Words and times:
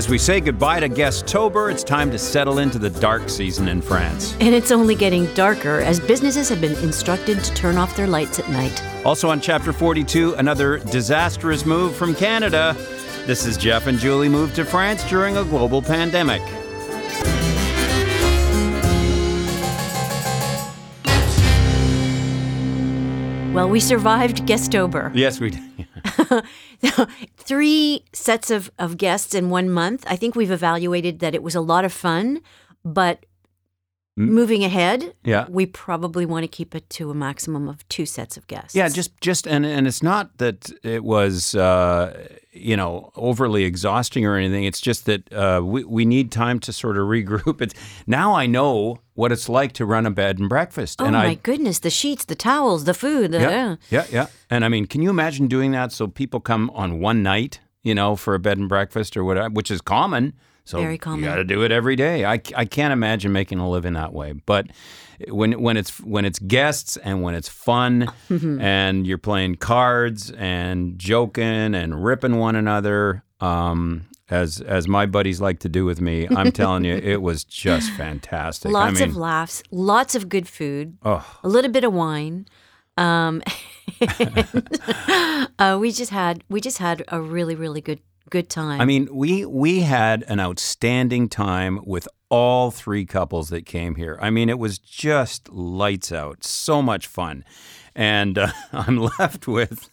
As 0.00 0.08
we 0.08 0.16
say 0.16 0.40
goodbye 0.40 0.80
to 0.80 0.88
Guestober, 0.88 1.70
it's 1.70 1.84
time 1.84 2.10
to 2.10 2.18
settle 2.18 2.58
into 2.58 2.78
the 2.78 2.88
dark 2.88 3.28
season 3.28 3.68
in 3.68 3.82
France. 3.82 4.34
And 4.40 4.54
it's 4.54 4.70
only 4.70 4.94
getting 4.94 5.26
darker 5.34 5.80
as 5.80 6.00
businesses 6.00 6.48
have 6.48 6.58
been 6.58 6.74
instructed 6.82 7.44
to 7.44 7.52
turn 7.52 7.76
off 7.76 7.94
their 7.96 8.06
lights 8.06 8.38
at 8.38 8.48
night. 8.48 8.82
Also 9.04 9.28
on 9.28 9.42
Chapter 9.42 9.74
42, 9.74 10.36
another 10.36 10.78
disastrous 10.78 11.66
move 11.66 11.94
from 11.94 12.14
Canada. 12.14 12.74
This 13.26 13.44
is 13.44 13.58
Jeff 13.58 13.88
and 13.88 13.98
Julie 13.98 14.30
moved 14.30 14.56
to 14.56 14.64
France 14.64 15.04
during 15.04 15.36
a 15.36 15.44
global 15.44 15.82
pandemic. 15.82 16.40
Well, 23.52 23.68
we 23.68 23.80
survived 23.80 24.46
Guestober. 24.46 25.10
Yes, 25.14 25.40
we 25.40 25.50
did. 25.50 25.62
Three 27.50 28.04
sets 28.12 28.50
of, 28.50 28.70
of 28.78 28.96
guests 28.96 29.34
in 29.34 29.50
one 29.50 29.68
month. 29.70 30.04
I 30.06 30.14
think 30.16 30.36
we've 30.36 30.52
evaluated 30.52 31.18
that 31.18 31.34
it 31.34 31.42
was 31.42 31.56
a 31.56 31.60
lot 31.60 31.84
of 31.84 31.92
fun, 31.92 32.40
but 32.84 33.26
moving 34.16 34.62
ahead, 34.64 35.14
Yeah. 35.24 35.46
we 35.48 35.66
probably 35.66 36.26
want 36.26 36.44
to 36.44 36.48
keep 36.48 36.74
it 36.74 36.88
to 36.90 37.10
a 37.10 37.14
maximum 37.14 37.68
of 37.68 37.76
two 37.88 38.06
sets 38.06 38.36
of 38.36 38.46
guests. 38.46 38.74
Yeah, 38.76 38.88
just 38.88 39.10
just 39.20 39.46
and 39.46 39.64
and 39.66 39.86
it's 39.88 40.02
not 40.02 40.38
that 40.38 40.70
it 40.84 41.02
was 41.02 41.54
uh, 41.56 42.28
you 42.52 42.76
know 42.76 43.10
overly 43.16 43.64
exhausting 43.64 44.24
or 44.26 44.36
anything. 44.36 44.64
It's 44.64 44.80
just 44.80 45.06
that 45.06 45.22
uh, 45.32 45.60
we 45.64 45.84
we 45.84 46.04
need 46.04 46.30
time 46.30 46.58
to 46.60 46.72
sort 46.72 46.96
of 46.98 47.04
regroup. 47.08 47.60
It's 47.62 47.74
now 48.06 48.34
I 48.42 48.46
know 48.46 48.98
what 49.20 49.30
it's 49.32 49.48
like 49.48 49.72
to 49.74 49.84
run 49.84 50.06
a 50.06 50.10
bed 50.10 50.38
and 50.38 50.48
breakfast, 50.48 51.00
Oh 51.00 51.04
and 51.04 51.12
my 51.14 51.26
I 51.26 51.34
goodness, 51.34 51.78
the 51.80 51.90
sheets, 51.90 52.24
the 52.24 52.34
towels, 52.34 52.84
the 52.84 52.94
food. 52.94 53.32
The, 53.32 53.40
yeah, 53.40 53.76
yeah 53.90 54.06
yeah. 54.10 54.26
And 54.48 54.64
I 54.64 54.68
mean, 54.68 54.86
can 54.86 55.02
you 55.02 55.10
imagine 55.10 55.46
doing 55.46 55.72
that? 55.72 55.92
So 55.92 56.06
people 56.08 56.40
come 56.40 56.70
on 56.70 57.00
one 57.00 57.22
night, 57.22 57.60
you 57.82 57.94
know, 57.94 58.16
for 58.16 58.34
a 58.34 58.38
bed 58.38 58.56
and 58.58 58.68
breakfast 58.68 59.16
or 59.18 59.22
whatever, 59.24 59.50
which 59.50 59.70
is 59.70 59.80
common. 59.82 60.32
So 60.64 60.78
Very 60.80 60.98
common. 60.98 61.20
You 61.20 61.26
got 61.26 61.36
to 61.36 61.44
do 61.44 61.62
it 61.64 61.70
every 61.72 61.96
day. 61.96 62.24
I, 62.24 62.40
I 62.54 62.64
can't 62.64 62.92
imagine 62.92 63.32
making 63.32 63.58
a 63.58 63.68
living 63.68 63.94
that 63.94 64.12
way. 64.12 64.32
But 64.32 64.68
when 65.28 65.60
when 65.60 65.76
it's 65.76 66.00
when 66.00 66.24
it's 66.24 66.38
guests 66.38 66.96
and 66.96 67.22
when 67.22 67.34
it's 67.34 67.48
fun 67.48 68.10
and 68.60 69.06
you're 69.06 69.18
playing 69.18 69.56
cards 69.56 70.30
and 70.30 70.98
joking 70.98 71.74
and 71.74 72.02
ripping 72.04 72.36
one 72.38 72.56
another, 72.56 73.22
um, 73.40 74.06
as 74.30 74.60
as 74.60 74.86
my 74.88 75.06
buddies 75.06 75.40
like 75.40 75.58
to 75.60 75.68
do 75.68 75.84
with 75.84 76.00
me, 76.00 76.28
I'm 76.28 76.52
telling 76.52 76.84
you, 76.84 76.94
it 76.94 77.22
was 77.22 77.44
just 77.44 77.90
fantastic. 77.96 78.70
Lots 78.70 79.00
I 79.00 79.04
mean, 79.04 79.10
of 79.10 79.16
laughs, 79.16 79.62
lots 79.70 80.14
of 80.14 80.28
good 80.28 80.48
food, 80.48 80.96
oh, 81.04 81.38
a 81.42 81.48
little 81.48 81.70
bit 81.70 81.84
of 81.84 81.92
wine. 81.92 82.46
Um, 82.96 83.42
uh, 85.58 85.78
we 85.80 85.92
just 85.92 86.10
had 86.10 86.44
we 86.48 86.60
just 86.60 86.78
had 86.78 87.04
a 87.08 87.20
really 87.20 87.54
really 87.54 87.80
good 87.80 88.00
good 88.30 88.48
time. 88.48 88.80
I 88.80 88.84
mean, 88.84 89.08
we 89.12 89.44
we 89.44 89.80
had 89.80 90.24
an 90.28 90.40
outstanding 90.40 91.28
time 91.28 91.80
with 91.84 92.08
all 92.30 92.70
three 92.70 93.04
couples 93.04 93.50
that 93.50 93.66
came 93.66 93.96
here. 93.96 94.16
I 94.20 94.30
mean, 94.30 94.48
it 94.48 94.58
was 94.58 94.78
just 94.78 95.50
lights 95.50 96.12
out, 96.12 96.44
so 96.44 96.80
much 96.80 97.06
fun, 97.06 97.44
and 97.94 98.38
uh, 98.38 98.52
I'm 98.72 98.96
left 99.18 99.48
with, 99.48 99.90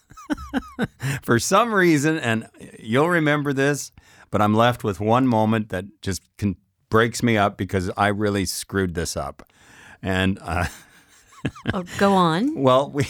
for 1.24 1.40
some 1.40 1.74
reason, 1.74 2.18
and 2.20 2.48
you'll 2.80 3.10
remember 3.10 3.54
this, 3.54 3.92
but 4.32 4.42
I'm 4.42 4.54
left 4.54 4.84
with 4.84 5.00
one 5.00 5.28
moment 5.28 5.70
that 5.70 5.86
just 6.02 6.22
can, 6.38 6.56
breaks 6.90 7.22
me 7.24 7.38
up 7.38 7.58
because 7.58 7.90
I 7.98 8.08
really 8.08 8.46
screwed 8.46 8.94
this 8.94 9.16
up, 9.18 9.44
and. 10.02 10.40
Uh, 10.42 10.66
oh, 11.74 11.84
go 11.98 12.14
on. 12.14 12.56
well, 12.62 12.90
we 12.90 13.06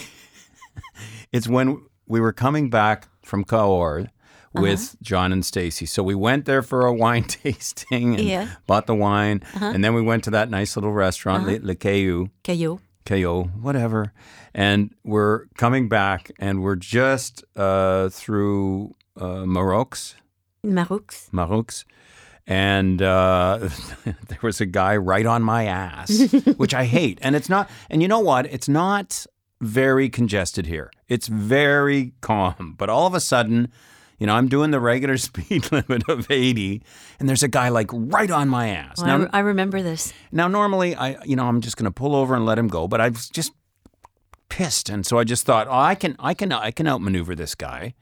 it's 1.32 1.48
when 1.48 1.82
we 2.08 2.20
were 2.20 2.34
coming 2.34 2.70
back 2.70 3.08
from 3.24 3.44
Cahors 3.44 4.08
with 4.54 4.96
John 5.04 5.32
and 5.32 5.46
Stacy. 5.46 5.86
So 5.86 6.02
we 6.02 6.16
went 6.16 6.46
there 6.46 6.64
for 6.64 6.86
a 6.86 6.94
wine 7.04 7.24
tasting 7.26 8.16
and 8.16 8.24
Yeah. 8.24 8.48
bought 8.66 8.88
the 8.88 8.96
wine, 8.96 9.42
and 9.54 9.84
then 9.84 9.94
we 9.94 10.02
went 10.02 10.24
to 10.26 10.32
that 10.32 10.50
nice 10.50 10.76
little 10.76 10.94
restaurant, 10.94 11.46
Le, 11.46 11.60
Le 11.62 11.76
Caillou, 11.76 12.30
Caillou. 12.44 12.80
Caillou, 13.06 13.44
whatever. 13.62 14.14
And 14.54 14.94
we're 15.04 15.46
coming 15.58 15.88
back, 15.88 16.32
and 16.40 16.64
we're 16.64 16.76
just 16.76 17.44
uh, 17.56 18.10
through 18.10 18.96
uh, 19.16 19.46
Marocs, 19.46 20.16
Maroux. 20.74 21.30
Marocs. 21.32 21.86
And 22.46 23.02
uh, 23.02 23.70
there 24.06 24.40
was 24.42 24.62
a 24.62 24.66
guy 24.66 24.96
right 24.96 25.26
on 25.26 25.44
my 25.44 25.66
ass, 25.66 26.32
which 26.58 26.74
I 26.74 26.86
hate. 26.86 27.20
And 27.22 27.36
it's 27.36 27.50
not, 27.50 27.70
and 27.90 28.02
you 28.02 28.08
know 28.08 28.20
what? 28.20 28.46
It's 28.46 28.70
not 28.70 29.26
very 29.60 30.10
congested 30.10 30.66
here. 30.66 30.92
It's 31.08 31.28
very 31.28 32.14
calm. 32.22 32.76
But 32.78 32.90
all 32.90 33.06
of 33.06 33.14
a 33.14 33.20
sudden, 33.20 33.72
you 34.18 34.26
know, 34.28 34.34
I'm 34.34 34.48
doing 34.48 34.72
the 34.72 34.80
regular 34.80 35.18
speed 35.28 35.72
limit 35.72 36.08
of 36.10 36.30
80, 36.30 36.82
and 37.20 37.28
there's 37.28 37.44
a 37.44 37.48
guy 37.48 37.70
like 37.70 37.90
right 37.92 38.32
on 38.32 38.50
my 38.50 38.70
ass. 38.70 38.98
Well, 38.98 39.06
I, 39.08 39.18
now, 39.18 39.24
re- 39.24 39.30
I 39.34 39.40
remember 39.40 39.82
this. 39.82 40.14
now, 40.32 40.48
normally, 40.48 40.96
I, 40.96 41.22
you 41.24 41.36
know, 41.36 41.48
I'm 41.48 41.62
just 41.62 41.78
going 41.78 41.86
to 41.86 41.92
pull 41.92 42.16
over 42.16 42.36
and 42.36 42.46
let 42.46 42.58
him 42.58 42.68
go, 42.68 42.88
but 42.88 43.02
I 43.02 43.10
was 43.10 43.30
just 43.30 43.52
pissed, 44.50 44.90
and 44.90 45.06
so 45.06 45.20
I 45.20 45.24
just 45.24 45.46
thought, 45.46 45.68
oh, 45.68 45.78
I 45.78 45.96
can, 45.96 46.16
I 46.20 46.34
can, 46.34 46.52
I 46.52 46.72
can 46.72 46.88
outmaneuver 46.88 47.36
this 47.36 47.54
guy, 47.56 47.94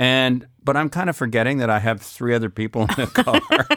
and 0.00 0.46
but 0.64 0.76
I'm 0.76 0.88
kind 0.88 1.08
of 1.10 1.16
forgetting 1.16 1.58
that 1.58 1.70
I 1.70 1.78
have 1.78 2.00
three 2.00 2.34
other 2.34 2.50
people 2.50 2.82
in 2.82 2.88
the 2.96 3.06
car. 3.06 3.66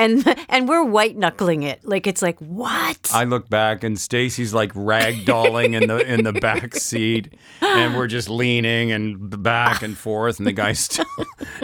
And 0.00 0.24
and 0.48 0.68
we're 0.68 0.84
white 0.84 1.16
knuckling 1.16 1.64
it. 1.64 1.80
Like 1.82 2.06
it's 2.06 2.22
like 2.22 2.38
what? 2.38 3.10
I 3.12 3.24
look 3.24 3.48
back, 3.48 3.82
and 3.82 3.98
Stacy's 3.98 4.54
like 4.54 4.72
ragdolling 4.74 5.80
in 5.80 5.88
the 5.88 5.98
in 5.98 6.22
the 6.22 6.32
back 6.32 6.76
seat, 6.76 7.34
and 7.60 7.96
we're 7.96 8.06
just 8.06 8.30
leaning 8.30 8.92
and 8.92 9.42
back 9.42 9.82
and 9.82 9.98
forth, 9.98 10.38
and 10.38 10.46
the 10.46 10.52
guy's 10.52 10.78
still. 10.84 11.04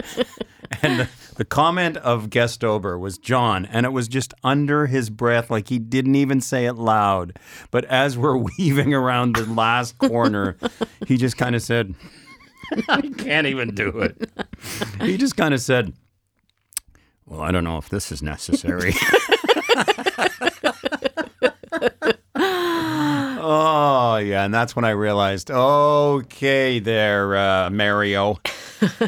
and 0.81 0.99
the, 0.99 1.09
the 1.37 1.45
comment 1.45 1.95
of 1.97 2.29
Guestober 2.29 2.99
was 2.99 3.17
John, 3.17 3.65
and 3.67 3.85
it 3.85 3.93
was 3.93 4.09
just 4.09 4.33
under 4.43 4.87
his 4.87 5.09
breath, 5.09 5.49
like 5.49 5.69
he 5.69 5.79
didn't 5.79 6.15
even 6.15 6.41
say 6.41 6.65
it 6.65 6.73
loud. 6.73 7.39
But 7.71 7.85
as 7.85 8.17
we're 8.17 8.37
weaving 8.57 8.93
around 8.93 9.37
the 9.37 9.45
last 9.45 9.97
corner, 9.97 10.57
he 11.07 11.15
just 11.15 11.37
kind 11.37 11.55
of 11.55 11.61
said, 11.61 11.95
"I 12.89 13.01
can't 13.17 13.47
even 13.47 13.75
do 13.75 13.89
it." 13.99 14.29
He 15.01 15.17
just 15.17 15.35
kind 15.37 15.53
of 15.53 15.61
said. 15.61 15.93
Well, 17.25 17.41
I 17.41 17.51
don't 17.51 17.63
know 17.63 17.77
if 17.77 17.89
this 17.89 18.11
is 18.11 18.21
necessary. 18.21 18.93
Oh 23.47 24.17
yeah, 24.17 24.45
and 24.45 24.53
that's 24.53 24.75
when 24.75 24.85
I 24.85 24.91
realized, 24.91 25.51
okay, 25.51 26.79
there, 26.79 27.35
uh, 27.35 27.69
Mario, 27.69 28.39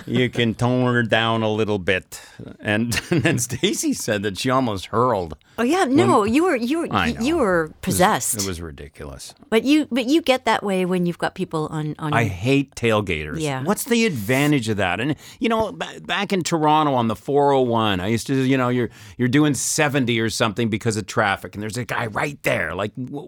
you 0.05 0.29
can 0.29 0.53
tone 0.53 0.93
her 0.93 1.01
down 1.01 1.43
a 1.43 1.49
little 1.49 1.79
bit. 1.79 2.21
And, 2.59 2.99
and 3.09 3.23
then 3.23 3.39
Stacy 3.39 3.93
said 3.93 4.23
that 4.23 4.37
she 4.37 4.49
almost 4.49 4.87
hurled. 4.87 5.37
Oh 5.57 5.63
yeah, 5.63 5.85
no, 5.85 6.23
you 6.23 6.43
were 6.43 6.55
you 6.55 6.79
were 6.79 7.07
you 7.21 7.37
were 7.37 7.71
possessed. 7.81 8.35
It 8.41 8.47
was 8.47 8.61
ridiculous. 8.61 9.33
but 9.49 9.63
you 9.63 9.87
but 9.91 10.05
you 10.05 10.21
get 10.21 10.45
that 10.45 10.63
way 10.63 10.85
when 10.85 11.05
you've 11.05 11.17
got 11.17 11.35
people 11.35 11.67
on 11.71 11.95
on. 11.99 12.13
I 12.13 12.25
hate 12.25 12.75
tailgaters. 12.75 13.39
Yeah. 13.41 13.63
What's 13.63 13.85
the 13.85 14.05
advantage 14.05 14.69
of 14.69 14.77
that? 14.77 14.99
And 14.99 15.15
you 15.39 15.49
know, 15.49 15.71
b- 15.71 15.99
back 16.01 16.31
in 16.33 16.43
Toronto 16.43 16.93
on 16.93 17.07
the 17.07 17.15
401, 17.15 17.99
I 17.99 18.07
used 18.07 18.27
to, 18.27 18.35
you 18.35 18.57
know, 18.57 18.69
you're 18.69 18.89
you're 19.17 19.27
doing 19.27 19.53
70 19.53 20.19
or 20.19 20.29
something 20.29 20.69
because 20.69 20.97
of 20.97 21.05
traffic, 21.07 21.55
and 21.55 21.61
there's 21.61 21.77
a 21.77 21.85
guy 21.85 22.07
right 22.07 22.41
there. 22.43 22.75
Like, 22.75 22.91
wh- 22.95 23.27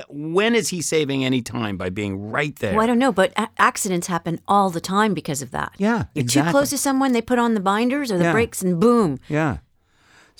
wh- 0.00 0.10
when 0.10 0.54
is 0.54 0.68
he 0.68 0.82
saving 0.82 1.24
any 1.24 1.42
time 1.42 1.76
by 1.76 1.90
being 1.90 2.30
right 2.30 2.54
there? 2.56 2.74
well, 2.74 2.82
I 2.82 2.86
don't 2.86 2.98
know, 2.98 3.12
but 3.12 3.32
a- 3.36 3.48
accidents 3.58 4.06
happen 4.06 4.40
all 4.48 4.70
the 4.70 4.80
time 4.80 5.14
because 5.14 5.42
of 5.42 5.50
that. 5.52 5.72
Yeah, 5.78 6.04
You're 6.14 6.22
exactly. 6.22 6.50
too 6.50 6.52
close 6.52 6.70
to 6.70 6.78
someone, 6.78 7.12
they 7.12 7.22
put 7.22 7.38
on 7.38 7.54
the 7.54 7.60
binders 7.60 8.10
or 8.12 8.18
the 8.18 8.24
Yeah. 8.24 8.32
brakes, 8.32 8.62
and 8.62 8.80
boom. 8.80 9.18
Yeah. 9.28 9.58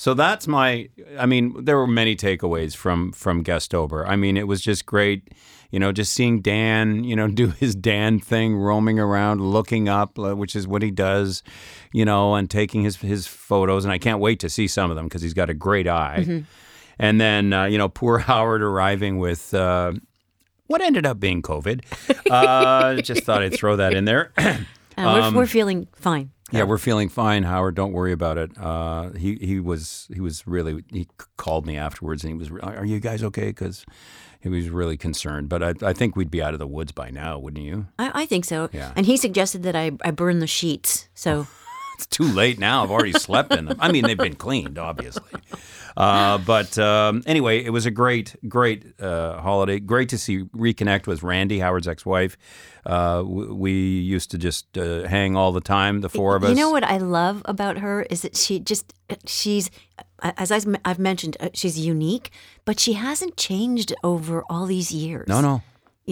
So 0.01 0.15
that's 0.15 0.49
my 0.49 0.89
I 1.19 1.27
mean, 1.27 1.63
there 1.63 1.77
were 1.77 1.87
many 1.87 2.17
takeaways 2.17 2.75
from 2.75 3.13
from 3.13 3.45
Guestober. 3.45 4.09
I 4.09 4.17
mean, 4.17 4.39
it 4.39 4.49
was 4.49 4.63
just 4.63 4.87
great, 4.87 5.29
you 5.71 5.79
know, 5.79 5.93
just 5.93 6.15
seeing 6.15 6.41
Dan, 6.41 7.05
you 7.05 7.15
know, 7.15 7.29
do 7.43 7.49
his 7.49 7.75
Dan 7.75 8.19
thing, 8.19 8.57
roaming 8.57 8.99
around, 8.99 9.43
looking 9.43 9.91
up, 9.91 10.19
uh, 10.19 10.35
which 10.35 10.57
is 10.57 10.67
what 10.67 10.81
he 10.81 10.91
does, 10.91 11.43
you 11.93 12.07
know, 12.07 12.35
and 12.35 12.49
taking 12.49 12.83
his 12.83 12.97
his 12.97 13.27
photos 13.27 13.85
and 13.85 13.93
I 13.93 13.99
can't 13.99 14.21
wait 14.21 14.41
to 14.41 14.49
see 14.49 14.69
some 14.69 14.89
of 14.89 14.97
them 14.97 15.05
because 15.05 15.21
he's 15.21 15.35
got 15.35 15.51
a 15.51 15.55
great 15.55 15.87
eye. 15.87 16.45
And 16.99 17.21
then 17.21 17.53
uh, 17.53 17.65
you 17.67 17.77
know, 17.77 17.91
poor 17.91 18.17
Howard 18.31 18.63
arriving 18.63 19.19
with 19.19 19.53
uh, 19.53 19.93
what 20.67 20.81
ended 20.81 21.05
up 21.05 21.21
being 21.21 21.43
COVID. 21.43 21.85
Uh, 22.31 23.03
just 23.03 23.25
thought 23.25 23.43
I'd 23.43 23.53
throw 23.53 23.77
that 23.77 23.93
in 23.93 24.05
there. 24.05 24.33
Uh, 24.39 24.59
Um, 24.97 25.35
we're, 25.35 25.41
we're 25.41 25.47
feeling 25.47 25.89
fine. 25.95 26.31
Yeah, 26.53 26.65
we're 26.65 26.79
feeling 26.79 27.09
fine, 27.09 27.45
Howard. 27.45 27.75
Don't 27.75 27.93
worry 27.93 28.13
about 28.13 28.39
it. 28.39 28.51
Uh, 28.59 29.11
he 29.11 29.37
he 29.37 29.61
was 29.61 30.09
he 30.13 30.21
was 30.21 30.47
really 30.47 30.85
he 30.91 31.07
called 31.37 31.67
me 31.67 31.77
afterwards 31.77 32.25
and 32.25 32.33
he 32.33 32.39
was, 32.39 32.51
"Are 32.63 32.85
you 32.85 33.01
guys 33.01 33.23
okay?" 33.23 33.47
Because 33.47 33.85
he 34.41 34.49
was 34.49 34.69
really 34.69 34.97
concerned. 34.97 35.49
But 35.49 35.63
I, 35.63 35.75
I 35.83 35.93
think 35.93 36.17
we'd 36.17 36.31
be 36.31 36.43
out 36.43 36.55
of 36.55 36.59
the 36.59 36.67
woods 36.67 36.93
by 36.93 37.11
now, 37.11 37.39
wouldn't 37.39 37.65
you? 37.65 37.87
I, 37.99 38.23
I 38.23 38.27
think 38.27 38.45
so. 38.45 38.69
Yeah. 38.73 38.93
And 38.97 39.07
he 39.07 39.17
suggested 39.17 39.63
that 39.65 39.77
I, 39.77 39.93
I 40.03 40.11
burn 40.11 40.39
the 40.41 40.47
sheets. 40.47 41.09
So 41.15 41.47
it's 42.01 42.07
too 42.07 42.25
late 42.25 42.59
now. 42.59 42.83
I've 42.83 42.91
already 42.91 43.13
slept 43.13 43.53
in 43.53 43.67
them. 43.67 43.77
I 43.79 43.93
mean, 43.93 44.05
they've 44.07 44.17
been 44.17 44.35
cleaned, 44.37 44.79
obviously. 44.79 45.41
Uh, 45.97 46.39
but 46.39 46.79
um, 46.79 47.23
anyway, 47.27 47.63
it 47.63 47.71
was 47.71 47.85
a 47.85 47.91
great, 47.91 48.35
great 48.49 48.99
uh, 49.01 49.41
holiday. 49.41 49.79
Great 49.79 50.09
to 50.11 50.19
see 50.19 50.45
reconnect 50.45 51.07
with 51.07 51.23
Randy, 51.23 51.59
Howard's 51.59 51.87
ex-wife. 51.89 52.39
Uh, 52.87 53.17
w- 53.19 53.53
we 53.53 53.73
used 53.73 54.31
to 54.31 54.39
just 54.39 54.79
uh, 54.79 55.07
hang 55.07 55.37
all 55.37 55.53
the 55.53 55.61
time, 55.61 56.01
the 56.01 56.09
four 56.09 56.37
of 56.37 56.45
us. 56.45 56.51
You 56.51 56.57
know 56.57 56.71
what 56.71 56.85
I 56.85 56.97
love 56.97 57.43
about 57.45 57.79
her 57.79 58.03
is 58.03 58.23
that 58.23 58.37
she 58.37 58.61
just 58.61 58.95
she's 59.27 59.71
as 60.23 60.51
I've 60.51 60.99
mentioned 60.99 61.37
uh, 61.41 61.51
she's 61.53 61.79
unique, 61.79 62.31
but 62.65 62.81
she 62.81 62.95
hasn't 62.95 63.37
changed 63.37 63.93
over 64.03 64.45
all 64.49 64.65
these 64.67 64.93
years. 64.93 65.29
No, 65.29 65.41
no. 65.43 65.63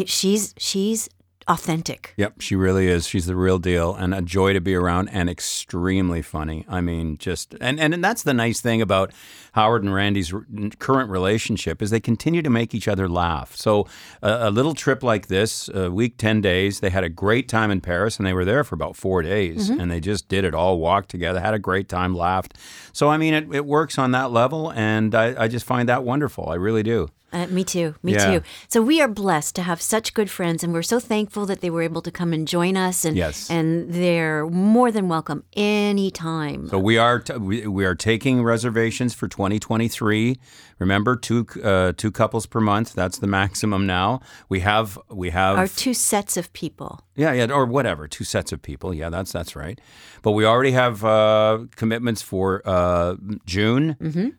She's 0.06 0.54
she's 0.58 1.08
authentic. 1.48 2.14
Yep, 2.16 2.40
she 2.40 2.54
really 2.54 2.88
is. 2.88 3.08
She's 3.08 3.26
the 3.26 3.34
real 3.34 3.58
deal 3.58 3.94
and 3.94 4.14
a 4.14 4.20
joy 4.22 4.52
to 4.52 4.60
be 4.60 4.74
around 4.74 5.08
and 5.08 5.30
extremely 5.30 6.22
funny. 6.22 6.64
I 6.68 6.80
mean, 6.80 7.16
just 7.16 7.54
and 7.60 7.80
and, 7.80 7.94
and 7.94 8.04
that's 8.04 8.22
the 8.22 8.34
nice 8.34 8.60
thing 8.60 8.82
about 8.82 9.12
Howard 9.52 9.82
and 9.82 9.92
Randy's 9.92 10.32
r- 10.32 10.44
current 10.78 11.10
relationship 11.10 11.80
is 11.82 11.90
they 11.90 12.00
continue 12.00 12.42
to 12.42 12.50
make 12.50 12.74
each 12.74 12.86
other 12.86 13.08
laugh. 13.08 13.56
So 13.56 13.86
a, 14.22 14.48
a 14.48 14.50
little 14.50 14.74
trip 14.74 15.02
like 15.02 15.28
this, 15.28 15.68
a 15.70 15.90
week 15.90 16.16
10 16.18 16.40
days, 16.40 16.80
they 16.80 16.90
had 16.90 17.02
a 17.04 17.08
great 17.08 17.48
time 17.48 17.70
in 17.70 17.80
Paris 17.80 18.18
and 18.18 18.26
they 18.26 18.34
were 18.34 18.44
there 18.44 18.62
for 18.62 18.74
about 18.74 18.94
4 18.96 19.22
days 19.22 19.70
mm-hmm. 19.70 19.80
and 19.80 19.90
they 19.90 20.00
just 20.00 20.28
did 20.28 20.44
it 20.44 20.54
all 20.54 20.78
walked 20.78 21.08
together, 21.10 21.40
had 21.40 21.54
a 21.54 21.58
great 21.58 21.88
time, 21.88 22.14
laughed. 22.14 22.54
So 22.92 23.08
I 23.08 23.16
mean, 23.16 23.34
it, 23.34 23.52
it 23.52 23.66
works 23.66 23.98
on 23.98 24.12
that 24.12 24.30
level 24.30 24.70
and 24.72 25.14
I, 25.14 25.44
I 25.44 25.48
just 25.48 25.66
find 25.66 25.88
that 25.88 26.04
wonderful. 26.04 26.48
I 26.48 26.54
really 26.54 26.82
do. 26.82 27.08
Uh, 27.30 27.46
me 27.48 27.62
too. 27.62 27.94
Me 28.02 28.12
Yeah. 28.14 28.30
too. 28.38 28.40
So 28.68 28.80
we 28.80 29.02
are 29.02 29.08
blessed 29.08 29.54
to 29.56 29.62
have 29.62 29.82
such 29.82 30.14
good 30.14 30.30
friends, 30.30 30.64
and 30.64 30.72
we're 30.72 30.82
so 30.82 30.98
thankful 30.98 31.44
that 31.46 31.60
they 31.60 31.68
were 31.68 31.82
able 31.82 32.00
to 32.02 32.10
come 32.10 32.32
and 32.32 32.48
join 32.48 32.74
us. 32.76 33.04
And 33.04 33.16
Yes. 33.16 33.50
and 33.50 33.92
they're 33.92 34.46
more 34.46 34.90
than 34.90 35.08
welcome 35.08 35.42
anytime. 35.54 36.68
So 36.68 36.78
we 36.78 36.96
are 36.98 37.18
t- 37.20 37.34
we, 37.36 37.66
we 37.66 37.84
are 37.84 37.94
taking 37.94 38.42
reservations 38.42 39.14
for 39.14 39.28
2023. 39.28 40.38
Remember, 40.78 41.16
two 41.16 41.46
uh, 41.62 41.92
two 41.96 42.10
couples 42.10 42.46
per 42.46 42.60
month. 42.60 42.94
That's 42.94 43.18
the 43.18 43.26
maximum 43.26 43.86
now. 43.86 44.20
We 44.48 44.60
have 44.60 44.98
we 45.10 45.30
have 45.30 45.58
Our 45.58 45.68
two 45.68 45.94
sets 45.94 46.36
of 46.36 46.52
people. 46.52 47.00
yeah 47.16 47.32
yeah 47.32 47.50
or 47.52 47.66
whatever 47.66 48.08
two 48.08 48.24
sets 48.24 48.52
of 48.52 48.62
people. 48.62 48.94
Yeah, 48.94 49.10
that's 49.10 49.32
that's 49.32 49.54
right. 49.56 49.78
But 50.22 50.32
we 50.32 50.44
already 50.46 50.72
have 50.72 51.04
uh, 51.04 51.66
commitments 51.76 52.22
for 52.22 52.62
uh, 52.64 53.16
June, 53.44 53.96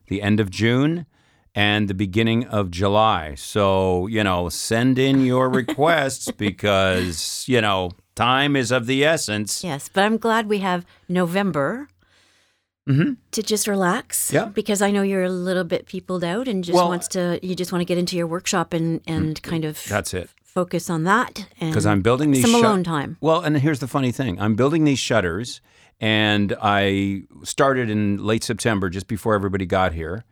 the 0.08 0.22
end 0.22 0.40
of 0.40 0.50
June. 0.50 1.06
And 1.56 1.88
the 1.88 1.94
beginning 1.96 2.46
of 2.46 2.69
July. 2.72 3.34
So, 3.36 4.06
you 4.07 4.24
know, 4.24 4.50
send 4.50 5.00
in 5.00 5.25
your 5.25 5.50
requests 5.62 6.30
because, 6.31 7.44
you 7.48 7.60
know, 7.60 7.92
time 8.16 8.56
is 8.56 8.72
of 8.72 8.86
the 8.86 9.04
essence. 9.04 9.63
Yes, 9.63 9.90
but 9.92 10.04
I'm 10.04 10.18
glad 10.18 10.48
we 10.48 10.60
have 10.60 10.86
November 11.07 11.88
to 13.31 13.44
just 13.44 13.68
relax. 13.68 14.28
Mm-hmm. 14.28 14.36
Yeah. 14.36 14.46
Because 14.46 14.81
I 14.81 14.90
know 14.90 15.04
you're 15.04 15.24
a 15.24 15.30
little 15.30 15.63
bit 15.63 15.86
peopled 15.86 16.24
out 16.24 16.48
and 16.48 16.63
just 16.63 16.75
Well- 16.75 16.88
wants 16.88 17.07
to. 17.10 17.40
You 17.44 17.56
just 17.56 17.72
want 17.72 17.81
to 17.81 17.86
get 17.86 17.98
into 18.00 18.16
your 18.18 18.25
workshop 18.28 18.74
and 18.74 19.02
and 19.06 19.40
kind 19.44 19.63
of 19.63 19.84
That's 19.88 20.12
it. 20.13 20.30
focus 20.44 20.90
on 20.90 21.04
that. 21.04 21.45
because 21.60 21.86
I'm 21.86 22.02
building 22.02 22.31
these 22.31 22.42
some 22.44 22.52
shut- 22.52 22.63
alone 22.63 22.84
time. 22.84 23.18
Well, 23.22 23.42
and 23.42 23.56
here's 23.57 23.80
the 23.80 23.88
funny 23.88 24.12
thing: 24.12 24.40
I'm 24.42 24.56
building 24.56 24.86
these 24.86 24.98
shutters, 24.98 25.62
and 26.00 26.56
I 26.63 27.24
started 27.44 27.92
in 27.92 28.18
late 28.25 28.44
September, 28.44 28.90
just 28.90 29.07
before 29.07 29.36
everybody 29.36 29.68
got 29.68 29.94
here. 29.94 30.24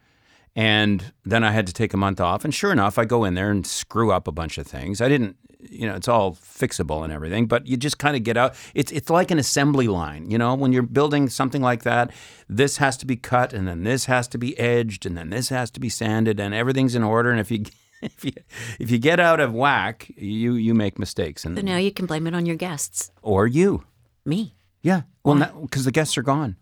And 0.58 1.14
then 1.24 1.44
I 1.44 1.52
had 1.52 1.68
to 1.68 1.74
take 1.74 1.94
a 1.94 1.98
month 1.98 2.20
off. 2.20 2.44
And 2.44 2.52
sure 2.52 2.72
enough, 2.72 2.98
I 2.98 3.06
go 3.06 3.24
in 3.26 3.36
there 3.36 3.52
and 3.52 3.66
screw 3.66 4.12
up 4.12 4.28
a 4.28 4.32
bunch 4.32 4.58
of 4.58 4.66
things. 4.66 5.02
I 5.02 5.08
didn't, 5.08 5.36
you 5.60 5.88
know, 5.88 5.94
it's 5.94 6.08
all 6.08 6.34
fixable 6.34 7.04
and 7.04 7.14
everything, 7.14 7.46
but 7.46 7.68
you 7.68 7.78
just 7.78 8.00
kind 8.00 8.16
of 8.18 8.24
get 8.24 8.38
out. 8.38 8.56
It's 8.74 8.92
it's 8.92 9.12
like 9.12 9.30
an 9.30 9.38
assembly 9.38 9.88
line, 9.88 10.32
you 10.32 10.38
know, 10.40 10.56
when 10.56 10.74
you're 10.74 10.82
building 10.82 11.30
something 11.30 11.62
like 11.62 11.84
that. 11.84 12.12
This 12.50 12.78
has 12.78 12.98
to 12.98 13.06
be 13.06 13.16
cut, 13.16 13.54
and 13.54 13.68
then 13.68 13.84
this 13.84 14.06
has 14.06 14.28
to 14.30 14.40
be 14.40 14.58
edged, 14.58 15.06
and 15.06 15.16
then 15.16 15.30
this 15.30 15.50
has 15.50 15.70
to 15.72 15.80
be 15.80 15.90
sanded, 15.90 16.40
and 16.40 16.56
everything's 16.56 16.96
in 16.96 17.04
order. 17.04 17.30
And 17.30 17.40
if 17.40 17.52
you 17.52 17.66
if 18.02 18.26
you 18.26 18.32
if 18.80 18.90
you 18.90 18.98
get 18.98 19.20
out 19.20 19.40
of 19.40 19.54
whack, 19.54 20.12
you 20.18 20.54
you 20.56 20.74
make 20.74 20.98
mistakes, 20.98 21.46
and 21.46 21.56
So 21.56 21.62
now 21.62 21.78
you 21.78 21.92
can 21.92 22.08
blame 22.08 22.26
it 22.26 22.34
on 22.34 22.46
your 22.48 22.56
guests. 22.58 23.12
or 23.22 23.46
you. 23.46 23.84
Me. 24.26 24.56
Yeah. 24.82 25.02
Well, 25.24 25.36
because 25.62 25.86
the 25.86 25.92
guests 25.92 26.18
are 26.18 26.24
gone. 26.24 26.56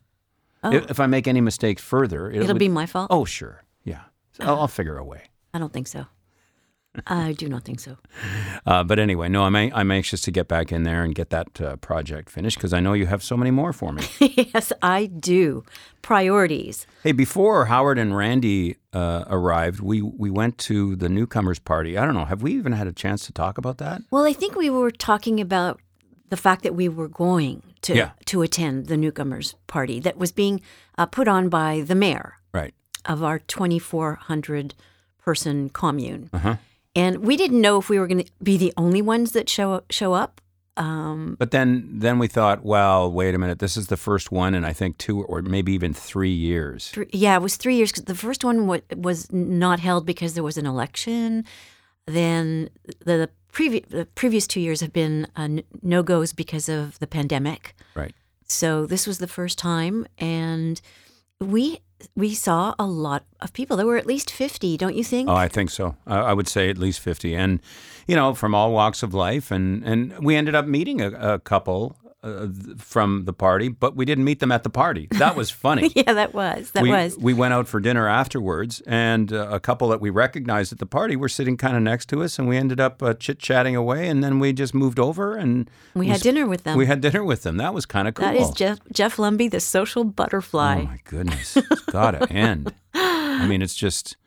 Oh. 0.64 0.72
If, 0.74 0.92
if 0.92 1.00
I 1.00 1.06
make 1.08 1.28
any 1.28 1.42
mistakes 1.42 1.82
further, 1.82 2.30
it'll, 2.30 2.44
It'll 2.44 2.58
be 2.58 2.70
my 2.70 2.86
fault. 2.88 3.08
Oh, 3.12 3.24
sure. 3.26 3.65
So 4.38 4.44
I'll, 4.46 4.60
I'll 4.62 4.68
figure 4.68 4.98
a 4.98 5.04
way. 5.04 5.24
I 5.54 5.60
don't 5.60 5.72
think 5.74 5.88
so. 5.88 6.06
I 7.08 7.34
do 7.34 7.50
not 7.50 7.66
think 7.66 7.82
so. 7.82 7.98
Uh, 8.66 8.82
but 8.86 9.00
anyway, 9.00 9.28
no, 9.28 9.44
I'm, 9.44 9.54
I'm 9.56 9.92
anxious 9.92 10.22
to 10.22 10.32
get 10.32 10.48
back 10.48 10.72
in 10.72 10.84
there 10.84 11.04
and 11.04 11.14
get 11.14 11.30
that 11.30 11.60
uh, 11.60 11.76
project 11.78 12.30
finished 12.30 12.58
because 12.58 12.72
I 12.72 12.80
know 12.80 12.94
you 12.94 13.06
have 13.06 13.22
so 13.22 13.36
many 13.36 13.52
more 13.52 13.74
for 13.74 13.92
me. 13.92 14.04
yes, 14.54 14.72
I 14.82 15.08
do. 15.08 15.66
Priorities. 16.02 16.88
hey, 17.04 17.12
before 17.12 17.66
Howard 17.66 18.00
and 18.00 18.16
Randy 18.16 18.78
uh, 18.94 19.26
arrived, 19.28 19.82
we, 19.82 20.02
we 20.02 20.30
went 20.30 20.58
to 20.60 20.96
the 20.96 21.10
newcomers 21.10 21.60
party. 21.60 21.98
I 21.98 22.06
don't 22.06 22.14
know. 22.14 22.24
Have 22.26 22.42
we 22.42 22.54
even 22.54 22.72
had 22.72 22.88
a 22.88 22.94
chance 22.94 23.26
to 23.26 23.34
talk 23.34 23.58
about 23.58 23.80
that? 23.80 24.02
Well, 24.12 24.24
I 24.24 24.32
think 24.32 24.56
we 24.56 24.70
were 24.70 24.92
talking 24.92 25.42
about 25.42 25.82
the 26.30 26.38
fact 26.38 26.64
that 26.64 26.76
we 26.76 26.88
were 26.88 27.10
going 27.10 27.62
to 27.82 27.96
Yeah. 27.96 28.12
to 28.28 28.42
attend 28.42 28.86
the 28.88 28.96
newcomers 28.96 29.56
party 29.68 30.00
that 30.00 30.18
was 30.18 30.32
being 30.32 30.62
uh, 30.98 31.06
put 31.08 31.28
on 31.28 31.50
by 31.50 31.82
the 31.82 31.96
mayor 31.96 32.36
Right. 32.54 32.74
Of 33.06 33.24
our 33.24 33.40
2,400 33.40 34.74
person 35.24 35.70
commune, 35.70 36.30
Uh-huh. 36.34 36.56
and 36.96 37.18
we 37.20 37.36
didn't 37.38 37.62
know 37.62 37.80
if 37.80 37.90
we 37.90 37.98
were 38.00 38.08
going 38.08 38.24
to 38.24 38.32
be 38.44 38.58
the 38.58 38.74
only 38.78 39.02
ones 39.02 39.32
that 39.32 39.50
show 39.50 39.82
show 39.90 40.14
up. 40.14 40.42
Um, 40.78 41.36
But 41.40 41.52
then, 41.52 41.88
then 42.00 42.20
we 42.20 42.28
thought, 42.28 42.66
well, 42.66 43.10
wait 43.10 43.34
a 43.34 43.38
minute. 43.38 43.60
This 43.60 43.78
is 43.78 43.88
the 43.88 43.96
first 43.98 44.30
one 44.32 44.54
in 44.54 44.66
I 44.66 44.74
think 44.74 44.98
two 44.98 45.24
or 45.24 45.42
maybe 45.42 45.72
even 45.72 45.94
three 45.94 46.34
years. 46.34 46.90
thr- 46.90 47.04
yeah, 47.14 47.36
it 47.38 47.42
was 47.42 47.56
three 47.56 47.76
years 47.78 47.92
because 47.92 48.04
the 48.06 48.14
first 48.28 48.44
one 48.44 48.68
wa- 48.68 48.82
was 48.96 49.32
not 49.32 49.80
held 49.80 50.06
because 50.06 50.34
there 50.34 50.44
was 50.44 50.58
an 50.58 50.66
election. 50.66 51.46
Then 52.06 52.70
the 53.06 53.30
previous 53.52 53.86
the 53.90 54.06
previous 54.16 54.46
two 54.48 54.60
years 54.60 54.82
have 54.82 54.92
been 54.94 55.28
uh, 55.38 55.48
no 55.82 56.04
goes 56.04 56.34
because 56.34 56.68
of 56.70 57.00
the 57.00 57.08
pandemic. 57.08 57.74
Right. 57.96 58.14
So 58.48 58.86
this 58.86 59.08
was 59.08 59.18
the 59.18 59.28
first 59.28 59.58
time, 59.58 60.06
and 60.20 60.80
we 61.40 61.80
we 62.16 62.34
saw 62.34 62.76
a 62.78 62.86
lot 62.86 63.24
of 63.42 63.54
people. 63.54 63.78
There 63.78 63.86
were 63.86 63.98
at 63.98 64.06
least 64.06 64.32
fifty, 64.32 64.78
don't 64.78 64.96
you 64.96 65.04
think? 65.04 65.30
Oh, 65.30 65.36
I 65.36 65.48
think 65.48 65.70
so. 65.70 65.96
I, 66.06 66.34
would 66.34 66.48
say 66.48 66.70
at 66.70 66.78
least 66.78 67.00
fifty, 67.00 67.36
and 67.36 67.60
you 68.08 68.16
know, 68.16 68.34
from 68.34 68.54
all 68.54 68.72
walks 68.72 69.04
of 69.04 69.14
life, 69.14 69.52
and 69.52 69.84
and 69.84 70.18
we 70.20 70.36
ended 70.36 70.56
up 70.56 70.66
meeting 70.66 71.02
a, 71.02 71.12
a 71.12 71.40
couple 71.40 71.98
uh, 72.26 72.48
from 72.78 73.26
the 73.26 73.34
party, 73.34 73.70
but 73.70 73.96
we 73.96 74.04
didn't 74.06 74.24
meet 74.24 74.40
them 74.40 74.52
at 74.52 74.64
the 74.64 74.70
party. 74.70 75.08
That 75.12 75.36
was 75.36 75.50
funny. 75.66 75.92
yeah, 75.96 76.14
that 76.14 76.34
was 76.34 76.72
that 76.72 76.84
we, 76.84 76.90
was. 76.90 77.18
we 77.18 77.34
went 77.34 77.54
out 77.54 77.68
for 77.68 77.80
dinner 77.80 78.08
afterwards, 78.08 78.82
and 78.88 79.32
uh, 79.32 79.48
a 79.52 79.60
couple 79.60 79.88
that 79.90 80.02
we 80.02 80.10
recognized 80.10 80.74
at 80.74 80.80
the 80.80 80.86
party 80.86 81.16
were 81.16 81.30
sitting 81.30 81.56
kind 81.58 81.76
of 81.78 81.84
next 81.84 82.08
to 82.10 82.24
us, 82.24 82.40
and 82.40 82.48
we 82.48 82.58
ended 82.58 82.80
up 82.80 83.04
uh, 83.04 83.14
chit 83.14 83.40
chatting 83.40 83.76
away, 83.76 84.08
and 84.08 84.24
then 84.24 84.40
we 84.40 84.52
just 84.54 84.74
moved 84.74 85.00
over 85.00 85.36
and 85.36 85.70
We 85.94 86.08
had 86.08 86.16
s- 86.18 86.22
dinner 86.24 86.48
with 86.48 86.64
them. 86.64 86.78
We 86.78 86.88
had 86.88 87.02
dinner 87.02 87.24
with 87.24 87.44
them. 87.44 87.58
That 87.58 87.74
was 87.74 87.86
kind 87.86 88.08
of 88.08 88.16
cool. 88.16 88.26
That 88.26 88.36
is 88.36 88.50
Jeff 88.52 88.80
Jeff 88.92 89.18
Lumby, 89.18 89.50
the 89.52 89.60
social 89.60 90.04
butterfly. 90.04 90.80
Oh 90.82 90.86
my 90.86 91.00
goodness, 91.04 91.56
it's 91.58 91.82
got 91.86 92.12
to 92.12 92.32
end. 92.34 92.74
I 92.94 93.46
mean, 93.48 93.62
it's 93.62 93.76
just. 93.76 94.18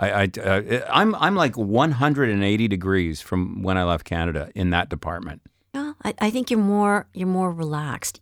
I, 0.00 0.10
I, 0.10 0.40
uh, 0.40 0.86
I'm 0.92 1.14
I'm 1.16 1.34
like 1.34 1.56
180 1.56 2.68
degrees 2.68 3.20
from 3.20 3.62
when 3.64 3.76
I 3.76 3.82
left 3.82 4.04
Canada 4.04 4.50
in 4.54 4.70
that 4.70 4.88
department. 4.88 5.42
No, 5.74 5.94
I, 6.02 6.14
I 6.18 6.30
think 6.30 6.50
you're 6.50 6.60
more 6.60 7.08
you're 7.14 7.28
more 7.28 7.52
relaxed. 7.52 8.20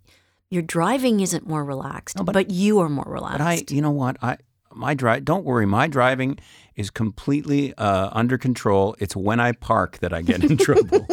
Your 0.48 0.62
driving 0.62 1.20
isn't 1.20 1.46
more 1.46 1.64
relaxed, 1.64 2.16
but, 2.24 2.50
you 2.50 2.78
are 2.78 2.88
more 2.88 3.06
relaxed. 3.08 3.38
But 3.38 3.44
I, 3.44 3.74
you 3.74 3.82
know 3.82 3.90
what, 3.90 4.16
I 4.22 4.38
my 4.72 4.94
drive. 4.94 5.24
Don't 5.24 5.44
worry, 5.44 5.66
my 5.66 5.86
driving 5.86 6.38
is 6.76 6.90
completely 6.90 7.74
uh, 7.74 8.10
under 8.12 8.38
control. 8.38 8.94
It's 8.98 9.16
when 9.16 9.40
I 9.40 9.52
park 9.52 9.98
that 9.98 10.12
I 10.12 10.22
get 10.22 10.44
in 10.44 10.56
trouble. 10.68 11.06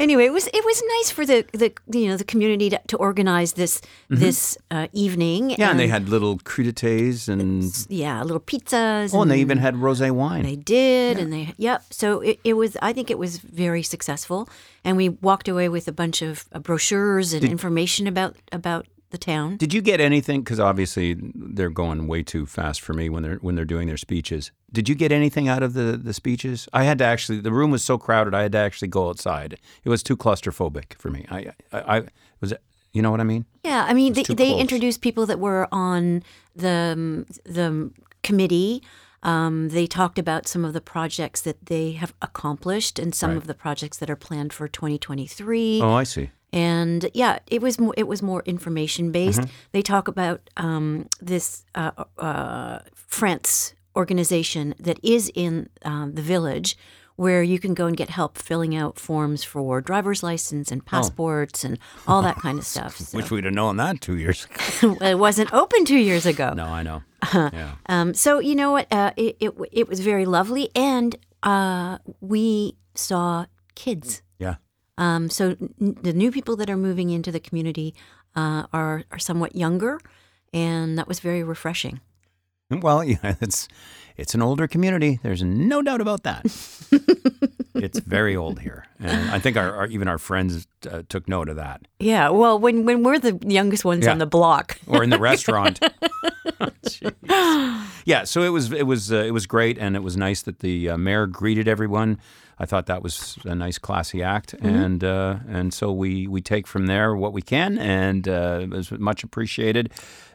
Anyway, 0.00 0.24
it 0.24 0.32
was 0.32 0.46
it 0.48 0.64
was 0.64 0.82
nice 0.98 1.10
for 1.10 1.24
the, 1.24 1.44
the 1.52 1.72
you 1.96 2.08
know 2.08 2.16
the 2.16 2.24
community 2.24 2.70
to, 2.70 2.80
to 2.88 2.96
organize 2.96 3.52
this 3.52 3.80
this 4.08 4.58
uh, 4.70 4.88
evening. 4.92 5.50
Mm-hmm. 5.50 5.60
yeah, 5.60 5.70
and 5.70 5.78
they 5.78 5.88
had 5.88 6.08
little 6.08 6.38
crudités 6.38 7.28
and 7.28 7.86
yeah 7.88 8.22
little 8.22 8.40
pizzas. 8.40 9.14
oh, 9.14 9.22
and 9.22 9.30
they 9.30 9.40
even 9.40 9.58
had 9.58 9.74
rosé 9.74 10.10
wine. 10.10 10.42
They 10.42 10.56
did, 10.56 11.18
and 11.18 11.32
they 11.32 11.54
yep. 11.56 11.84
So 11.90 12.20
it, 12.20 12.40
it 12.42 12.54
was. 12.54 12.76
I 12.82 12.92
think 12.92 13.10
it 13.10 13.18
was 13.18 13.38
very 13.38 13.82
successful, 13.82 14.48
and 14.84 14.96
we 14.96 15.10
walked 15.10 15.48
away 15.48 15.68
with 15.68 15.86
a 15.86 15.92
bunch 15.92 16.22
of 16.22 16.46
uh, 16.52 16.58
brochures 16.58 17.32
and 17.32 17.44
information 17.44 18.06
about 18.06 18.36
about 18.50 18.86
the 19.10 19.18
town. 19.18 19.56
Did 19.56 19.72
you 19.74 19.80
get 19.82 20.00
anything? 20.00 20.42
Because 20.42 20.60
obviously 20.60 21.16
they're 21.34 21.70
going 21.70 22.06
way 22.06 22.22
too 22.22 22.46
fast 22.46 22.80
for 22.80 22.94
me 22.94 23.08
when 23.08 23.22
they're 23.22 23.36
when 23.36 23.54
they're 23.56 23.64
doing 23.64 23.86
their 23.88 23.96
speeches. 23.96 24.52
Did 24.72 24.88
you 24.88 24.94
get 24.94 25.12
anything 25.12 25.48
out 25.48 25.62
of 25.62 25.74
the 25.74 25.96
the 25.96 26.12
speeches? 26.14 26.68
I 26.72 26.84
had 26.84 26.98
to 26.98 27.04
actually. 27.04 27.40
The 27.40 27.52
room 27.52 27.70
was 27.70 27.84
so 27.84 27.98
crowded. 27.98 28.34
I 28.34 28.42
had 28.42 28.52
to 28.52 28.58
actually 28.58 28.88
go 28.88 29.08
outside. 29.08 29.58
It 29.84 29.88
was 29.88 30.02
too 30.02 30.16
claustrophobic 30.16 30.94
for 30.98 31.10
me. 31.10 31.26
I 31.30 31.52
I, 31.72 31.98
I 31.98 32.02
was. 32.40 32.54
You 32.92 33.02
know 33.02 33.12
what 33.12 33.20
I 33.20 33.24
mean? 33.24 33.44
Yeah, 33.62 33.84
I 33.88 33.94
mean, 33.94 34.14
they, 34.14 34.24
they 34.24 34.52
introduced 34.58 35.00
people 35.00 35.24
that 35.26 35.38
were 35.38 35.68
on 35.70 36.24
the 36.56 37.24
the 37.44 37.92
committee. 38.24 38.82
Um, 39.22 39.68
they 39.68 39.86
talked 39.86 40.18
about 40.18 40.48
some 40.48 40.64
of 40.64 40.72
the 40.72 40.80
projects 40.80 41.40
that 41.42 41.66
they 41.66 41.92
have 41.92 42.14
accomplished 42.22 42.98
and 42.98 43.14
some 43.14 43.30
Right. 43.32 43.36
of 43.36 43.46
the 43.46 43.54
projects 43.54 43.98
that 43.98 44.08
are 44.10 44.16
planned 44.16 44.52
for 44.52 44.66
2023. 44.66 45.80
Oh, 45.82 45.92
I 45.92 46.04
see. 46.04 46.30
And 46.52 47.08
yeah, 47.14 47.38
it 47.46 47.62
was 47.62 47.78
more, 47.78 47.94
it 47.96 48.08
was 48.08 48.22
more 48.22 48.42
information 48.44 49.12
based. 49.12 49.42
They 49.72 49.82
talk 49.82 50.08
about 50.08 50.40
um, 50.56 51.08
this 51.20 51.64
uh, 51.74 51.92
uh, 52.18 52.80
France 52.94 53.74
organization 53.96 54.74
that 54.78 54.98
is 55.02 55.30
in 55.34 55.68
um, 55.84 56.14
the 56.14 56.22
village, 56.22 56.76
where 57.16 57.42
you 57.42 57.58
can 57.58 57.74
go 57.74 57.86
and 57.86 57.96
get 57.96 58.08
help 58.08 58.38
filling 58.38 58.74
out 58.74 58.98
forms 58.98 59.44
for 59.44 59.80
driver's 59.80 60.22
license 60.22 60.72
and 60.72 60.84
passports 60.86 61.64
and 61.64 61.78
all 62.08 62.22
that 62.22 62.36
kind 62.36 62.58
of 62.58 62.64
stuff. 62.74 62.96
So, 62.96 63.18
Wish 63.18 63.30
we'd 63.30 63.44
have 63.44 63.52
known 63.52 63.76
that 63.76 64.00
two 64.00 64.16
years 64.16 64.46
ago. 64.46 64.96
it 65.02 65.18
wasn't 65.18 65.52
open 65.52 65.84
two 65.84 65.98
years 65.98 66.24
ago. 66.26 66.54
No, 66.54 66.64
I 66.66 66.82
know. 66.82 67.02
Yeah. 67.32 67.72
Um, 67.86 68.14
so 68.14 68.38
you 68.38 68.54
know 68.54 68.72
what? 68.72 68.86
Uh, 68.90 69.12
it, 69.16 69.36
it 69.40 69.52
it 69.70 69.88
was 69.88 70.00
very 70.00 70.24
lovely, 70.24 70.70
and 70.74 71.14
uh, 71.42 71.98
we 72.20 72.76
saw 72.94 73.44
kids. 73.74 74.22
Um, 75.00 75.28
so 75.30 75.56
n- 75.80 75.96
the 76.02 76.12
new 76.12 76.30
people 76.30 76.54
that 76.56 76.68
are 76.70 76.76
moving 76.76 77.10
into 77.10 77.32
the 77.32 77.40
community 77.40 77.94
uh, 78.36 78.64
are 78.72 79.02
are 79.10 79.18
somewhat 79.18 79.56
younger, 79.56 79.98
and 80.52 80.96
that 80.98 81.08
was 81.08 81.20
very 81.20 81.42
refreshing. 81.42 82.00
Well, 82.82 83.02
yeah, 83.02 83.34
it's 83.40 83.66
it's 84.16 84.34
an 84.34 84.42
older 84.42 84.68
community. 84.68 85.18
There's 85.24 85.42
no 85.42 85.82
doubt 85.82 86.00
about 86.00 86.22
that. 86.22 86.42
it's 87.74 87.98
very 87.98 88.36
old 88.36 88.60
here, 88.60 88.84
and 89.00 89.30
I 89.36 89.40
think 89.40 89.56
our, 89.56 89.74
our 89.74 89.86
even 89.88 90.06
our 90.08 90.18
friends 90.18 90.68
uh, 90.88 91.02
took 91.08 91.26
note 91.26 91.48
of 91.50 91.56
that. 91.56 91.80
Yeah. 91.98 92.28
Well, 92.30 92.60
when 92.60 92.84
when 92.86 93.02
we're 93.02 93.18
the 93.18 93.36
youngest 93.44 93.84
ones 93.84 94.04
Yeah. 94.04 94.12
on 94.12 94.18
the 94.18 94.26
block. 94.26 94.78
Or 94.86 95.02
in 95.02 95.10
the 95.10 95.18
restaurant. 95.18 95.80
Yeah, 98.06 98.24
so 98.24 98.42
it 98.42 98.48
was 98.48 98.72
it 98.72 98.86
was 98.86 99.12
uh, 99.12 99.16
it 99.26 99.32
was 99.32 99.46
great, 99.46 99.78
and 99.78 99.94
it 99.96 100.02
was 100.02 100.16
nice 100.16 100.42
that 100.42 100.60
the 100.60 100.90
uh, 100.90 100.96
mayor 100.96 101.26
greeted 101.26 101.68
everyone. 101.68 102.18
I 102.62 102.66
thought 102.66 102.84
that 102.86 103.02
was 103.02 103.38
a 103.44 103.54
nice, 103.54 103.78
classy 103.78 104.22
act, 104.22 104.52
and 104.60 105.02
uh, 105.02 105.38
and 105.48 105.72
so 105.72 105.90
we 105.90 106.26
we 106.26 106.42
take 106.42 106.66
from 106.66 106.86
there 106.88 107.16
what 107.16 107.32
we 107.32 107.40
can, 107.42 107.78
and 107.78 108.28
uh, 108.28 108.60
it 108.62 108.68
was 108.70 108.90
much 108.92 109.24
appreciated. 109.24 109.90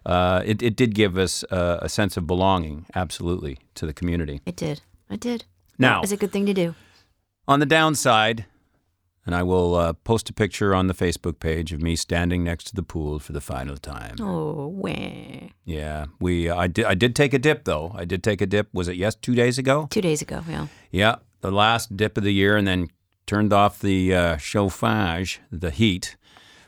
Uh, 0.07 0.41
it, 0.43 0.61
it 0.63 0.75
did 0.75 0.95
give 0.95 1.17
us 1.19 1.43
uh, 1.51 1.77
a 1.81 1.87
sense 1.89 2.17
of 2.17 2.25
belonging, 2.25 2.85
absolutely, 2.95 3.59
to 3.75 3.85
the 3.85 3.93
community. 3.93 4.41
It 4.45 4.55
did. 4.55 4.81
It 5.09 5.19
did. 5.19 5.45
Now, 5.77 5.99
It 5.99 6.01
was 6.01 6.11
a 6.11 6.17
good 6.17 6.31
thing 6.31 6.45
to 6.47 6.53
do. 6.53 6.73
on 7.47 7.59
the 7.59 7.65
downside, 7.67 8.45
and 9.25 9.35
I 9.35 9.43
will 9.43 9.75
uh, 9.75 9.93
post 9.93 10.29
a 10.29 10.33
picture 10.33 10.73
on 10.73 10.87
the 10.87 10.93
Facebook 10.95 11.39
page 11.39 11.71
of 11.73 11.81
me 11.81 11.95
standing 11.95 12.43
next 12.43 12.63
to 12.65 12.75
the 12.75 12.83
pool 12.83 13.19
for 13.19 13.33
the 13.33 13.41
final 13.41 13.77
time. 13.77 14.15
Oh, 14.19 14.67
wah. 14.67 15.49
Yeah, 15.63 16.05
we. 16.19 16.49
I 16.49 16.67
did. 16.67 16.85
I 16.85 16.95
did 16.95 17.15
take 17.15 17.33
a 17.35 17.39
dip 17.39 17.65
though. 17.65 17.91
I 17.95 18.05
did 18.05 18.23
take 18.23 18.41
a 18.41 18.47
dip. 18.47 18.67
Was 18.73 18.87
it 18.87 18.95
yes? 18.95 19.13
Two 19.15 19.35
days 19.35 19.57
ago. 19.59 19.87
Two 19.91 20.01
days 20.01 20.21
ago. 20.23 20.43
Yeah. 20.49 20.67
Yeah, 20.91 21.15
the 21.45 21.51
last 21.51 21.95
dip 21.95 22.17
of 22.17 22.23
the 22.23 22.33
year, 22.33 22.57
and 22.57 22.67
then 22.67 22.87
turned 23.25 23.53
off 23.53 23.79
the 23.79 24.13
uh, 24.15 24.37
chauffage, 24.37 25.39
the 25.51 25.71
heat. 25.71 26.15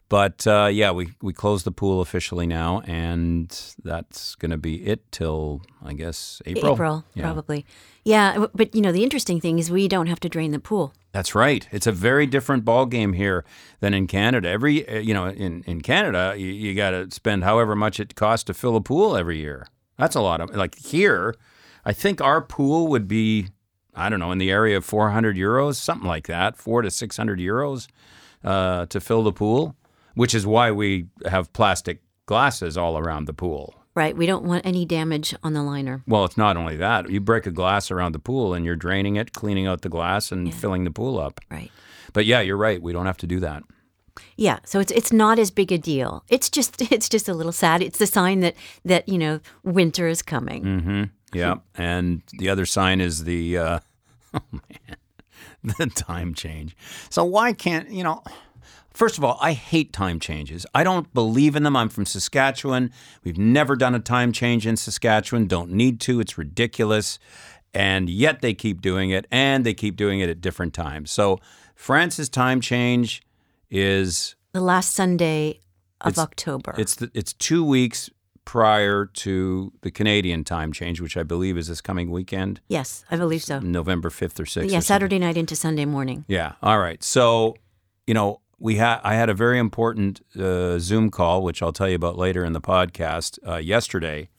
But 0.10 0.48
uh, 0.48 0.70
yeah, 0.72 0.92
we 0.92 1.10
we 1.22 1.34
closed 1.34 1.66
the 1.66 1.72
pool 1.72 2.00
officially 2.00 2.48
now, 2.48 2.82
and 2.86 3.50
that's 3.84 4.36
going 4.36 4.52
to 4.52 4.58
be 4.58 4.86
it 4.86 5.12
till 5.12 5.62
I 5.84 5.94
guess 5.94 6.42
April. 6.46 6.74
April, 6.74 7.04
Yeah. 7.14 7.24
probably. 7.24 7.66
Yeah, 8.06 8.46
but 8.56 8.74
you 8.74 8.82
know 8.82 8.94
the 8.94 9.04
interesting 9.04 9.42
thing 9.42 9.60
is 9.60 9.70
we 9.70 9.88
don't 9.90 10.08
have 10.08 10.22
to 10.22 10.30
drain 10.30 10.52
the 10.52 10.60
pool. 10.60 10.94
That's 11.12 11.36
right. 11.36 11.68
It's 11.72 11.88
a 11.88 11.92
very 11.92 12.26
different 12.26 12.64
ball 12.64 12.86
game 12.86 13.14
here 13.14 13.44
than 13.82 13.94
in 13.94 14.08
Canada. 14.08 14.48
Every 14.48 14.88
uh, 14.88 15.00
you 15.00 15.14
know, 15.14 15.26
in 15.28 15.64
in 15.68 15.82
Canada, 15.82 16.36
you, 16.38 16.48
you 16.48 16.74
got 16.74 16.92
to 16.92 17.12
spend 17.12 17.44
however 17.44 17.76
much 17.76 18.00
it 18.00 18.16
costs 18.16 18.46
to 18.46 18.54
fill 18.54 18.78
a 18.78 18.82
pool 18.82 19.18
every 19.18 19.40
year. 19.40 19.68
That's 19.98 20.16
a 20.16 20.22
lot 20.22 20.40
of 20.40 20.56
like 20.56 20.76
here. 20.78 21.36
I 21.84 21.92
think 21.94 22.22
our 22.22 22.42
pool 22.42 22.88
would 22.88 23.08
be 23.10 23.48
I 23.98 24.10
don't 24.10 24.20
know 24.20 24.32
in 24.32 24.38
the 24.38 24.52
area 24.52 24.78
of 24.78 24.86
400 24.86 25.36
euros, 25.36 25.76
something 25.76 26.08
like 26.08 26.28
that, 26.28 26.56
four 26.56 26.82
to 26.82 26.92
600 26.92 27.40
euros 27.40 27.88
uh, 28.44 28.86
to 28.86 29.00
fill 29.00 29.24
the 29.24 29.32
pool, 29.34 29.76
which 30.14 30.36
is 30.36 30.46
why 30.46 30.72
we 30.72 31.08
have 31.26 31.52
plastic 31.54 32.02
glasses 32.26 32.78
all 32.78 32.98
around 32.98 33.26
the 33.26 33.34
pool. 33.34 33.74
Right. 33.96 34.16
We 34.16 34.28
don't 34.28 34.44
want 34.44 34.64
any 34.64 34.86
damage 34.86 35.34
on 35.42 35.54
the 35.54 35.64
liner. 35.64 36.04
Well, 36.06 36.24
it's 36.24 36.38
not 36.38 36.56
only 36.56 36.78
that. 36.78 37.10
You 37.10 37.20
break 37.20 37.48
a 37.48 37.52
glass 37.52 37.90
around 37.90 38.12
the 38.12 38.20
pool 38.20 38.54
and 38.54 38.64
you're 38.64 38.76
draining 38.76 39.16
it, 39.16 39.34
cleaning 39.34 39.66
out 39.66 39.82
the 39.82 39.90
glass, 39.90 40.32
and 40.32 40.54
filling 40.54 40.84
the 40.84 40.92
pool 40.92 41.20
up. 41.20 41.42
Right. 41.50 41.72
But 42.14 42.28
yeah, 42.28 42.42
you're 42.42 42.58
right. 42.58 42.80
We 42.80 42.94
don't 42.94 43.08
have 43.08 43.18
to 43.18 43.28
do 43.28 43.40
that. 43.40 43.64
Yeah, 44.36 44.60
so 44.66 44.80
it's 44.80 44.92
it's 44.92 45.12
not 45.12 45.40
as 45.40 45.52
big 45.52 45.72
a 45.72 45.78
deal. 45.78 46.24
It's 46.30 46.50
just 46.50 46.82
it's 46.92 47.10
just 47.10 47.28
a 47.28 47.34
little 47.34 47.52
sad. 47.52 47.82
It's 47.82 48.00
the 48.00 48.08
sign 48.08 48.42
that 48.42 48.56
that 48.86 49.10
you 49.10 49.18
know 49.18 49.40
winter 49.64 50.08
is 50.08 50.22
coming. 50.22 50.64
Mm-hmm. 50.64 51.04
Yeah. 51.34 51.56
And 51.76 52.24
the 52.38 52.50
other 52.50 52.66
sign 52.66 53.02
is 53.02 53.24
the, 53.24 53.58
uh, 53.58 53.80
oh 54.34 54.42
man, 54.52 54.98
the 55.78 55.88
time 55.88 56.34
change. 56.34 56.76
So 57.10 57.24
why 57.24 57.54
can't, 57.54 57.90
you 57.92 58.04
know, 58.04 58.24
first 58.94 59.18
of 59.18 59.24
all, 59.24 59.38
I 59.42 59.54
hate 59.54 59.94
time 59.94 60.20
changes. 60.20 60.66
I 60.74 60.84
don't 60.84 61.14
believe 61.14 61.56
in 61.56 61.64
them. 61.64 61.76
I'm 61.76 61.90
from 61.90 62.06
Saskatchewan. 62.06 62.92
We've 63.24 63.38
never 63.38 63.76
done 63.76 63.94
a 63.94 64.00
time 64.00 64.32
change 64.32 64.66
in 64.66 64.76
Saskatchewan. 64.76 65.48
Don't 65.48 65.72
need 65.72 66.00
to. 66.02 66.20
It's 66.20 66.38
ridiculous. 66.38 67.20
And 67.74 68.10
yet 68.10 68.42
they 68.42 68.54
keep 68.54 68.82
doing 68.82 69.12
it 69.12 69.28
and 69.30 69.66
they 69.66 69.74
keep 69.74 69.98
doing 69.98 70.20
it 70.20 70.30
at 70.30 70.42
different 70.42 70.74
times. 70.74 71.12
So 71.12 71.40
France's 71.76 72.30
time 72.30 72.60
change 72.60 73.22
is 73.70 74.36
The 74.54 74.62
last 74.62 74.94
Sunday 74.94 75.60
of 76.02 76.18
October. 76.18 76.74
It's 76.78 76.96
the, 76.96 77.12
it's 77.14 77.34
two 77.34 77.64
weeks 77.64 78.10
prior 78.48 79.06
to 79.06 79.74
the 79.82 79.92
Canadian 79.92 80.46
time 80.46 80.72
change, 80.72 81.02
which 81.02 81.18
I 81.18 81.24
believe 81.24 81.58
is 81.58 81.68
this 81.68 81.82
coming 81.82 82.10
weekend, 82.10 82.62
yes, 82.70 83.04
I 83.12 83.18
believe 83.18 83.44
so. 83.44 83.60
November 83.60 84.10
fifth 84.10 84.40
or 84.40 84.46
sixth. 84.46 84.72
Yeah, 84.72 84.78
or. 84.78 84.82
Saturday 84.82 85.20
night 85.20 85.36
into 85.36 85.54
Sunday 85.54 85.84
morning. 85.84 86.24
Yeah. 86.30 86.54
All 86.64 86.80
right. 86.80 87.04
So, 87.04 87.58
you 88.08 88.14
know, 88.14 88.40
we 88.58 88.78
had 88.78 89.02
I 89.04 89.16
had 89.16 89.30
a 89.30 89.34
very 89.34 89.60
important 89.60 90.22
uh, 90.40 90.80
Zoom 90.80 91.10
call, 91.12 91.44
which 91.44 91.62
I'll 91.62 91.74
tell 91.74 91.90
you 91.90 91.96
about 91.96 92.18
later 92.18 92.46
in 92.46 92.54
the 92.54 92.62
podcast 92.62 93.38
uh, 93.46 93.58
yesterday. 93.58 94.30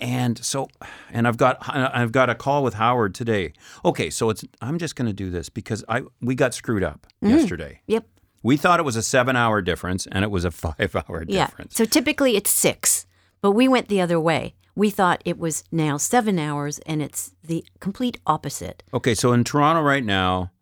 And 0.00 0.38
so, 0.44 0.68
and 1.10 1.26
I've 1.26 1.36
got 1.36 1.56
I've 1.68 2.12
got 2.12 2.30
a 2.30 2.36
call 2.36 2.62
with 2.62 2.74
Howard 2.74 3.16
today. 3.16 3.52
Okay, 3.84 4.10
so 4.10 4.30
it's 4.30 4.44
I'm 4.60 4.78
just 4.78 4.94
going 4.94 5.08
to 5.08 5.12
do 5.12 5.28
this 5.28 5.48
because 5.48 5.84
I 5.88 6.02
we 6.20 6.36
got 6.36 6.54
screwed 6.54 6.84
up 6.84 7.08
yesterday. 7.20 7.80
Yep. 7.88 8.06
We 8.44 8.56
thought 8.56 8.78
it 8.78 8.84
was 8.84 8.94
a 8.94 9.02
seven 9.02 9.34
hour 9.34 9.60
difference, 9.60 10.06
and 10.06 10.22
it 10.22 10.30
was 10.30 10.44
a 10.44 10.50
five 10.66 10.94
hour 10.94 11.24
Yeah. 11.26 11.46
difference. 11.46 11.74
So 11.74 11.84
typically 11.84 12.36
it's 12.36 12.48
six, 12.50 13.06
but 13.40 13.52
we 13.52 13.68
went 13.68 13.88
the 13.88 14.00
other 14.00 14.20
way. 14.20 14.54
We 14.74 14.90
thought 14.90 15.22
it 15.24 15.38
was 15.38 15.64
now 15.72 15.96
seven 15.96 16.38
hours, 16.38 16.78
and 16.80 17.02
it's 17.02 17.32
the 17.42 17.64
complete 17.80 18.18
opposite. 18.26 18.82
Okay, 18.94 19.14
so 19.14 19.32
in 19.32 19.42
Toronto 19.42 19.82
right 19.82 20.04
now, 20.04 20.52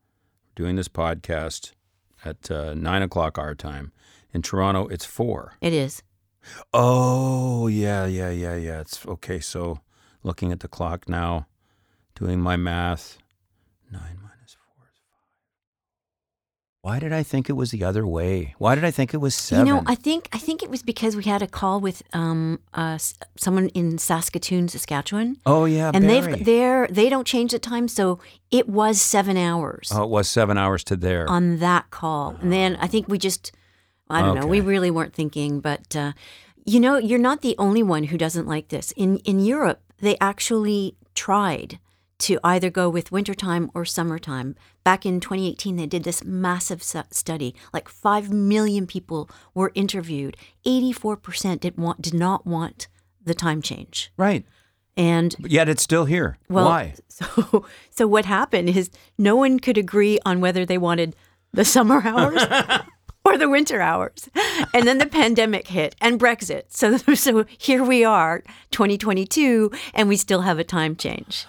doing 0.54 0.76
this 0.76 0.88
podcast 0.88 1.72
at 2.24 2.50
uh, 2.50 2.74
nine 2.74 3.02
o'clock 3.02 3.38
our 3.38 3.54
time. 3.54 3.92
In 4.32 4.42
Toronto, 4.42 4.86
it's 4.88 5.04
four. 5.04 5.54
It 5.60 5.72
is. 5.72 6.02
Oh, 6.72 7.66
yeah, 7.66 8.06
yeah, 8.06 8.30
yeah, 8.30 8.56
yeah. 8.56 8.80
It's 8.80 9.04
okay. 9.06 9.40
So 9.40 9.80
looking 10.22 10.52
at 10.52 10.60
the 10.60 10.68
clock 10.68 11.08
now, 11.08 11.46
doing 12.14 12.40
my 12.40 12.56
math, 12.56 13.18
nine 13.90 14.18
minus 14.22 14.56
four 14.56 14.88
is 14.92 15.00
five. 15.10 15.28
Why 16.86 17.00
did 17.00 17.12
I 17.12 17.24
think 17.24 17.50
it 17.50 17.54
was 17.54 17.72
the 17.72 17.82
other 17.82 18.06
way? 18.06 18.54
Why 18.58 18.76
did 18.76 18.84
I 18.84 18.92
think 18.92 19.12
it 19.12 19.16
was 19.16 19.34
seven? 19.34 19.66
You 19.66 19.74
know, 19.74 19.82
I 19.86 19.96
think 19.96 20.28
I 20.32 20.38
think 20.38 20.62
it 20.62 20.70
was 20.70 20.84
because 20.84 21.16
we 21.16 21.24
had 21.24 21.42
a 21.42 21.48
call 21.48 21.80
with 21.80 22.04
um 22.12 22.60
uh, 22.74 22.96
someone 23.36 23.70
in 23.70 23.98
Saskatoon, 23.98 24.68
Saskatchewan, 24.68 25.36
oh, 25.46 25.64
yeah, 25.64 25.90
and 25.92 26.06
Barry. 26.06 26.34
they've 26.34 26.44
they're 26.46 26.86
they 26.86 27.08
don't 27.08 27.26
change 27.26 27.50
the 27.50 27.58
time, 27.58 27.88
so 27.88 28.20
it 28.52 28.68
was 28.68 29.00
seven 29.00 29.36
hours 29.36 29.90
Oh, 29.92 30.04
it 30.04 30.10
was 30.10 30.28
seven 30.28 30.56
hours 30.56 30.84
to 30.84 30.94
there. 30.94 31.28
on 31.28 31.56
that 31.58 31.90
call. 31.90 32.36
And 32.40 32.52
then 32.52 32.76
I 32.76 32.86
think 32.86 33.08
we 33.08 33.18
just 33.18 33.50
I 34.08 34.22
don't 34.22 34.38
know, 34.38 34.46
we 34.46 34.60
really 34.60 34.92
weren't 34.92 35.12
thinking, 35.12 35.58
but 35.58 35.96
uh, 35.96 36.12
you 36.64 36.78
know, 36.78 36.98
you're 36.98 37.26
not 37.30 37.40
the 37.42 37.56
only 37.58 37.82
one 37.82 38.04
who 38.04 38.16
doesn't 38.16 38.46
like 38.46 38.68
this. 38.68 38.92
In 38.92 39.16
in 39.30 39.40
Europe, 39.40 39.80
they 39.98 40.16
actually 40.20 40.94
tried 41.14 41.80
to 42.18 42.38
either 42.42 42.70
go 42.70 42.88
with 42.88 43.12
wintertime 43.12 43.70
or 43.74 43.84
summertime. 43.84 44.54
Back 44.84 45.04
in 45.04 45.20
2018, 45.20 45.76
they 45.76 45.86
did 45.86 46.04
this 46.04 46.24
massive 46.24 46.82
study. 46.82 47.54
Like 47.72 47.88
5 47.88 48.30
million 48.32 48.86
people 48.86 49.28
were 49.54 49.72
interviewed. 49.74 50.36
84% 50.66 51.60
did, 51.60 51.76
want, 51.76 52.00
did 52.00 52.14
not 52.14 52.46
want 52.46 52.88
the 53.22 53.34
time 53.34 53.60
change. 53.62 54.12
right. 54.16 54.44
And 54.98 55.36
But 55.38 55.50
yet 55.50 55.68
it's 55.68 55.82
still 55.82 56.06
here. 56.06 56.38
well, 56.48 56.64
Why? 56.66 56.94
So, 57.08 57.66
so 57.90 58.06
what 58.06 58.24
happened 58.24 58.70
is 58.70 58.90
no 59.18 59.36
one 59.36 59.58
could 59.58 59.76
agree 59.76 60.18
on 60.24 60.40
whether 60.40 60.64
they 60.64 60.78
wanted 60.78 61.14
the 61.52 61.64
summer 61.66 62.00
hours 62.04 62.42
or 63.24 63.36
the 63.36 63.48
winter 63.48 63.80
hours, 63.82 64.28
and 64.72 64.86
then 64.86 64.98
the 64.98 65.06
pandemic 65.06 65.68
hit 65.68 65.94
and 66.00 66.18
Brexit. 66.20 66.64
So, 66.68 66.96
so 67.14 67.44
here 67.58 67.82
we 67.84 68.04
are, 68.04 68.42
2022, 68.70 69.70
and 69.92 70.08
we 70.08 70.16
still 70.16 70.42
have 70.42 70.58
a 70.58 70.64
time 70.64 70.96
change. 70.96 71.46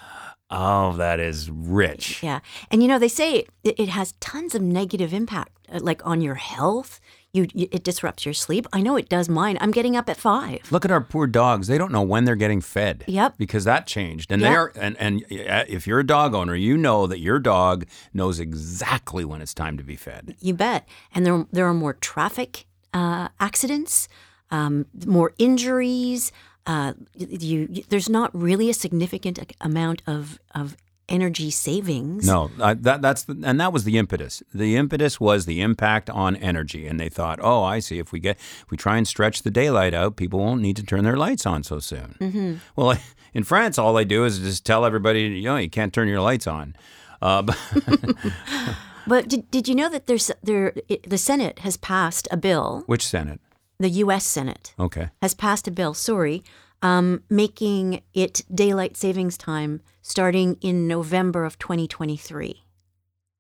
Oh, 0.50 0.94
that 0.94 1.20
is 1.20 1.50
rich. 1.52 2.24
Yeah. 2.24 2.40
And 2.72 2.82
you 2.82 2.88
know, 2.88 3.00
they 3.00 3.10
say 3.10 3.46
it, 3.64 3.76
it 3.80 3.90
has 3.90 4.14
tons 4.20 4.56
of 4.56 4.62
negative 4.62 5.14
impact, 5.14 5.52
uh, 5.72 5.80
like 5.82 6.06
on 6.06 6.22
your 6.22 6.36
health. 6.36 7.00
You, 7.34 7.46
you, 7.54 7.68
it 7.72 7.84
disrupts 7.84 8.26
your 8.26 8.34
sleep. 8.34 8.66
I 8.72 8.82
know 8.82 8.96
it 8.96 9.10
does 9.10 9.28
mine. 9.30 9.58
I'm 9.60 9.72
getting 9.72 9.96
up 9.98 10.10
at 10.10 10.18
five. 10.18 10.72
Look 10.72 10.86
at 10.86 10.92
our 10.92 11.02
poor 11.02 11.28
dogs. 11.28 11.68
They 11.68 11.78
don't 11.78 11.92
know 11.92 12.02
when 12.02 12.24
they're 12.24 12.38
getting 12.38 12.62
fed. 12.62 13.04
Yep. 13.08 13.36
Because 13.38 13.66
that 13.66 13.86
changed. 13.86 14.32
And 14.32 14.42
Yep. 14.42 14.50
they 14.50 14.56
are 14.56 14.72
and 14.78 14.96
and 14.98 15.24
uh, 15.48 15.66
if 15.68 15.86
you're 15.86 16.00
a 16.00 16.08
dog 16.08 16.34
owner, 16.34 16.56
you 16.56 16.78
know 16.78 17.06
that 17.06 17.20
your 17.20 17.38
dog 17.40 17.86
knows 18.14 18.40
exactly 18.40 19.26
when 19.26 19.42
it's 19.42 19.54
time 19.54 19.78
to 19.78 19.84
be 19.84 19.98
fed. 19.98 20.36
You 20.40 20.54
bet. 20.54 20.88
And 21.14 21.26
there 21.26 21.46
there 21.52 21.68
are 21.68 21.74
more 21.74 21.94
traffic 21.94 22.66
uh, 22.94 23.28
accidents, 23.40 24.08
um, 24.50 24.86
more 25.06 25.34
injuries. 25.38 26.32
Uh, 26.68 26.94
you, 27.16 27.68
you 27.72 27.84
there's 27.90 28.10
not 28.10 28.30
really 28.34 28.70
a 28.70 28.74
significant 28.74 29.40
amount 29.62 30.02
of 30.06 30.40
of 30.54 30.76
energy 31.10 31.50
savings. 31.50 32.28
No, 32.28 32.52
uh, 32.60 32.76
that 32.80 33.02
that's 33.02 33.24
the, 33.24 33.42
and 33.44 33.60
that 33.60 33.72
was 33.72 33.86
the 33.86 33.98
impetus. 33.98 34.44
The 34.54 34.76
impetus 34.76 35.20
was 35.20 35.46
the 35.46 35.62
impact 35.62 36.10
on 36.10 36.36
energy, 36.36 36.86
and 36.86 37.00
they 37.00 37.10
thought, 37.10 37.40
oh, 37.42 37.64
I 37.64 37.80
see. 37.80 38.00
If 38.00 38.12
we 38.12 38.20
get 38.20 38.38
if 38.38 38.70
we 38.70 38.78
try 38.78 38.98
and 38.98 39.08
stretch 39.08 39.44
the 39.44 39.52
daylight 39.52 39.94
out, 39.94 40.18
people 40.18 40.40
won't 40.40 40.62
need 40.62 40.76
to 40.78 40.84
turn 40.84 41.04
their 41.04 41.18
lights 41.18 41.46
on 41.46 41.64
so 41.64 41.80
soon. 41.80 42.16
Mm-hmm. 42.20 42.56
Well, 42.76 42.98
in 43.34 43.44
France, 43.44 43.78
all 43.78 43.94
they 43.94 44.06
do 44.06 44.26
is 44.26 44.40
just 44.40 44.66
tell 44.66 44.86
everybody, 44.86 45.22
you 45.22 45.44
know, 45.44 45.58
you 45.58 45.70
can't 45.70 45.94
turn 45.94 46.08
your 46.08 46.22
lights 46.22 46.48
on. 46.48 46.76
Uh, 47.22 47.42
but 47.44 47.58
But 49.08 49.30
did, 49.30 49.50
did 49.50 49.68
you 49.70 49.76
know 49.76 49.90
that 49.90 50.06
there's 50.06 50.32
there 50.44 50.74
it, 50.90 51.10
the 51.10 51.18
Senate 51.18 51.60
has 51.60 51.78
passed 51.78 52.28
a 52.30 52.38
bill, 52.38 52.84
which 52.88 53.06
Senate? 53.08 53.40
The 53.80 53.90
U.S. 54.06 54.26
Senate 54.26 54.74
Okay. 54.80 55.10
has 55.22 55.34
passed 55.34 55.68
a 55.68 55.72
bill. 55.72 55.94
Sorry, 55.94 56.44
um, 56.82 57.24
making 57.30 58.02
it 58.14 58.44
daylight 58.54 58.98
savings 58.98 59.38
time 59.38 59.82
starting 60.02 60.58
in 60.62 60.88
November 60.88 61.44
of 61.46 61.58
2023. 61.60 62.64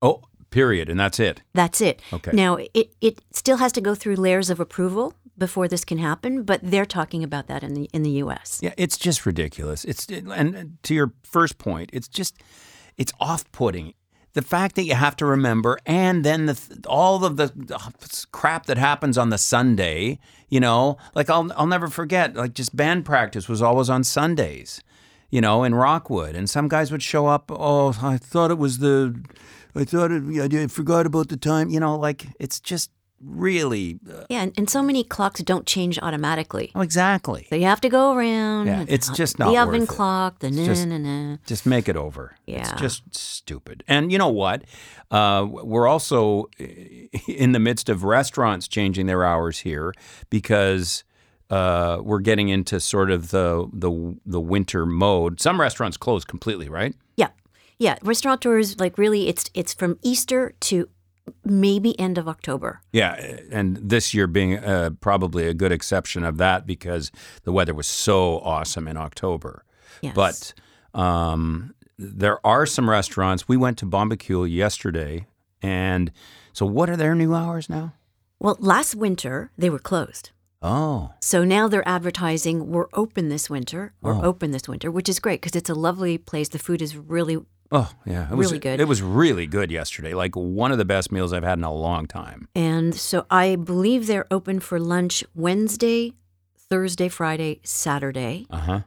Oh, 0.02 0.22
period, 0.50 0.90
and 0.90 1.00
that's 1.00 1.20
it. 1.20 1.42
That's 1.54 1.82
it. 1.82 2.02
Okay. 2.14 2.32
Now 2.34 2.56
it 2.74 2.94
it 3.02 3.20
still 3.32 3.58
has 3.58 3.72
to 3.74 3.82
go 3.82 3.96
through 3.96 4.16
layers 4.16 4.50
of 4.50 4.60
approval 4.60 5.14
before 5.38 5.68
this 5.68 5.86
can 5.86 5.98
happen, 6.00 6.44
but 6.44 6.60
they're 6.64 6.86
talking 6.86 7.24
about 7.24 7.48
that 7.48 7.64
in 7.64 7.74
the 7.74 7.90
in 7.94 8.04
the 8.04 8.12
U.S. 8.24 8.60
Yeah, 8.62 8.74
it's 8.78 8.98
just 8.98 9.26
ridiculous. 9.26 9.84
It's 9.86 10.08
and 10.10 10.78
to 10.84 10.94
your 10.94 11.14
first 11.24 11.58
point, 11.58 11.90
it's 11.94 12.08
just 12.08 12.38
it's 12.98 13.14
off-putting. 13.20 13.94
The 14.38 14.44
fact 14.44 14.76
that 14.76 14.84
you 14.84 14.94
have 14.94 15.16
to 15.16 15.26
remember, 15.26 15.80
and 15.84 16.24
then 16.24 16.46
the 16.46 16.86
all 16.88 17.26
of 17.26 17.38
the, 17.38 17.46
uh, 17.46 17.90
the 17.98 18.26
crap 18.32 18.68
that 18.68 18.78
happens 18.78 19.18
on 19.18 19.32
the 19.32 19.38
Sunday. 19.40 20.20
You 20.48 20.60
know, 20.60 21.00
like 21.16 21.28
I'll 21.28 21.52
I'll 21.58 21.66
never 21.66 21.88
forget. 21.88 22.36
Like 22.36 22.54
just 22.54 22.76
band 22.76 23.04
practice 23.04 23.50
was 23.50 23.64
always 23.64 23.90
on 23.90 24.04
Sundays. 24.04 24.84
You 25.32 25.42
know, 25.42 25.64
in 25.64 25.74
Rockwood, 25.74 26.36
and 26.36 26.48
some 26.48 26.68
guys 26.68 26.92
would 26.92 27.02
show 27.02 27.26
up. 27.26 27.50
Oh, 27.50 27.98
I 28.00 28.18
thought 28.18 28.52
it 28.52 28.60
was 28.60 28.78
the, 28.78 29.20
I 29.74 29.86
thought 29.86 30.12
it, 30.12 30.54
I 30.54 30.68
forgot 30.68 31.08
about 31.08 31.30
the 31.30 31.38
time. 31.38 31.72
You 31.72 31.80
know, 31.80 31.98
like 31.98 32.28
it's 32.40 32.60
just 32.60 32.92
really 33.22 34.00
uh, 34.10 34.24
Yeah, 34.30 34.42
and, 34.44 34.54
and 34.58 34.70
so 34.70 34.82
many 34.82 35.04
clocks 35.04 35.42
don't 35.42 35.66
change 35.66 35.98
automatically. 36.02 36.72
oh, 36.76 36.82
exactly. 36.82 37.48
So 37.50 37.56
you 37.56 37.66
have 37.66 37.82
to 37.82 37.90
go 37.90 38.14
around. 38.14 38.68
Yeah, 38.68 38.86
it's 38.88 39.10
just 39.10 39.40
not 39.40 39.50
the 39.52 39.58
oven 39.58 39.82
worth 39.82 39.90
it. 39.90 39.94
clock. 39.94 40.40
The 40.40 40.52
na 40.52 40.66
just- 40.66 40.86
na 40.88 40.98
na. 40.98 41.38
Just 41.46 41.66
make 41.66 41.90
it 41.90 41.96
over. 41.96 42.36
Yeah. 42.46 42.60
It's 42.62 42.72
just 42.82 43.16
stupid. 43.16 43.84
And 43.88 44.12
you 44.12 44.18
know 44.18 44.30
what? 44.30 44.64
Uh, 45.10 45.48
we're 45.50 45.88
also 45.88 46.50
in 47.28 47.52
the 47.54 47.60
midst 47.60 47.90
of 47.90 48.04
restaurants 48.04 48.68
changing 48.68 49.06
their 49.08 49.24
hours 49.24 49.60
here 49.60 49.94
because 50.30 51.04
uh, 51.50 52.00
we're 52.04 52.20
getting 52.20 52.50
into 52.50 52.80
sort 52.80 53.10
of 53.10 53.32
the, 53.32 53.68
the 53.74 54.18
the 54.26 54.40
winter 54.42 54.86
mode. 54.86 55.40
Some 55.40 55.60
restaurants 55.62 55.96
close 55.98 56.26
completely, 56.26 56.68
right? 56.68 56.94
Yeah, 57.16 57.30
yeah. 57.80 57.98
Restaurateurs 58.04 58.78
like 58.80 58.98
really, 58.98 59.30
it's 59.30 59.50
it's 59.54 59.74
from 59.74 59.98
Easter 60.02 60.54
to 60.62 60.90
maybe 61.44 62.00
end 62.00 62.18
of 62.18 62.28
October. 62.28 62.82
Yeah, 62.92 63.14
and 63.52 63.78
this 63.78 64.14
year 64.14 64.28
being 64.28 64.58
uh, 64.58 64.92
probably 65.02 65.48
a 65.48 65.54
good 65.54 65.72
exception 65.72 66.24
of 66.24 66.38
that 66.38 66.66
because 66.66 67.12
the 67.44 67.52
weather 67.52 67.74
was 67.74 67.88
so 67.88 68.40
awesome 68.40 68.88
in 68.88 68.98
October. 68.98 69.64
Yes. 70.02 70.16
But 70.16 70.54
um, 71.00 71.74
there 71.98 72.46
are 72.46 72.66
some 72.66 72.90
restaurants. 72.90 73.48
We 73.48 73.58
went 73.58 73.78
to 73.80 73.86
Bombacule 73.86 74.50
yesterday, 74.52 75.26
and 75.62 76.12
so 76.54 76.66
what 76.66 76.90
are 76.90 76.98
their 76.98 77.16
new 77.16 77.34
hours 77.34 77.70
now? 77.70 77.94
well, 78.40 78.56
last 78.60 78.94
winter 78.94 79.50
they 79.58 79.70
were 79.70 79.80
closed. 79.80 80.30
Oh, 80.62 81.12
So 81.22 81.44
now 81.44 81.68
they're 81.68 81.88
advertising 81.88 82.72
we're 82.72 82.88
open 82.94 83.30
this 83.30 83.48
winter. 83.50 83.94
We're 84.02 84.16
Oh. 84.16 84.22
open 84.24 84.52
this 84.52 84.68
winter, 84.68 84.90
which 84.92 85.08
is 85.10 85.20
great 85.20 85.40
because 85.42 85.56
it's 85.56 85.70
a 85.70 85.76
lovely 85.76 86.18
place. 86.18 86.50
The 86.50 86.60
food 86.60 86.82
is 86.82 86.96
really 86.98 87.38
oh 87.72 87.92
yeah, 88.06 88.32
it 88.32 88.36
was 88.36 88.48
Really 88.48 88.60
good. 88.60 88.80
It 88.80 88.88
was 88.88 89.02
really 89.02 89.48
good 89.48 89.72
yesterday. 89.72 90.14
Like 90.14 90.36
one 90.36 90.72
of 90.72 90.78
the 90.78 90.86
best 90.86 91.12
meals 91.12 91.34
I've 91.34 91.44
had 91.44 91.58
in 91.58 91.64
a 91.64 91.74
long 91.74 92.06
time. 92.08 92.48
And 92.56 92.94
so 92.96 93.26
I 93.30 93.56
believe 93.56 94.08
they're 94.08 94.28
open 94.32 94.60
for 94.60 94.80
lunch 94.80 95.24
Wednesday, 95.36 96.14
Thursday, 96.58 97.10
Friday, 97.10 97.60
Saturday, 97.64 98.46
Uh 98.50 98.58
huh. 98.58 98.80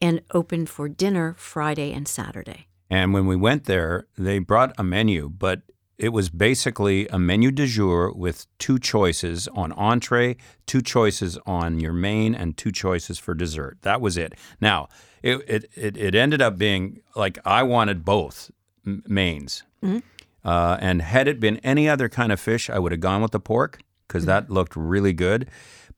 and 0.00 0.20
open 0.32 0.66
for 0.66 0.88
dinner 0.88 1.34
Friday 1.38 1.92
and 1.92 2.06
Saturday. 2.08 2.66
And 2.90 3.14
when 3.14 3.26
we 3.26 3.36
went 3.36 3.64
there, 3.64 4.06
they 4.18 4.38
brought 4.38 4.74
a 4.76 4.82
menu, 4.84 5.28
but 5.30 5.62
it 5.96 6.10
was 6.12 6.28
basically 6.30 7.06
a 7.08 7.18
menu 7.18 7.50
du 7.50 7.66
jour 7.66 8.12
with 8.12 8.46
two 8.58 8.78
choices 8.78 9.48
on 9.48 9.72
entree, 9.72 10.36
two 10.66 10.82
choices 10.82 11.38
on 11.46 11.80
your 11.80 11.92
main, 11.92 12.34
and 12.34 12.56
two 12.56 12.72
choices 12.72 13.18
for 13.18 13.34
dessert. 13.34 13.78
That 13.82 14.00
was 14.00 14.16
it. 14.16 14.34
Now, 14.60 14.88
it 15.22 15.38
it, 15.48 15.70
it, 15.74 15.96
it 15.96 16.14
ended 16.14 16.42
up 16.42 16.58
being 16.58 17.00
like 17.14 17.38
I 17.44 17.62
wanted 17.62 18.04
both 18.04 18.50
mains. 18.84 19.62
Mm-hmm. 19.82 19.98
Uh, 20.44 20.76
and 20.80 21.02
had 21.02 21.28
it 21.28 21.38
been 21.38 21.58
any 21.58 21.88
other 21.88 22.08
kind 22.08 22.32
of 22.32 22.40
fish, 22.40 22.68
I 22.68 22.78
would 22.78 22.92
have 22.92 23.00
gone 23.00 23.22
with 23.22 23.30
the 23.30 23.40
pork 23.40 23.80
because 24.08 24.26
that 24.26 24.44
mm-hmm. 24.44 24.54
looked 24.54 24.76
really 24.76 25.12
good. 25.12 25.48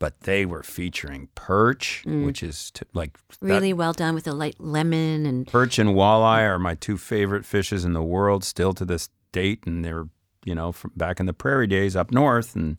But 0.01 0.23
they 0.23 0.45
were 0.45 0.65
featuring 0.65 1.29
perch, 1.37 2.03
mm. 2.05 2.27
which 2.27 2.43
is 2.43 2.73
t- 2.73 2.85
like 2.95 3.17
that- 3.29 3.47
Really 3.47 3.73
well 3.73 3.93
done 3.93 4.15
with 4.15 4.27
a 4.27 4.33
light 4.33 4.57
lemon 4.59 5.25
and 5.25 5.47
Perch 5.47 5.79
and 5.79 5.91
walleye 5.91 6.43
are 6.43 6.59
my 6.59 6.75
two 6.75 6.99
favorite 6.99 7.47
fishes 7.47 7.85
in 7.85 7.93
the 7.93 8.03
world 8.03 8.43
still 8.43 8.75
to 8.75 8.85
this 8.85 9.09
date, 9.31 9.61
and 9.67 9.85
they're 9.85 10.09
you 10.45 10.55
know 10.55 10.73
from 10.73 10.93
back 10.97 11.21
in 11.21 11.27
the 11.27 11.33
prairie 11.33 11.67
days 11.67 11.97
up 11.97 12.11
north, 12.13 12.55
and 12.57 12.77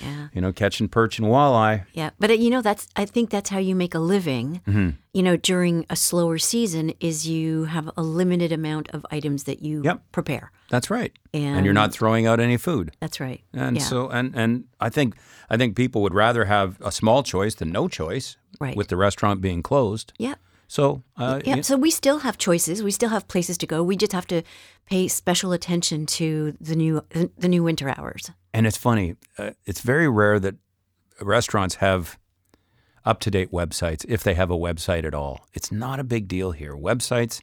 yeah, 0.00 0.28
you 0.32 0.40
know 0.40 0.52
catching 0.52 0.88
perch 0.88 1.18
and 1.18 1.28
walleye. 1.28 1.84
yeah. 1.92 2.10
But 2.18 2.30
uh, 2.30 2.34
you 2.34 2.50
know 2.50 2.62
that's 2.62 2.88
I 2.96 3.04
think 3.04 3.30
that's 3.30 3.50
how 3.50 3.58
you 3.58 3.74
make 3.74 3.94
a 3.94 3.98
living. 3.98 4.60
Mm-hmm. 4.66 4.90
You 5.14 5.22
know, 5.22 5.36
during 5.36 5.84
a 5.90 5.96
slower 5.96 6.38
season, 6.38 6.92
is 7.00 7.26
you 7.26 7.64
have 7.64 7.90
a 7.96 8.02
limited 8.02 8.52
amount 8.52 8.88
of 8.90 9.04
items 9.10 9.44
that 9.44 9.62
you 9.62 9.82
Yep. 9.84 10.02
prepare. 10.12 10.52
That's 10.70 10.90
right, 10.90 11.12
And, 11.34 11.56
and 11.56 11.64
you're 11.64 11.74
not 11.74 11.92
throwing 11.92 12.26
out 12.26 12.38
any 12.40 12.56
food. 12.58 12.92
That's 13.00 13.18
right. 13.20 13.42
And 13.52 13.76
yeah. 13.78 13.82
so 13.82 14.08
and 14.10 14.34
and 14.36 14.64
I 14.80 14.90
think 14.90 15.16
I 15.50 15.56
think 15.56 15.76
people 15.76 16.02
would 16.02 16.14
rather 16.14 16.44
have 16.44 16.76
a 16.80 16.92
small 16.92 17.22
choice 17.22 17.54
than 17.56 17.72
no 17.72 17.88
choice, 17.88 18.36
Right. 18.60 18.76
with 18.76 18.88
the 18.88 18.96
restaurant 18.96 19.40
being 19.40 19.62
closed. 19.62 20.12
yeah. 20.18 20.34
So 20.68 21.02
uh, 21.16 21.40
Yeah, 21.44 21.62
so 21.62 21.76
we 21.76 21.90
still 21.90 22.20
have 22.20 22.38
choices. 22.38 22.82
We 22.82 22.90
still 22.90 23.08
have 23.08 23.26
places 23.26 23.58
to 23.58 23.66
go. 23.66 23.82
We 23.82 23.96
just 23.96 24.12
have 24.12 24.26
to 24.28 24.42
pay 24.86 25.08
special 25.08 25.52
attention 25.52 26.06
to 26.06 26.56
the 26.60 26.76
new 26.76 27.02
the 27.36 27.48
new 27.48 27.64
winter 27.64 27.92
hours. 27.96 28.30
And 28.52 28.66
it's 28.66 28.76
funny. 28.76 29.16
Uh, 29.38 29.50
it's 29.64 29.80
very 29.80 30.08
rare 30.08 30.38
that 30.38 30.56
restaurants 31.20 31.76
have 31.76 32.18
up 33.04 33.20
to 33.20 33.30
date 33.30 33.50
websites, 33.50 34.04
if 34.08 34.22
they 34.22 34.34
have 34.34 34.50
a 34.50 34.56
website 34.56 35.04
at 35.04 35.14
all. 35.14 35.46
It's 35.54 35.72
not 35.72 35.98
a 35.98 36.04
big 36.04 36.28
deal 36.28 36.52
here. 36.52 36.74
Websites, 36.74 37.40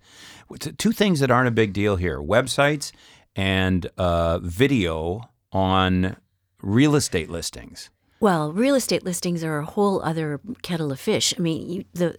two 0.77 0.91
things 0.91 1.19
that 1.19 1.31
aren't 1.31 1.47
a 1.47 1.51
big 1.51 1.73
deal 1.73 1.95
here 1.95 2.19
websites 2.19 2.91
and 3.35 3.89
uh, 3.97 4.39
video 4.39 5.27
on 5.51 6.17
real 6.61 6.95
estate 6.95 7.31
listings. 7.31 7.89
Well, 8.19 8.53
real 8.53 8.75
estate 8.75 9.03
listings 9.03 9.43
are 9.43 9.57
a 9.57 9.65
whole 9.65 10.01
other 10.03 10.39
kettle 10.61 10.91
of 10.91 10.99
fish. 10.99 11.33
I 11.38 11.41
mean, 11.41 11.69
you, 11.69 11.85
the 11.93 12.15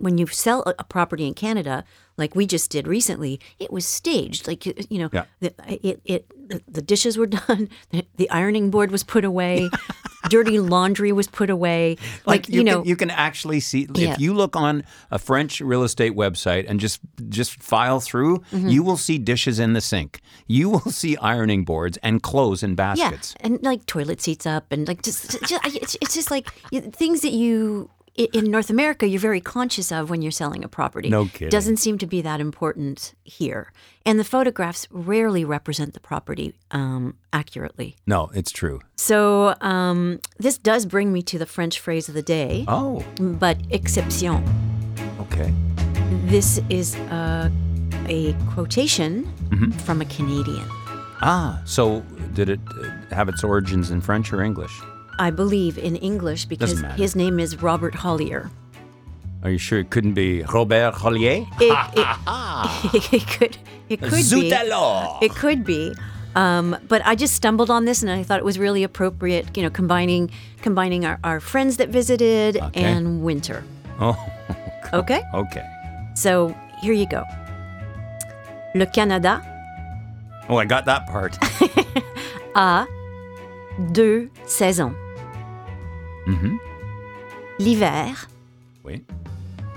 when 0.00 0.18
you 0.18 0.26
sell 0.26 0.62
a, 0.66 0.84
property 0.84 1.26
in 1.26 1.34
Canada, 1.34 1.84
like 2.16 2.34
we 2.34 2.46
just 2.46 2.70
did 2.70 2.86
recently, 2.86 3.38
it 3.58 3.70
was 3.72 3.86
staged. 3.86 4.46
Like 4.48 4.66
you 4.66 4.74
you 4.88 4.98
know, 4.98 5.10
Yeah. 5.12 5.24
the, 5.40 5.54
it 5.86 6.00
it 6.04 6.32
the, 6.68 6.82
dishes 6.82 7.16
were 7.16 7.26
done, 7.46 7.68
the, 7.90 8.04
the 8.16 8.28
ironing 8.30 8.70
board 8.70 8.90
was 8.90 9.04
put 9.04 9.24
away, 9.24 9.70
dirty 10.28 10.58
laundry 10.58 11.12
was 11.12 11.28
put 11.28 11.48
away. 11.48 11.96
Like, 12.26 12.48
you, 12.48 12.64
know, 12.64 12.80
can, 12.80 12.88
you 12.88 12.96
can 12.96 13.10
actually 13.10 13.60
see 13.60 13.86
Yeah. 13.94 14.12
if 14.14 14.20
you 14.20 14.34
look 14.34 14.56
on 14.56 14.82
a 15.12 15.18
French 15.18 15.60
real 15.60 15.84
estate 15.84 16.14
website 16.16 16.64
and 16.68 16.80
just 16.80 17.00
just 17.28 17.62
file 17.62 18.00
through, 18.00 18.38
Mm-hmm. 18.52 18.68
you 18.68 18.82
will 18.82 18.96
see 18.96 19.16
dishes 19.18 19.58
in 19.60 19.72
the 19.74 19.80
sink. 19.80 20.20
You 20.48 20.70
will 20.70 20.80
see 21.00 21.16
ironing 21.18 21.64
boards 21.64 21.98
and 22.02 22.22
clothes 22.22 22.62
in 22.62 22.74
baskets, 22.74 23.34
yeah, 23.38 23.46
and 23.46 23.62
like 23.62 23.86
toilet 23.86 24.20
seats 24.20 24.46
up, 24.46 24.64
and 24.72 24.88
like 24.88 25.02
just, 25.02 25.40
just 25.46 25.64
I- 25.64 25.78
it's, 25.80 25.96
it's 26.00 26.14
just 26.14 26.30
like 26.30 26.50
things 26.94 27.20
that 27.22 27.32
you. 27.32 27.88
In 28.16 28.50
North 28.50 28.68
America, 28.70 29.06
you're 29.08 29.20
very 29.20 29.40
conscious 29.40 29.90
of 29.92 30.10
when 30.10 30.20
you're 30.20 30.30
selling 30.32 30.62
a 30.64 30.68
property. 30.68 31.08
No 31.08 31.26
kidding. 31.26 31.48
Doesn't 31.48 31.78
seem 31.78 31.96
to 31.98 32.06
be 32.06 32.20
that 32.22 32.40
important 32.40 33.14
here, 33.24 33.72
and 34.04 34.18
the 34.18 34.24
photographs 34.24 34.86
rarely 34.90 35.44
represent 35.44 35.94
the 35.94 36.00
property 36.00 36.54
um, 36.70 37.16
accurately. 37.32 37.96
No, 38.06 38.30
it's 38.34 38.50
true. 38.50 38.80
So 38.96 39.54
um, 39.60 40.20
this 40.38 40.58
does 40.58 40.84
bring 40.86 41.12
me 41.12 41.22
to 41.22 41.38
the 41.38 41.46
French 41.46 41.78
phrase 41.80 42.08
of 42.08 42.14
the 42.14 42.22
day, 42.22 42.64
Oh, 42.68 43.02
but 43.18 43.58
exception. 43.70 44.44
okay. 45.20 45.52
This 46.26 46.60
is 46.68 46.96
a 46.96 47.50
a 48.08 48.32
quotation 48.52 49.24
from 49.84 50.00
a 50.00 50.04
Canadian. 50.06 50.66
Ah, 51.22 51.60
so 51.64 52.00
did 52.34 52.48
it 52.48 52.60
uh, 52.82 53.14
have 53.14 53.28
its 53.28 53.44
origins 53.44 53.90
in 53.90 54.00
French 54.00 54.32
or 54.32 54.42
English? 54.42 54.80
I 55.20 55.30
believe 55.30 55.76
in 55.76 55.96
English 55.96 56.46
because 56.46 56.80
his 56.96 57.14
name 57.14 57.38
is 57.38 57.60
Robert 57.62 57.94
Hollier. 57.94 58.50
Are 59.42 59.50
you 59.50 59.58
sure 59.58 59.78
it 59.78 59.90
couldn't 59.90 60.14
be 60.14 60.42
Robert 60.42 60.94
Hollier? 60.94 61.44
It, 61.60 61.76
it, 61.94 63.12
it 63.12 63.26
could 63.28 63.56
it 63.88 64.00
could 64.00 64.24
Zut 64.24 64.40
be. 64.40 64.52
alors! 64.52 65.18
It 65.22 65.32
could 65.36 65.64
be. 65.64 65.92
Um, 66.36 66.76
but 66.88 67.02
I 67.04 67.14
just 67.16 67.34
stumbled 67.34 67.70
on 67.70 67.84
this 67.84 68.02
and 68.02 68.10
I 68.10 68.22
thought 68.22 68.38
it 68.38 68.44
was 68.44 68.58
really 68.58 68.82
appropriate, 68.84 69.56
you 69.56 69.62
know, 69.62 69.70
combining 69.70 70.30
combining 70.62 71.04
our, 71.04 71.18
our 71.24 71.40
friends 71.40 71.76
that 71.78 71.88
visited 71.90 72.56
Okay. 72.56 72.82
and 72.84 73.22
winter. 73.22 73.62
Oh, 74.00 74.16
Okay? 74.94 75.20
okay. 75.34 75.66
So 76.14 76.54
here 76.80 76.94
you 76.94 77.06
go. 77.06 77.22
Le 78.74 78.86
Canada 78.86 79.42
Oh, 80.48 80.56
I 80.56 80.64
got 80.64 80.84
that 80.86 81.06
part. 81.06 81.36
a 82.56 82.86
deux 83.92 84.30
saisons. 84.46 84.94
Mhm. 86.30 86.58
L'hiver 87.58 88.28
Wait. 88.84 89.02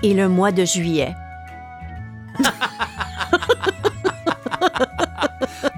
et 0.02 0.14
le 0.14 0.28
mois 0.28 0.52
de 0.52 0.64
juillet. 0.64 1.14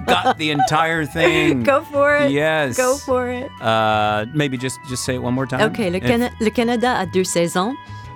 Got 0.05 0.37
the 0.37 0.51
entire 0.51 1.05
thing. 1.05 1.63
Go 1.63 1.81
for 1.91 2.15
it. 2.15 2.31
Yes. 2.31 2.77
Go 2.77 2.95
for 2.97 3.27
it. 3.29 3.49
Uh, 3.61 4.25
maybe 4.33 4.57
just 4.57 4.79
just 4.89 5.03
say 5.03 5.15
it 5.15 5.21
one 5.21 5.33
more 5.33 5.45
time. 5.45 5.61
OK, 5.61 5.89
le, 5.89 5.97
If 5.97 6.31
le 6.39 6.49
Canada 6.51 6.95
a 6.99 7.05
deux 7.05 7.23
saisons, 7.25 7.75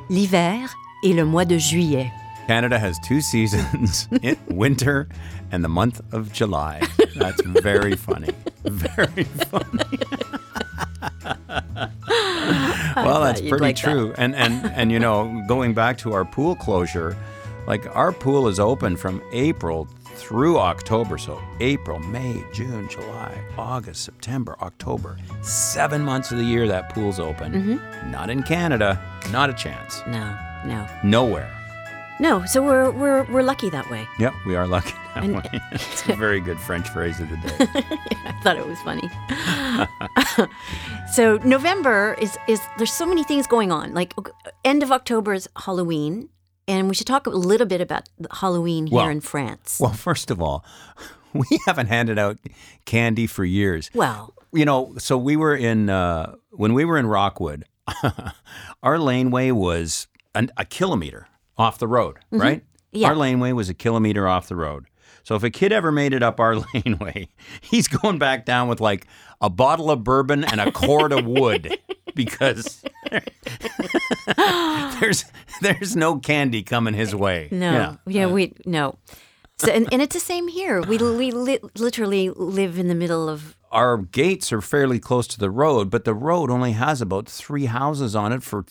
l'hiver 0.10 0.70
et 1.04 1.14
le 1.14 1.26
mois 1.26 1.46
de 1.46 1.58
juillet. 1.58 2.12
Canada 2.48 2.80
has 2.80 2.98
two 3.00 3.22
seasons: 3.22 4.08
in 4.24 4.38
winter 4.50 5.08
and 5.52 5.64
the 5.64 5.70
month 5.70 6.02
of 6.14 6.32
July. 6.32 6.82
That's 7.16 7.42
very 7.44 7.96
funny. 7.96 8.30
Very 8.64 9.24
funny. 9.24 10.00
well, 12.96 13.22
that's 13.22 13.42
pretty 13.42 13.58
like 13.58 13.76
that. 13.82 13.92
true. 13.92 14.14
And 14.18 14.36
and 14.36 14.66
and 14.74 14.92
you 14.92 15.00
know, 15.00 15.44
going 15.48 15.74
back 15.74 15.98
to 16.00 16.14
our 16.14 16.26
pool 16.26 16.56
closure, 16.56 17.16
like 17.68 17.86
our 17.96 18.12
pool 18.12 18.48
is 18.48 18.60
open 18.60 18.98
from 18.98 19.22
April 19.32 19.88
through 20.16 20.60
October. 20.60 21.18
So 21.18 21.42
April, 21.60 22.00
May, 22.00 22.44
June, 22.54 22.88
July, 22.90 23.38
August, 23.58 24.04
September, 24.04 24.56
October. 24.62 25.18
Seven 25.42 26.02
months 26.04 26.32
of 26.32 26.38
the 26.38 26.44
year 26.44 26.68
that 26.68 26.94
pool's 26.94 27.20
open. 27.20 27.54
Mm-hmm. 27.54 28.12
Not 28.12 28.30
in 28.30 28.44
Canada. 28.44 29.02
Not 29.32 29.50
a 29.50 29.54
chance. 29.54 30.02
No, 30.08 30.38
no. 30.66 30.88
Nowhere. 31.04 31.61
No, 32.22 32.46
so 32.46 32.62
we're 32.62 32.92
we're 32.92 33.24
we're 33.34 33.42
lucky 33.42 33.70
that 33.72 33.90
way. 33.90 34.08
Yep, 34.20 34.34
we 34.46 34.56
are 34.56 34.68
lucky 34.68 34.94
that 35.16 35.24
And- 35.24 35.36
way. 35.36 35.44
it's 35.72 36.08
a 36.08 36.16
very 36.16 36.40
good 36.40 36.60
French 36.60 36.88
phrase 36.90 37.20
of 37.20 37.28
the 37.32 37.38
day. 37.38 37.56
I 38.26 38.40
thought 38.44 38.58
it 38.58 38.68
was 38.68 38.80
funny. 38.82 39.10
so 41.14 41.38
November 41.44 42.16
is 42.20 42.38
is 42.48 42.62
there's 42.78 42.94
so 42.94 43.06
many 43.06 43.24
things 43.24 43.48
going 43.48 43.72
on. 43.72 43.94
Like 43.94 44.14
end 44.64 44.84
of 44.84 44.92
October 44.92 45.34
is 45.34 45.50
Halloween, 45.66 46.30
and 46.68 46.88
we 46.88 46.94
should 46.94 47.08
talk 47.08 47.26
a 47.28 47.32
little 47.32 47.68
bit 47.68 47.82
about 47.82 48.08
Halloween 48.40 48.88
here 48.88 48.98
Well- 48.98 49.10
in 49.10 49.22
France. 49.22 49.80
Well, 49.80 49.94
first 49.94 50.30
of 50.32 50.42
all, 50.42 50.64
we 51.34 51.60
haven't 51.66 51.88
handed 51.88 52.20
out 52.20 52.38
candy 52.86 53.26
for 53.28 53.44
years. 53.46 53.90
Well, 53.96 54.34
You 54.54 54.66
know, 54.66 54.94
so 55.00 55.18
we 55.18 55.36
were 55.38 55.56
in 55.56 55.90
uh, 55.90 56.36
when 56.52 56.74
we 56.74 56.86
were 56.86 56.98
in 57.00 57.08
Rockwood. 57.08 57.66
our 58.84 59.00
laneway 59.00 59.52
was 59.52 60.08
an, 60.36 60.50
a 60.56 60.64
kilometer 60.66 61.28
off 61.62 61.78
the 61.80 61.88
road, 61.88 62.18
right? 62.32 62.58
Mm-hmm. 62.60 62.66
Yeah. 63.00 63.08
Our 63.10 63.16
laneway 63.16 63.54
was 63.54 63.70
a 63.70 63.74
kilometer 63.74 64.28
off 64.28 64.48
the 64.50 64.56
road. 64.56 64.86
So 65.24 65.36
if 65.36 65.44
a 65.44 65.50
kid 65.50 65.72
ever 65.72 65.92
made 65.92 66.14
it 66.14 66.24
up 66.24 66.40
our 66.40 66.56
laneway, 66.74 67.30
he's 67.62 67.88
going 67.88 68.18
back 68.18 68.46
down 68.46 68.68
with 68.68 68.82
like 68.82 69.08
a 69.40 69.50
bottle 69.50 69.90
of 69.92 70.04
bourbon 70.04 70.44
and 70.44 70.60
a 70.60 70.72
cord 70.72 71.14
of 71.14 71.26
wood 71.26 71.78
because 72.16 72.84
there's 75.00 75.26
there's 75.62 75.96
no 75.96 76.18
candy 76.20 76.64
coming 76.64 76.94
his 76.94 77.16
way. 77.16 77.48
no, 77.52 77.72
Yeah. 77.72 77.96
yeah, 78.08 78.26
we 78.28 78.54
no. 78.66 78.98
So 79.58 79.72
and, 79.72 79.88
and 79.94 80.02
it's 80.02 80.16
the 80.16 80.20
same 80.20 80.48
here. 80.48 80.82
We 80.82 80.98
we 80.98 81.32
li- 81.32 81.60
literally 81.78 82.30
live 82.32 82.80
in 82.80 82.88
the 82.88 82.96
middle 82.96 83.30
of 83.30 83.56
our 83.72 83.98
gates 83.98 84.52
are 84.52 84.60
fairly 84.62 85.00
close 85.00 85.28
to 85.28 85.40
the 85.40 85.50
road, 85.52 85.90
but 85.90 86.04
the 86.04 86.14
road 86.16 86.50
only 86.50 86.74
has 86.74 87.02
about 87.02 87.30
three 87.30 87.66
houses 87.66 88.16
on 88.16 88.34
it 88.34 88.44
for 88.44 88.66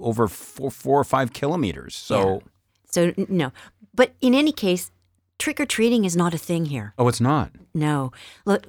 over 0.00 0.28
four, 0.28 0.70
four 0.70 1.00
or 1.00 1.04
five 1.04 1.32
kilometers. 1.32 1.94
So, 1.94 2.42
so 2.90 3.12
no. 3.28 3.52
But 3.94 4.12
in 4.20 4.34
any 4.34 4.52
case, 4.52 4.90
trick 5.38 5.60
or 5.60 5.66
treating 5.66 6.04
is 6.04 6.16
not 6.16 6.34
a 6.34 6.38
thing 6.38 6.66
here. 6.66 6.94
oh, 6.98 7.08
it's 7.08 7.20
not. 7.20 7.50
No. 7.74 8.12
Look, 8.44 8.66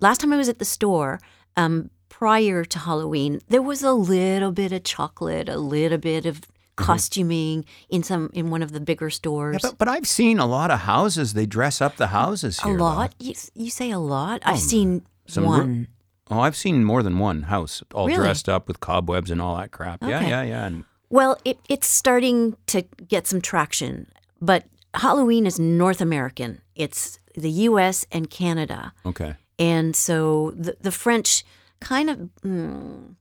last 0.00 0.20
time 0.20 0.32
I 0.32 0.36
was 0.36 0.48
at 0.48 0.58
the 0.58 0.64
store, 0.64 1.20
um, 1.56 1.90
prior 2.08 2.64
to 2.64 2.78
Halloween, 2.78 3.40
there 3.48 3.62
was 3.62 3.82
a 3.82 3.92
little 3.92 4.52
bit 4.52 4.72
of 4.72 4.84
chocolate, 4.84 5.48
a 5.48 5.56
little 5.56 5.98
bit 5.98 6.26
of 6.26 6.42
costuming 6.76 7.64
in 7.88 8.02
some 8.02 8.30
in 8.32 8.50
one 8.50 8.62
of 8.62 8.72
the 8.72 8.80
bigger 8.80 9.10
stores. 9.10 9.58
But, 9.62 9.78
but 9.78 9.88
I've 9.88 10.06
seen 10.06 10.38
a 10.38 10.46
lot 10.46 10.70
of 10.70 10.80
houses. 10.80 11.34
They 11.34 11.46
dress 11.46 11.80
up 11.80 11.96
the 11.96 12.08
houses 12.08 12.58
a 12.60 12.64
here. 12.68 12.76
though. 12.76 12.84
lot. 12.84 13.14
You, 13.18 13.34
you 13.54 13.70
say 13.70 13.90
a 13.90 13.98
lot. 13.98 14.42
I've 14.44 14.58
seen 14.58 15.04
some 15.26 15.44
one. 15.44 15.88
Oh, 16.30 16.40
I've 16.40 16.56
seen 16.56 16.84
more 16.84 17.02
than 17.02 17.18
one 17.18 17.42
house 17.42 17.82
all 17.94 18.06
Really? 18.06 18.18
dressed 18.18 18.48
up 18.48 18.66
with 18.68 18.80
cobwebs 18.80 19.30
and 19.30 19.40
all 19.42 19.56
that 19.56 19.70
crap. 19.70 20.02
Yeah, 20.02 20.18
Okay. 20.18 20.28
yeah, 20.30 20.42
yeah. 20.42 20.66
And 20.66 20.84
Well, 21.10 21.38
it, 21.44 21.58
it's 21.68 21.86
starting 21.86 22.56
to 22.68 22.82
get 23.08 23.26
some 23.26 23.40
traction, 23.40 24.06
but 24.40 24.64
Halloween 24.94 25.46
is 25.46 25.58
North 25.58 26.00
American. 26.00 26.60
It's 26.74 27.18
the 27.34 27.50
U.S. 27.68 28.06
and 28.12 28.30
Canada. 28.30 28.92
okay. 29.04 29.34
And 29.58 29.94
so 29.94 30.52
the, 30.56 30.76
the 30.80 30.90
French 30.90 31.44
kind 31.80 32.08
of, 32.10 32.18
mm, 32.44 33.14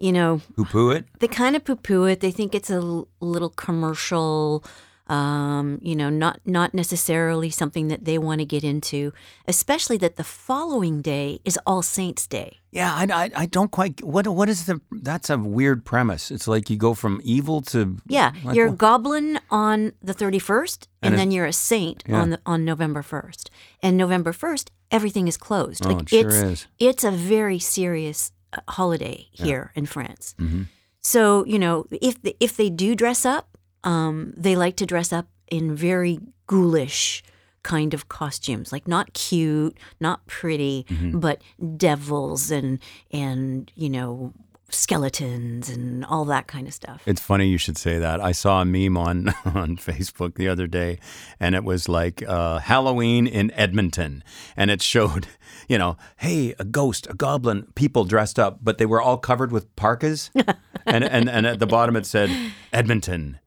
you 0.00 0.12
know, 0.12 0.40
Poo 0.56 0.64
poo 0.64 0.90
it. 0.90 1.04
they 1.20 1.28
kind 1.28 1.56
of 1.56 1.64
poo-poo 1.64 2.04
it. 2.04 2.20
They 2.20 2.30
think 2.32 2.54
it's 2.54 2.70
a 2.70 2.74
l- 2.74 3.08
little 3.20 3.48
commercial, 3.50 4.62
um, 5.08 5.78
you 5.82 5.94
know, 5.94 6.10
not 6.10 6.40
not 6.44 6.74
necessarily 6.74 7.50
something 7.50 7.88
that 7.88 8.04
they 8.04 8.18
want 8.18 8.40
to 8.40 8.44
get 8.44 8.64
into. 8.64 9.12
Especially 9.46 9.96
that 9.98 10.16
the 10.16 10.24
following 10.24 11.00
day 11.02 11.38
is 11.44 11.58
All 11.66 11.82
Saints 11.82 12.26
Day. 12.26 12.58
Yeah, 12.72 12.92
I, 12.92 13.06
I, 13.10 13.30
I 13.42 13.46
don't 13.46 13.70
quite. 13.70 14.02
What 14.02 14.26
what 14.26 14.48
is 14.48 14.66
the? 14.66 14.80
That's 14.90 15.30
a 15.30 15.38
weird 15.38 15.84
premise. 15.84 16.30
It's 16.30 16.48
like 16.48 16.68
you 16.68 16.76
go 16.76 16.94
from 16.94 17.20
evil 17.24 17.62
to 17.62 17.98
Yeah, 18.08 18.32
Like 18.44 18.56
you're 18.56 18.68
a 18.68 18.72
goblin 18.72 19.38
on 19.50 19.92
the 20.02 20.14
31st, 20.14 20.88
and, 21.02 21.14
And 21.14 21.18
then 21.18 21.30
you're 21.30 21.46
a 21.46 21.52
saint 21.52 22.02
Yeah. 22.06 22.20
on 22.20 22.30
the 22.30 22.40
on 22.44 22.64
November 22.64 23.02
1st. 23.02 23.48
And 23.82 23.96
November 23.96 24.32
1st, 24.32 24.70
everything 24.90 25.28
is 25.28 25.36
closed. 25.36 25.86
Oh, 25.86 25.98
it 25.98 26.08
sure 26.08 26.26
it's 26.28 26.34
is. 26.36 26.66
it's 26.78 27.04
a 27.04 27.10
very 27.12 27.58
serious 27.60 28.32
uh, 28.52 28.60
holiday 28.68 29.28
here 29.30 29.70
in 29.76 29.86
France. 29.86 30.34
Mm-hmm. 30.38 30.62
So 31.00 31.44
you 31.46 31.58
know, 31.60 31.86
if 31.90 32.20
the, 32.22 32.36
if 32.40 32.56
they 32.56 32.68
do 32.70 32.94
dress 32.96 33.24
up, 33.24 33.55
um, 33.84 34.32
they 34.36 34.56
like 34.56 34.76
to 34.76 34.86
dress 34.86 35.12
up 35.12 35.26
in 35.48 35.74
very 35.76 36.18
ghoulish 36.46 37.22
kind 37.62 37.94
of 37.94 38.08
costumes, 38.08 38.72
like 38.72 38.86
not 38.86 39.12
cute, 39.12 39.76
not 40.00 40.26
pretty, 40.26 40.86
Mm-hmm. 40.88 41.18
but 41.18 41.42
devils 41.76 42.50
and 42.50 42.78
and 43.10 43.70
you 43.74 43.90
know 43.90 44.32
skeletons 44.68 45.68
and 45.70 46.04
all 46.04 46.24
that 46.24 46.46
kind 46.48 46.66
of 46.66 46.74
stuff. 46.74 47.02
It's 47.06 47.20
funny 47.20 47.46
you 47.48 47.58
should 47.58 47.78
say 47.78 47.98
that. 47.98 48.20
I 48.20 48.32
saw 48.32 48.62
a 48.62 48.64
meme 48.64 48.96
on 48.96 49.28
on 49.44 49.76
Facebook 49.76 50.34
the 50.36 50.48
other 50.48 50.66
day, 50.66 50.98
and 51.40 51.54
it 51.54 51.64
was 51.64 51.88
like 51.88 52.22
uh, 52.26 52.58
Halloween 52.58 53.26
in 53.26 53.50
Edmonton, 53.52 54.22
and 54.56 54.70
it 54.70 54.82
showed, 54.82 55.26
you 55.68 55.78
know, 55.78 55.96
hey, 56.18 56.54
a 56.58 56.64
ghost, 56.64 57.06
a 57.10 57.14
goblin, 57.14 57.66
people 57.74 58.04
dressed 58.04 58.38
up, 58.38 58.58
but 58.62 58.78
they 58.78 58.86
were 58.86 59.00
all 59.02 59.18
covered 59.18 59.52
with 59.52 59.74
parkas, 59.76 60.30
and 60.86 61.04
and 61.04 61.28
and 61.28 61.46
at 61.46 61.58
the 61.58 61.66
bottom 61.66 61.96
it 61.96 62.06
said 62.06 62.30
Edmonton, 62.72 63.38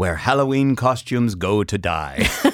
where 0.00 0.16
Halloween 0.16 0.76
costumes 0.76 1.34
go 1.34 1.62
to 1.64 1.76
die. 1.78 2.26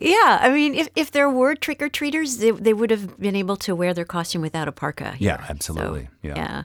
Yeah, 0.00 0.38
I 0.42 0.50
mean, 0.50 0.74
if, 0.74 0.88
if 0.96 1.10
there 1.12 1.30
were 1.30 1.54
trick 1.54 1.80
or 1.80 1.88
treaters, 1.88 2.36
they, 2.38 2.50
they 2.50 2.74
would 2.74 2.90
have 2.90 3.18
been 3.18 3.36
able 3.36 3.56
to 3.58 3.74
wear 3.74 3.94
their 3.94 4.04
costume 4.04 4.42
without 4.42 4.68
a 4.68 4.72
parka. 4.72 5.12
here. 5.12 5.30
Yeah, 5.30 5.46
absolutely. 5.48 6.04
So, 6.04 6.10
Yeah. 6.22 6.34
yeah. 6.36 6.62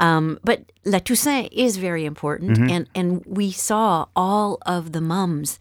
Um, 0.00 0.38
but 0.44 0.70
La 0.84 0.98
Toussaint 0.98 1.50
is 1.52 1.76
very 1.78 2.04
important, 2.04 2.58
Mm-hmm. 2.58 2.70
and 2.70 2.88
and 2.94 3.22
we 3.26 3.52
saw 3.52 4.06
all 4.14 4.58
of 4.66 4.92
the 4.92 5.00
mums 5.00 5.58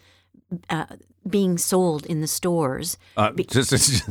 uh, 0.70 0.86
being 1.30 1.58
sold 1.58 2.06
in 2.08 2.20
the 2.22 2.28
stores. 2.28 2.98
Uh, 3.16 3.32
just, 3.32 3.70
just- 3.70 4.10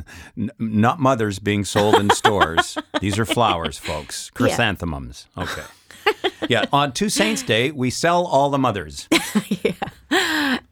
not 0.59 0.99
mothers 1.01 1.39
being 1.41 1.65
sold 1.65 1.97
in 1.97 2.09
stores. 2.23 2.79
These 3.01 3.19
are 3.19 3.27
flowers, 3.27 3.77
folks. 3.79 4.31
Chrysanthemums. 4.31 5.27
Okay. 5.37 5.63
Yeah. 6.49 6.65
On 6.73 6.93
Two 6.93 7.09
Saints 7.09 7.43
Day, 7.43 7.71
we 7.71 7.89
sell 7.89 8.27
all 8.27 8.51
the 8.51 8.59
mothers. 8.59 9.09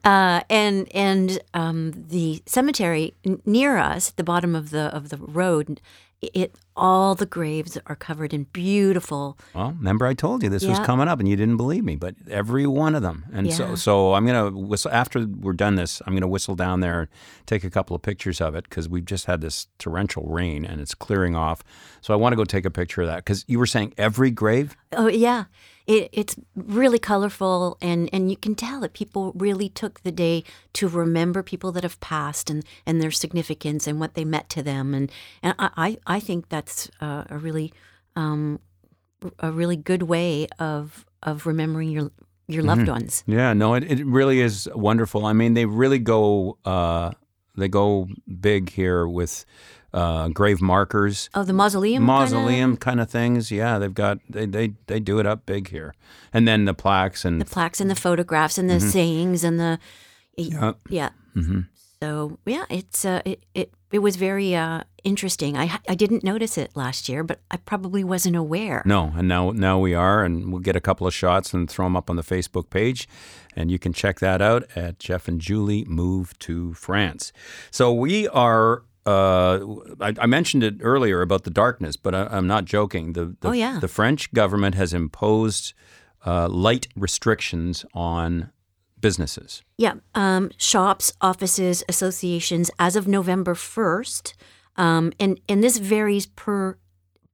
Uh, 0.04 0.40
and 0.50 0.88
and 0.94 1.40
um, 1.54 1.92
the 2.08 2.42
cemetery 2.46 3.14
n- 3.24 3.40
near 3.44 3.76
us, 3.76 4.10
at 4.10 4.16
the 4.16 4.24
bottom 4.24 4.54
of 4.54 4.70
the 4.70 4.94
of 4.94 5.08
the 5.10 5.16
road, 5.18 5.80
it 6.22 6.54
all 6.76 7.14
the 7.14 7.26
graves 7.26 7.78
are 7.86 7.96
covered 7.96 8.32
in 8.34 8.44
beautiful. 8.52 9.38
Well, 9.54 9.72
remember 9.72 10.06
I 10.06 10.14
told 10.14 10.42
you 10.42 10.48
this 10.48 10.64
was 10.64 10.78
coming 10.80 11.08
up, 11.08 11.18
and 11.18 11.28
you 11.28 11.36
didn't 11.36 11.56
believe 11.56 11.84
me, 11.84 11.96
but 11.96 12.14
every 12.30 12.66
one 12.66 12.94
of 12.94 13.02
them. 13.02 13.24
And 13.32 13.52
so, 13.52 13.68
Yeah. 13.70 13.74
so 13.74 14.14
I'm 14.14 14.26
gonna 14.26 14.50
whistle 14.50 14.90
after 14.90 15.26
we're 15.26 15.52
done 15.52 15.74
this. 15.76 16.00
I'm 16.06 16.14
gonna 16.14 16.28
whistle 16.28 16.54
down 16.54 16.80
there, 16.80 17.00
and 17.00 17.08
take 17.46 17.64
a 17.64 17.70
couple 17.70 17.94
of 17.96 18.02
pictures 18.02 18.40
of 18.40 18.54
it 18.54 18.64
because 18.64 18.88
we've 18.88 19.04
just 19.04 19.26
had 19.26 19.40
this 19.40 19.68
torrential 19.78 20.24
rain 20.24 20.64
and 20.64 20.80
it's 20.80 20.94
clearing 20.94 21.34
off. 21.36 21.62
So 22.00 22.12
I 22.14 22.16
want 22.16 22.32
to 22.32 22.36
go 22.36 22.44
take 22.44 22.64
a 22.64 22.70
picture 22.70 23.02
of 23.02 23.08
that 23.08 23.16
because 23.24 23.44
you 23.48 23.58
were 23.58 23.66
saying 23.66 23.94
every 23.98 24.30
grave. 24.30 24.76
Oh 24.92 25.08
yeah, 25.08 25.44
it, 25.86 26.08
it's 26.12 26.36
really 26.54 26.98
colorful, 26.98 27.76
and 27.80 28.08
and 28.12 28.30
you 28.30 28.36
can 28.36 28.54
tell 28.54 28.80
that 28.80 28.92
people 28.92 29.32
really 29.34 29.68
took 29.68 30.00
the 30.02 30.12
day 30.12 30.44
to 30.74 30.88
remember 30.88 31.42
people 31.42 31.72
that 31.72 31.82
have 31.82 31.98
passed 32.00 32.50
and 32.50 32.64
and 32.86 33.02
their 33.02 33.10
significance 33.10 33.86
and 33.86 34.00
what 34.00 34.14
they 34.14 34.24
meant 34.24 34.48
to 34.50 34.62
them, 34.62 34.94
and 34.94 35.10
and 35.42 35.54
I 35.58 35.98
I, 36.06 36.20
think 36.20 36.48
that's 36.48 36.90
uh, 37.00 37.24
a 37.28 37.38
really 37.38 37.72
um, 38.16 38.60
a 39.38 39.50
really 39.50 39.76
good 39.76 40.04
way 40.04 40.46
of 40.58 41.04
of 41.22 41.46
remembering 41.46 41.90
your 41.90 42.10
your 42.46 42.62
loved 42.62 42.88
ones. 42.88 43.24
Yeah, 43.26 43.52
no, 43.52 43.74
it, 43.74 43.84
it 43.84 44.04
really 44.04 44.40
is 44.40 44.68
wonderful. 44.74 45.24
I 45.24 45.32
mean, 45.32 45.54
they 45.54 45.66
really 45.66 45.98
go 45.98 46.58
uh, 46.64 47.12
they 47.56 47.68
go 47.68 48.08
big 48.40 48.70
here 48.70 49.06
with 49.06 49.44
uh, 49.92 50.28
grave 50.28 50.60
markers. 50.60 51.28
Oh, 51.34 51.42
the 51.42 51.52
mausoleum. 51.52 52.02
kinda? 52.02 52.12
Mausoleum 52.12 52.76
kind 52.76 53.00
of 53.00 53.10
things, 53.10 53.50
yeah. 53.50 53.78
They've 53.78 53.94
got 53.94 54.18
they, 54.28 54.46
they 54.46 54.74
they 54.86 55.00
do 55.00 55.18
it 55.18 55.26
up 55.26 55.46
big 55.46 55.68
here, 55.68 55.94
and 56.32 56.46
then 56.46 56.64
the 56.64 56.74
plaques 56.74 57.24
and 57.24 57.40
the 57.40 57.44
plaques 57.44 57.80
and 57.80 57.90
the 57.90 57.94
photographs 57.96 58.58
and 58.58 58.68
the 58.70 58.80
sayings 58.80 59.44
and 59.44 59.58
the 59.58 59.78
Yeah. 60.36 60.72
yeah. 60.88 61.10
Mhm. 61.36 61.66
So 62.02 62.38
yeah, 62.46 62.64
it's 62.70 63.04
uh, 63.04 63.20
it 63.24 63.42
it 63.54 63.72
it 63.92 63.98
was 63.98 64.16
very 64.16 64.54
uh, 64.54 64.84
interesting. 65.04 65.56
I 65.58 65.78
I 65.88 65.94
didn't 65.94 66.24
notice 66.24 66.56
it 66.56 66.70
last 66.74 67.08
year, 67.08 67.22
but 67.22 67.40
I 67.50 67.56
probably 67.58 68.04
wasn't 68.04 68.36
aware. 68.36 68.82
No, 68.86 69.12
and 69.16 69.28
now 69.28 69.50
now 69.50 69.78
we 69.78 69.92
are, 69.94 70.24
and 70.24 70.50
we'll 70.50 70.62
get 70.62 70.76
a 70.76 70.80
couple 70.80 71.06
of 71.06 71.12
shots 71.12 71.52
and 71.52 71.68
throw 71.68 71.84
them 71.86 71.96
up 71.96 72.08
on 72.08 72.16
the 72.16 72.22
Facebook 72.22 72.70
page, 72.70 73.06
and 73.54 73.70
you 73.70 73.78
can 73.78 73.92
check 73.92 74.18
that 74.20 74.40
out 74.40 74.64
at 74.76 74.98
Jeff 74.98 75.28
and 75.28 75.40
Julie 75.40 75.84
Move 75.84 76.38
to 76.38 76.72
France. 76.74 77.32
So 77.70 77.92
we 77.92 78.28
are. 78.28 78.82
Uh, 79.06 79.60
I, 80.00 80.14
I 80.20 80.26
mentioned 80.26 80.62
it 80.62 80.74
earlier 80.80 81.22
about 81.22 81.44
the 81.44 81.50
darkness, 81.50 81.96
but 81.96 82.14
I, 82.14 82.26
I'm 82.30 82.46
not 82.46 82.64
joking. 82.66 83.14
The, 83.14 83.36
the 83.40 83.48
Oh, 83.48 83.52
yeah. 83.52 83.78
the 83.80 83.88
French 83.88 84.32
government 84.32 84.74
has 84.74 84.92
imposed 84.92 85.72
uh, 86.26 86.48
light 86.48 86.86
restrictions 86.96 87.84
on 87.94 88.50
businesses. 89.00 89.62
Yeah, 89.78 89.94
um, 90.14 90.50
shops, 90.58 91.12
offices, 91.20 91.82
associations 91.88 92.70
as 92.78 92.96
of 92.96 93.08
November 93.08 93.54
first, 93.54 94.34
um, 94.76 95.12
and 95.18 95.40
and 95.48 95.64
this 95.64 95.78
varies 95.78 96.26
per 96.26 96.76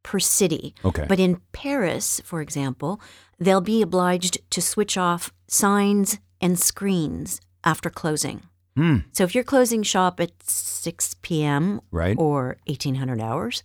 per 0.05 0.21
city. 0.21 0.73
Okay. 0.85 1.05
But 1.09 1.19
in 1.19 1.41
Paris, 1.51 2.21
for 2.25 2.41
example, 2.41 3.01
they'll 3.41 3.61
be 3.61 3.83
obliged 3.83 4.39
to 4.51 4.63
switch 4.63 4.97
off 4.97 5.33
signs 5.49 6.19
and 6.41 6.57
screens 6.59 7.41
after 7.65 7.91
closing. 7.91 8.43
Hmm. 8.77 8.99
So 9.13 9.25
if 9.25 9.35
you're 9.35 9.45
closing 9.45 9.83
shop 9.83 10.21
at 10.21 10.31
6 10.43 11.15
p.m. 11.23 11.81
Right. 11.91 12.17
or 12.19 12.57
1800 12.67 13.21
hours, 13.21 13.63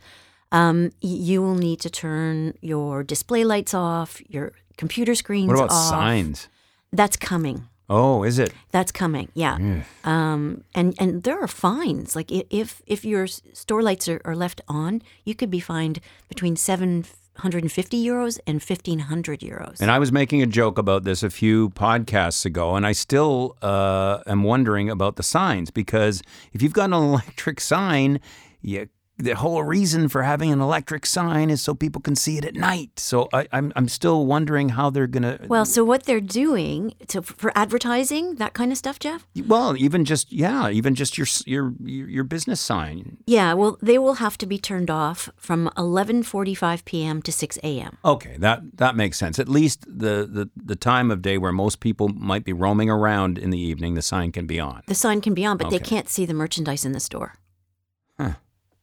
um, 0.52 0.92
you 1.02 1.42
will 1.42 1.56
need 1.56 1.80
to 1.82 1.90
turn 1.90 2.54
your 2.62 3.04
display 3.04 3.44
lights 3.44 3.74
off, 3.74 4.22
your 4.30 4.54
computer 4.78 5.14
screens 5.16 5.48
What 5.50 5.58
about 5.58 5.72
off. 5.72 5.90
signs? 5.90 6.48
That's 6.94 7.18
coming. 7.18 7.68
Oh, 7.90 8.24
is 8.24 8.40
it? 8.40 8.54
That's 8.72 8.92
coming. 8.92 9.28
Yeah. 9.34 9.58
Um, 10.06 10.64
and 10.74 10.96
and 10.98 11.24
there 11.24 11.38
are 11.42 11.48
fines. 11.48 12.16
Like 12.16 12.32
if 12.32 12.82
if 12.88 13.04
your 13.04 13.28
store 13.28 13.82
lights 13.84 14.08
are, 14.08 14.22
are 14.24 14.36
left 14.36 14.62
on, 14.70 15.02
you 15.26 15.36
could 15.36 15.52
be 15.52 15.60
fined 15.60 16.00
between 16.30 16.56
seven 16.56 17.04
hundred 17.38 17.64
and 17.64 17.72
fifty 17.72 18.04
euros 18.04 18.40
and 18.46 18.62
fifteen 18.62 19.00
hundred 19.00 19.40
euros. 19.42 19.80
And 19.82 19.92
I 19.92 20.00
was 20.00 20.12
making 20.12 20.42
a 20.42 20.46
joke 20.46 20.78
about 20.78 21.04
this 21.04 21.24
a 21.24 21.30
few 21.30 21.70
podcasts 21.72 22.46
ago, 22.46 22.76
and 22.76 22.86
I 22.86 22.92
still 22.92 23.58
uh, 23.62 24.20
am 24.28 24.44
wondering 24.44 24.90
about 24.90 25.16
the 25.16 25.24
signs 25.24 25.72
because 25.72 26.22
if 26.54 26.62
you've 26.62 26.74
got 26.74 26.86
an 26.86 26.94
electric 26.94 27.60
sign, 27.60 28.20
you, 28.62 28.88
the 29.18 29.36
whole 29.36 29.64
reason 29.64 30.08
for 30.08 30.24
having 30.24 30.52
an 30.52 30.62
electric 30.62 31.06
sign 31.06 31.50
is 31.50 31.62
so 31.62 31.74
people 31.74 32.02
can 32.02 32.16
see 32.16 32.38
it 32.38 32.46
at 32.46 32.56
night. 32.56 33.00
So 33.00 33.30
I, 33.34 33.48
I'm 33.52 33.72
I'm 33.76 33.88
still 33.88 34.26
wondering 34.26 34.70
how 34.70 34.90
they're 34.90 35.08
gonna. 35.08 35.40
well, 35.48 35.66
so 35.66 35.84
what 35.84 36.04
they're 36.04 36.20
doing 36.20 36.94
to, 37.08 37.22
for 37.22 37.52
advertising 37.56 38.36
that 38.36 38.54
kind 38.54 38.72
of 38.72 38.78
stuff, 38.78 39.00
Jeff? 39.00 39.28
well, 39.48 39.78
even 39.78 40.06
just 40.06 40.32
yeah, 40.32 40.70
even 40.70 40.96
just 40.96 41.18
your 41.18 41.28
your 41.46 41.74
your, 41.84 42.24
business 42.24 42.62
sign. 42.62 43.18
Yeah. 43.26 43.54
Well, 43.54 43.78
they 43.82 43.98
will 43.98 44.16
have 44.16 44.38
to 44.40 44.46
be 44.46 44.58
turned 44.58 44.90
off 44.90 45.30
from 45.36 45.70
eleven 45.78 46.24
forty-five 46.24 46.86
p.m. 46.86 47.22
to 47.24 47.32
six 47.32 47.58
a.m. 47.64 47.98
Okay, 48.06 48.38
that 48.40 48.78
that 48.78 48.96
makes 48.96 49.18
sense. 49.18 49.40
At 49.40 49.50
least 49.50 49.86
the, 49.86 50.28
the 50.30 50.50
the 50.56 50.76
time 50.76 51.12
of 51.12 51.22
day 51.22 51.38
where 51.38 51.52
most 51.52 51.80
people 51.80 52.10
might 52.10 52.46
be 52.46 52.54
roaming 52.54 52.90
around 52.90 53.38
in 53.38 53.50
the 53.50 53.60
evening, 53.60 53.96
the 53.96 54.02
sign 54.02 54.32
can 54.32 54.48
be 54.48 54.60
on. 54.60 54.82
The 54.88 54.96
sign 54.96 55.22
can 55.22 55.34
be 55.34 55.46
on, 55.46 55.58
but 55.58 55.70
they 55.70 55.80
can't 55.80 56.10
see 56.10 56.26
the 56.26 56.34
merchandise 56.34 56.86
in 56.86 56.92
the 56.94 57.00
store. 57.00 57.36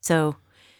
So, 0.08 0.36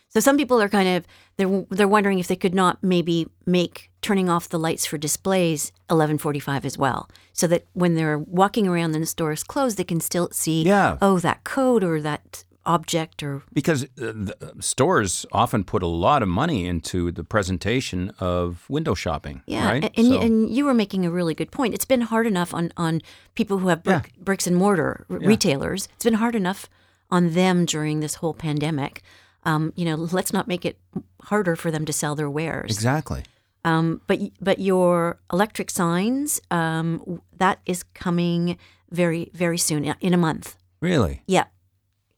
so 0.09 0.21
some 0.21 0.37
people 0.37 0.61
are 0.62 0.69
kind 0.71 0.88
of 0.97 1.01
they're 1.37 1.64
they're 1.77 1.95
wondering 1.97 2.19
if 2.19 2.27
they 2.29 2.37
could 2.45 2.55
not 2.55 2.75
maybe 2.83 3.27
make 3.47 3.91
turning 4.01 4.29
off 4.31 4.49
the 4.49 4.59
lights 4.59 4.87
for 4.87 4.99
displays 4.99 5.73
11:45 5.91 6.64
as 6.64 6.77
well, 6.79 7.01
so 7.33 7.47
that 7.47 7.62
when 7.75 7.95
they're 7.95 8.19
walking 8.19 8.67
around 8.69 8.95
and 8.95 9.03
the 9.03 9.07
store 9.17 9.33
is 9.33 9.45
closed, 9.45 9.77
they 9.77 9.85
can 9.85 10.01
still 10.01 10.29
see 10.33 10.62
Yeah. 10.62 10.97
oh 11.03 11.19
that 11.21 11.45
code 11.45 11.85
or 11.85 12.01
that 12.03 12.45
object 12.64 13.23
or 13.23 13.43
Because 13.53 13.87
uh, 14.03 14.12
stores 14.61 15.25
often 15.33 15.64
put 15.64 15.83
a 15.83 15.87
lot 16.07 16.23
of 16.23 16.29
money 16.29 16.67
into 16.67 17.11
the 17.12 17.25
presentation 17.25 18.12
of 18.21 18.64
window 18.69 18.95
shopping. 18.95 19.41
yeah. 19.47 19.67
right. 19.71 19.85
And 19.85 19.93
and, 19.99 20.07
So- 20.14 20.21
and 20.21 20.51
you 20.57 20.64
were 20.67 20.75
making 20.75 21.07
a 21.07 21.11
really 21.11 21.35
good 21.35 21.51
point. 21.51 21.75
It's 21.75 21.87
been 21.87 22.03
hard 22.12 22.27
enough 22.27 22.53
on 22.55 22.71
on 22.77 23.01
people 23.35 23.59
who 23.59 23.69
have 23.69 23.83
brick, 23.83 24.12
bricks 24.29 24.47
and 24.47 24.57
mortar 24.57 25.07
r- 25.11 25.19
retailers. 25.33 25.88
It's 25.97 26.05
been 26.05 26.14
hard 26.25 26.35
enough 26.35 26.69
on 27.11 27.33
them 27.35 27.64
during 27.64 28.01
this 28.01 28.16
whole 28.16 28.35
pandemic. 28.35 29.03
Um, 29.44 29.73
you 29.77 29.85
know, 29.85 29.94
let's 29.94 30.33
not 30.33 30.49
make 30.49 30.64
it 30.64 30.79
harder 31.23 31.57
for 31.57 31.71
them 31.71 31.85
to 31.87 31.92
sell 31.92 32.14
their 32.14 32.31
wares. 32.31 32.71
exactly. 32.71 33.23
Um, 33.64 34.01
but 34.07 34.21
but 34.40 34.59
your 34.61 35.18
electric 35.33 35.71
signs 35.71 36.40
um, 36.51 37.21
that 37.37 37.59
is 37.66 37.83
coming 37.94 38.57
very 38.90 39.31
very 39.35 39.59
soon 39.59 39.85
in- 39.85 40.14
a 40.14 40.16
month. 40.16 40.57
Really. 40.81 41.23
Yeah, 41.27 41.44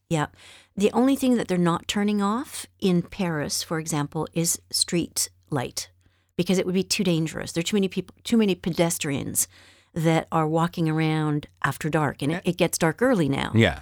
yeah. 0.09 0.27
The 0.77 0.91
only 0.93 1.15
thing 1.15 1.35
that 1.35 1.47
they're 1.47 1.57
not 1.57 1.87
turning 1.87 2.21
off 2.21 2.65
in 2.79 3.01
Paris, 3.01 3.63
for 3.63 3.79
example, 3.79 4.27
is 4.33 4.61
street 4.69 5.29
light 5.49 5.89
because 6.37 6.57
it 6.57 6.65
would 6.65 6.75
be 6.75 6.83
too 6.83 7.03
dangerous. 7.03 7.51
There 7.51 7.59
are 7.59 7.63
too 7.63 7.75
many 7.75 7.87
people, 7.87 8.15
too 8.23 8.37
many 8.37 8.55
pedestrians 8.55 9.47
that 9.93 10.27
are 10.31 10.47
walking 10.47 10.87
around 10.87 11.47
after 11.63 11.89
dark, 11.89 12.21
and 12.21 12.31
it, 12.33 12.41
it 12.45 12.57
gets 12.57 12.77
dark 12.77 13.01
early 13.01 13.27
now. 13.27 13.51
Yeah. 13.53 13.81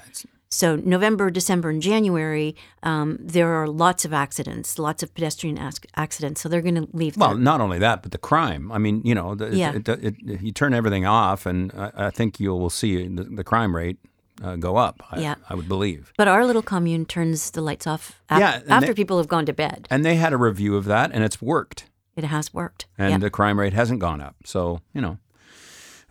So 0.52 0.76
November, 0.78 1.30
December, 1.30 1.70
and 1.70 1.80
January, 1.82 2.56
um, 2.82 3.18
there 3.22 3.54
are 3.54 3.68
lots 3.68 4.04
of 4.04 4.14
accidents, 4.14 4.80
lots 4.80 5.04
of 5.04 5.14
pedestrian 5.14 5.60
ac- 5.60 5.84
accidents. 5.96 6.42
So 6.42 6.50
they're 6.50 6.64
going 6.64 6.76
to 6.76 6.88
leave. 6.92 7.18
well, 7.18 7.30
their- 7.30 7.38
not 7.38 7.62
only 7.62 7.78
that, 7.80 8.02
but 8.02 8.12
the 8.12 8.18
crime. 8.18 8.72
I 8.72 8.80
mean, 8.80 9.02
you 9.06 9.14
know, 9.14 9.36
the, 9.36 9.56
Yeah. 9.56 9.74
it, 9.76 9.88
it, 9.88 10.16
it, 10.26 10.42
you 10.42 10.52
turn 10.52 10.74
everything 10.74 11.06
off, 11.06 11.46
and 11.46 11.72
I, 11.74 11.92
I 12.08 12.10
think 12.10 12.40
you 12.40 12.50
will 12.56 12.72
see 12.72 13.08
the, 13.08 13.26
the 13.26 13.44
crime 13.44 13.76
rate 13.76 13.98
uh, 14.44 14.56
go 14.56 14.78
up. 14.78 15.04
I, 15.12 15.20
Yeah. 15.20 15.36
I 15.50 15.54
would 15.54 15.68
believe. 15.68 16.14
but 16.18 16.28
our 16.28 16.44
little 16.46 16.64
commune 16.64 17.06
turns 17.06 17.52
the 17.52 17.62
lights 17.62 17.86
off 17.86 18.20
af- 18.30 18.40
Yeah, 18.40 18.62
after 18.70 18.88
they- 18.88 18.94
people 18.96 19.18
have 19.18 19.28
gone 19.28 19.46
to 19.46 19.54
bed. 19.54 19.88
And 19.92 20.04
they 20.04 20.16
had 20.16 20.34
a 20.34 20.38
review 20.38 20.76
of 20.76 20.86
that, 20.86 21.12
and 21.14 21.24
it's 21.24 21.40
worked. 21.42 21.86
It 22.16 22.24
has 22.24 22.52
worked. 22.54 22.88
and 22.98 23.12
yeah. 23.12 23.18
the 23.20 23.30
crime 23.30 23.60
rate 23.60 23.74
hasn't 23.74 24.00
gone 24.00 24.20
up. 24.20 24.36
So 24.46 24.82
you 24.96 25.00
know, 25.02 25.20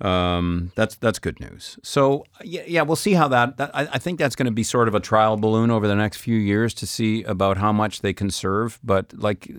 um, 0.01 0.73
that's 0.75 0.97
that's 0.97 1.19
good 1.19 1.41
news. 1.41 1.79
So 1.83 2.25
yeah, 2.43 2.63
yeah, 2.67 2.83
we'll 2.83 2.97
see 2.97 3.15
how 3.15 3.29
that. 3.29 3.57
that 3.57 3.71
I, 3.75 3.89
I 3.95 3.99
think 3.99 4.19
that's 4.19 4.37
going 4.37 4.47
to 4.47 4.53
be 4.53 4.63
sort 4.63 4.89
of 4.89 4.95
a 4.95 5.01
trial 5.01 5.37
balloon 5.37 5.71
over 5.71 5.87
the 5.89 5.97
next 5.97 6.19
few 6.19 6.37
years 6.37 6.75
to 6.75 6.87
see 6.87 7.23
about 7.25 7.57
how 7.59 7.73
much 7.73 8.01
they 8.03 8.13
conserve. 8.13 8.79
But 8.83 9.13
like, 9.17 9.51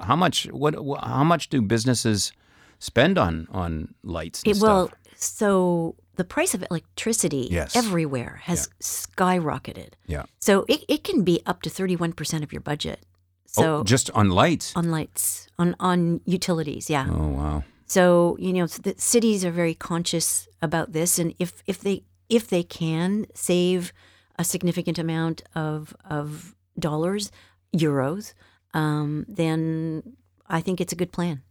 how 0.00 0.16
much? 0.16 0.46
What? 0.52 0.74
How 1.02 1.24
much 1.24 1.48
do 1.48 1.60
businesses 1.62 2.32
spend 2.78 3.18
on 3.18 3.48
on 3.50 3.94
lights? 4.02 4.42
And 4.44 4.56
It, 4.56 4.62
well, 4.62 4.90
so 5.16 5.96
the 6.16 6.24
price 6.24 6.54
of 6.54 6.64
electricity 6.70 7.48
Yes. 7.50 7.74
everywhere 7.74 8.40
has 8.44 8.68
skyrocketed. 8.80 9.94
yeah. 10.06 10.24
So 10.38 10.64
it, 10.68 10.84
it 10.88 11.02
can 11.04 11.22
be 11.24 11.40
up 11.46 11.62
to 11.62 11.70
31% 11.70 12.42
of 12.42 12.52
your 12.52 12.60
budget. 12.60 13.00
So 13.46 13.78
oh, 13.78 13.84
just 13.84 14.10
on 14.10 14.30
lights. 14.30 14.72
on 14.76 14.90
lights, 14.90 15.48
on, 15.58 15.74
on 15.80 16.20
utilities, 16.24 16.90
yeah. 16.90 17.06
Oh 17.10 17.28
wow. 17.28 17.64
So, 17.94 18.36
you 18.40 18.52
know, 18.52 18.66
the 18.66 18.96
cities 18.98 19.44
are 19.44 19.52
very 19.52 19.76
conscious 19.76 20.48
about 20.60 20.90
this. 20.90 21.16
And 21.20 21.32
if, 21.38 21.62
if 21.68 21.78
they 21.78 22.02
if 22.28 22.48
they 22.48 22.64
can 22.64 23.26
save 23.34 23.92
a 24.36 24.42
significant 24.42 24.98
amount 24.98 25.44
of, 25.54 25.94
of 26.10 26.56
dollars, 26.76 27.30
euros, 27.72 28.34
um, 28.72 29.24
then 29.28 30.16
I 30.48 30.60
think 30.60 30.80
it's 30.80 30.92
a 30.92 30.96
good 30.96 31.12
plan. 31.12 31.42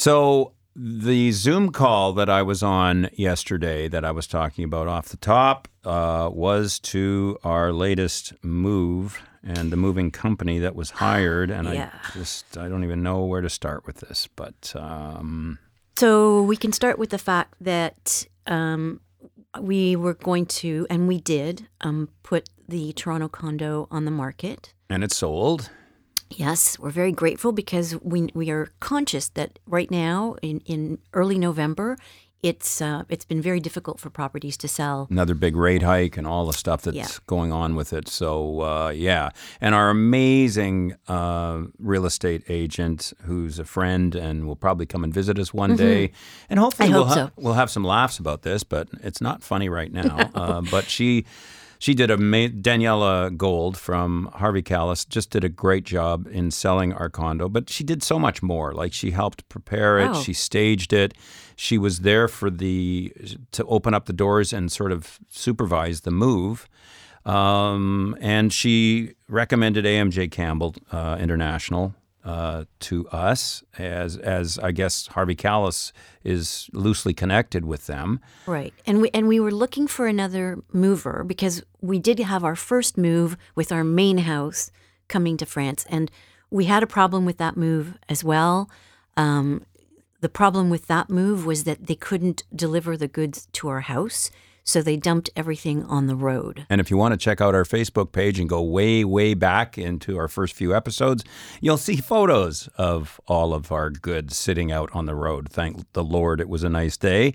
So 0.00 0.54
the 0.76 1.32
Zoom 1.32 1.70
call 1.72 2.12
that 2.14 2.28
I 2.30 2.42
was 2.42 2.62
on 2.62 3.08
yesterday, 3.14 3.88
that 3.88 4.04
I 4.04 4.10
was 4.12 4.26
talking 4.26 4.64
about 4.64 4.86
off 4.88 5.08
the 5.08 5.16
top, 5.16 5.68
uh, 5.84 6.30
was 6.32 6.78
to 6.80 7.38
our 7.44 7.72
latest 7.72 8.32
move 8.44 9.20
and 9.42 9.72
the 9.72 9.76
moving 9.76 10.10
company 10.10 10.58
that 10.58 10.74
was 10.74 10.90
hired. 10.90 11.50
And 11.50 11.66
Yeah. 11.68 11.90
I 11.92 12.10
just, 12.18 12.56
I 12.58 12.68
don't 12.68 12.84
even 12.84 13.02
know 13.02 13.24
where 13.24 13.40
to 13.40 13.50
start 13.50 13.86
with 13.86 13.96
this. 13.96 14.28
But 14.36 14.72
um, 14.76 15.58
So 15.98 16.42
we 16.42 16.56
can 16.56 16.72
start 16.72 16.98
with 16.98 17.10
the 17.10 17.18
fact 17.18 17.54
that 17.60 18.26
um, 18.46 19.00
we 19.60 19.96
were 19.96 20.14
going 20.14 20.46
to, 20.46 20.86
and 20.90 21.08
we 21.08 21.20
did, 21.20 21.66
um, 21.80 22.08
put 22.22 22.48
the 22.68 22.92
Toronto 22.92 23.28
condo 23.28 23.88
on 23.90 24.04
the 24.04 24.10
market. 24.12 24.72
and 24.88 25.02
it 25.02 25.10
sold. 25.12 25.70
Yes, 26.30 26.78
we're 26.78 26.90
very 26.90 27.12
grateful 27.12 27.52
because 27.52 27.96
we 28.02 28.28
we 28.34 28.50
are 28.50 28.68
conscious 28.80 29.28
that 29.30 29.58
right 29.66 29.90
now 29.90 30.36
in, 30.42 30.60
in 30.64 30.98
early 31.12 31.38
November, 31.38 31.96
it's 32.42 32.80
uh, 32.80 33.02
it's 33.08 33.24
been 33.24 33.42
very 33.42 33.58
difficult 33.60 33.98
for 33.98 34.10
properties 34.10 34.56
to 34.58 34.68
sell. 34.68 35.08
another 35.10 35.34
big 35.34 35.56
rate 35.56 35.82
hike 35.82 36.16
and 36.16 36.26
all 36.28 36.46
the 36.46 36.52
stuff 36.52 36.82
that's 36.82 36.96
Yeah. 36.96 37.08
going 37.26 37.52
on 37.52 37.74
with 37.74 37.92
it. 37.92 38.08
So 38.08 38.60
uh, 38.62 38.90
yeah, 38.90 39.30
and 39.60 39.74
our 39.74 39.90
amazing 39.90 40.94
uh, 41.08 41.62
real 41.80 42.06
estate 42.06 42.44
agent, 42.48 43.12
who's 43.26 43.58
a 43.58 43.64
friend 43.64 44.14
and 44.14 44.46
will 44.46 44.56
probably 44.56 44.86
come 44.86 45.02
and 45.04 45.12
visit 45.12 45.36
us 45.38 45.52
one 45.52 45.74
day, 45.76 46.12
and 46.48 46.60
hopefully 46.60 46.88
Mm-hmm. 46.90 46.94
I 46.94 46.98
we'll 46.98 47.08
hope 47.08 47.18
ha- 47.18 47.26
so. 47.26 47.42
we'll 47.42 47.54
have 47.54 47.70
some 47.70 47.84
laughs 47.84 48.18
about 48.20 48.42
this. 48.42 48.62
But 48.64 48.88
it's 49.02 49.20
not 49.20 49.42
funny 49.42 49.68
right 49.68 49.92
now. 49.92 50.30
uh, 50.34 50.62
but 50.70 50.84
she. 50.88 51.24
She 51.80 51.94
did 51.94 52.10
a 52.10 52.18
Daniela 52.18 53.34
Gold 53.34 53.74
from 53.78 54.28
Harvey 54.34 54.60
Kalles 54.60 55.06
just 55.06 55.30
did 55.30 55.44
a 55.44 55.48
great 55.48 55.84
job 55.84 56.28
in 56.30 56.50
selling 56.50 56.92
our 56.92 57.08
condo, 57.08 57.48
but 57.48 57.70
she 57.70 57.82
did 57.84 58.02
so 58.02 58.18
much 58.18 58.42
more. 58.42 58.74
Like 58.74 58.92
she 58.92 59.12
helped 59.12 59.48
prepare 59.48 59.98
it, 59.98 60.10
Oh. 60.10 60.22
she 60.22 60.34
staged 60.34 60.92
it, 60.92 61.14
she 61.56 61.78
was 61.78 62.00
there 62.00 62.28
for 62.28 62.50
the 62.50 63.10
to 63.52 63.64
open 63.64 63.94
up 63.94 64.04
the 64.04 64.12
doors 64.12 64.52
and 64.52 64.70
sort 64.70 64.92
of 64.92 65.18
supervise 65.30 66.02
the 66.02 66.10
move. 66.10 66.68
Um, 67.24 68.14
and 68.20 68.52
she 68.52 69.14
recommended 69.28 69.86
AMJ 69.86 70.30
Campbell 70.30 70.74
uh, 70.92 71.16
International 71.18 71.94
uh, 72.24 72.64
to 72.80 73.08
us 73.08 73.62
as 73.78 74.16
as 74.16 74.58
I 74.58 74.72
guess 74.72 75.06
Harvey 75.08 75.34
Kalles 75.34 75.92
is 76.22 76.68
loosely 76.72 77.14
connected 77.14 77.64
with 77.64 77.86
them. 77.86 78.20
Right. 78.46 78.74
And 78.86 79.00
we 79.00 79.10
and 79.14 79.26
we 79.26 79.40
were 79.40 79.50
looking 79.52 79.86
for 79.86 80.06
another 80.06 80.58
mover 80.72 81.24
because 81.24 81.62
we 81.80 81.98
did 81.98 82.18
have 82.18 82.44
our 82.44 82.56
first 82.56 82.98
move 82.98 83.36
with 83.54 83.72
our 83.72 83.84
main 83.84 84.18
house 84.18 84.70
coming 85.08 85.36
to 85.38 85.46
France 85.46 85.86
and 85.88 86.10
we 86.50 86.64
had 86.64 86.82
a 86.82 86.86
problem 86.86 87.24
with 87.24 87.38
that 87.38 87.56
move 87.56 87.96
as 88.08 88.24
well. 88.24 88.68
Um, 89.16 89.64
the 90.20 90.28
problem 90.28 90.68
with 90.68 90.86
that 90.88 91.08
move 91.08 91.46
was 91.46 91.64
that 91.64 91.86
they 91.86 91.94
couldn't 91.94 92.42
deliver 92.54 92.96
the 92.96 93.08
goods 93.08 93.48
to 93.52 93.68
our 93.68 93.80
house, 93.80 94.30
so 94.70 94.82
they 94.82 94.96
dumped 94.96 95.30
everything 95.34 95.84
on 95.84 96.06
the 96.06 96.14
road. 96.14 96.64
And 96.70 96.80
if 96.80 96.90
you 96.90 96.96
want 96.96 97.12
to 97.12 97.18
check 97.18 97.40
out 97.40 97.54
our 97.54 97.64
Facebook 97.64 98.12
page 98.12 98.38
and 98.38 98.48
go 98.48 98.62
way, 98.62 99.04
way 99.04 99.34
back 99.34 99.76
into 99.76 100.16
our 100.16 100.28
first 100.28 100.54
few 100.54 100.74
episodes, 100.74 101.24
you'll 101.60 101.76
see 101.76 101.96
photos 101.96 102.68
of 102.76 103.20
all 103.26 103.52
of 103.52 103.72
our 103.72 103.90
goods 103.90 104.36
sitting 104.36 104.70
out 104.70 104.88
on 104.92 105.06
the 105.06 105.14
road. 105.14 105.48
Thank 105.48 105.92
the 105.92 106.04
Lord 106.04 106.40
it 106.40 106.48
was 106.48 106.62
a 106.62 106.68
nice 106.68 106.96
day. 106.96 107.34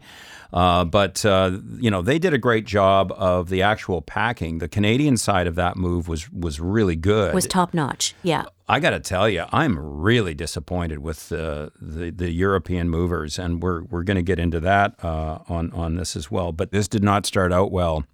Uh, 0.53 0.85
but, 0.85 1.25
uh, 1.25 1.59
you 1.77 1.91
know, 1.91 2.01
they 2.01 2.17
did 2.17 2.33
a 2.33 2.37
great 2.37 2.65
job 2.65 3.11
of 3.17 3.49
the 3.49 3.61
actual 3.61 4.01
packing. 4.01 4.59
The 4.59 4.69
Canadian 4.69 5.17
side 5.17 5.47
of 5.47 5.55
that 5.55 5.75
move 5.75 6.07
was, 6.07 6.31
was 6.31 6.59
really 6.61 6.95
good. 6.95 7.33
Was 7.33 7.47
top 7.47 7.73
notch. 7.73 8.15
Yeah. 8.23 8.45
I 8.67 8.79
got 8.79 8.91
to 8.91 8.99
tell 8.99 9.29
you, 9.29 9.45
I'm 9.51 9.77
really 9.77 10.33
disappointed 10.33 10.99
with 10.99 11.29
the 11.29 11.71
the, 11.79 12.09
the 12.09 12.31
European 12.31 12.89
movers, 12.89 13.37
and 13.37 13.61
we're 13.61 13.83
we're 13.83 14.03
going 14.03 14.17
to 14.17 14.23
get 14.23 14.39
into 14.39 14.59
that 14.61 14.95
uh, 15.03 15.39
on 15.47 15.71
on 15.71 15.95
this 15.95 16.15
as 16.15 16.31
well. 16.31 16.51
But 16.51 16.71
this 16.71 16.87
did 16.87 17.03
not 17.03 17.25
start 17.25 17.53
out 17.53 17.71
well, 17.71 18.05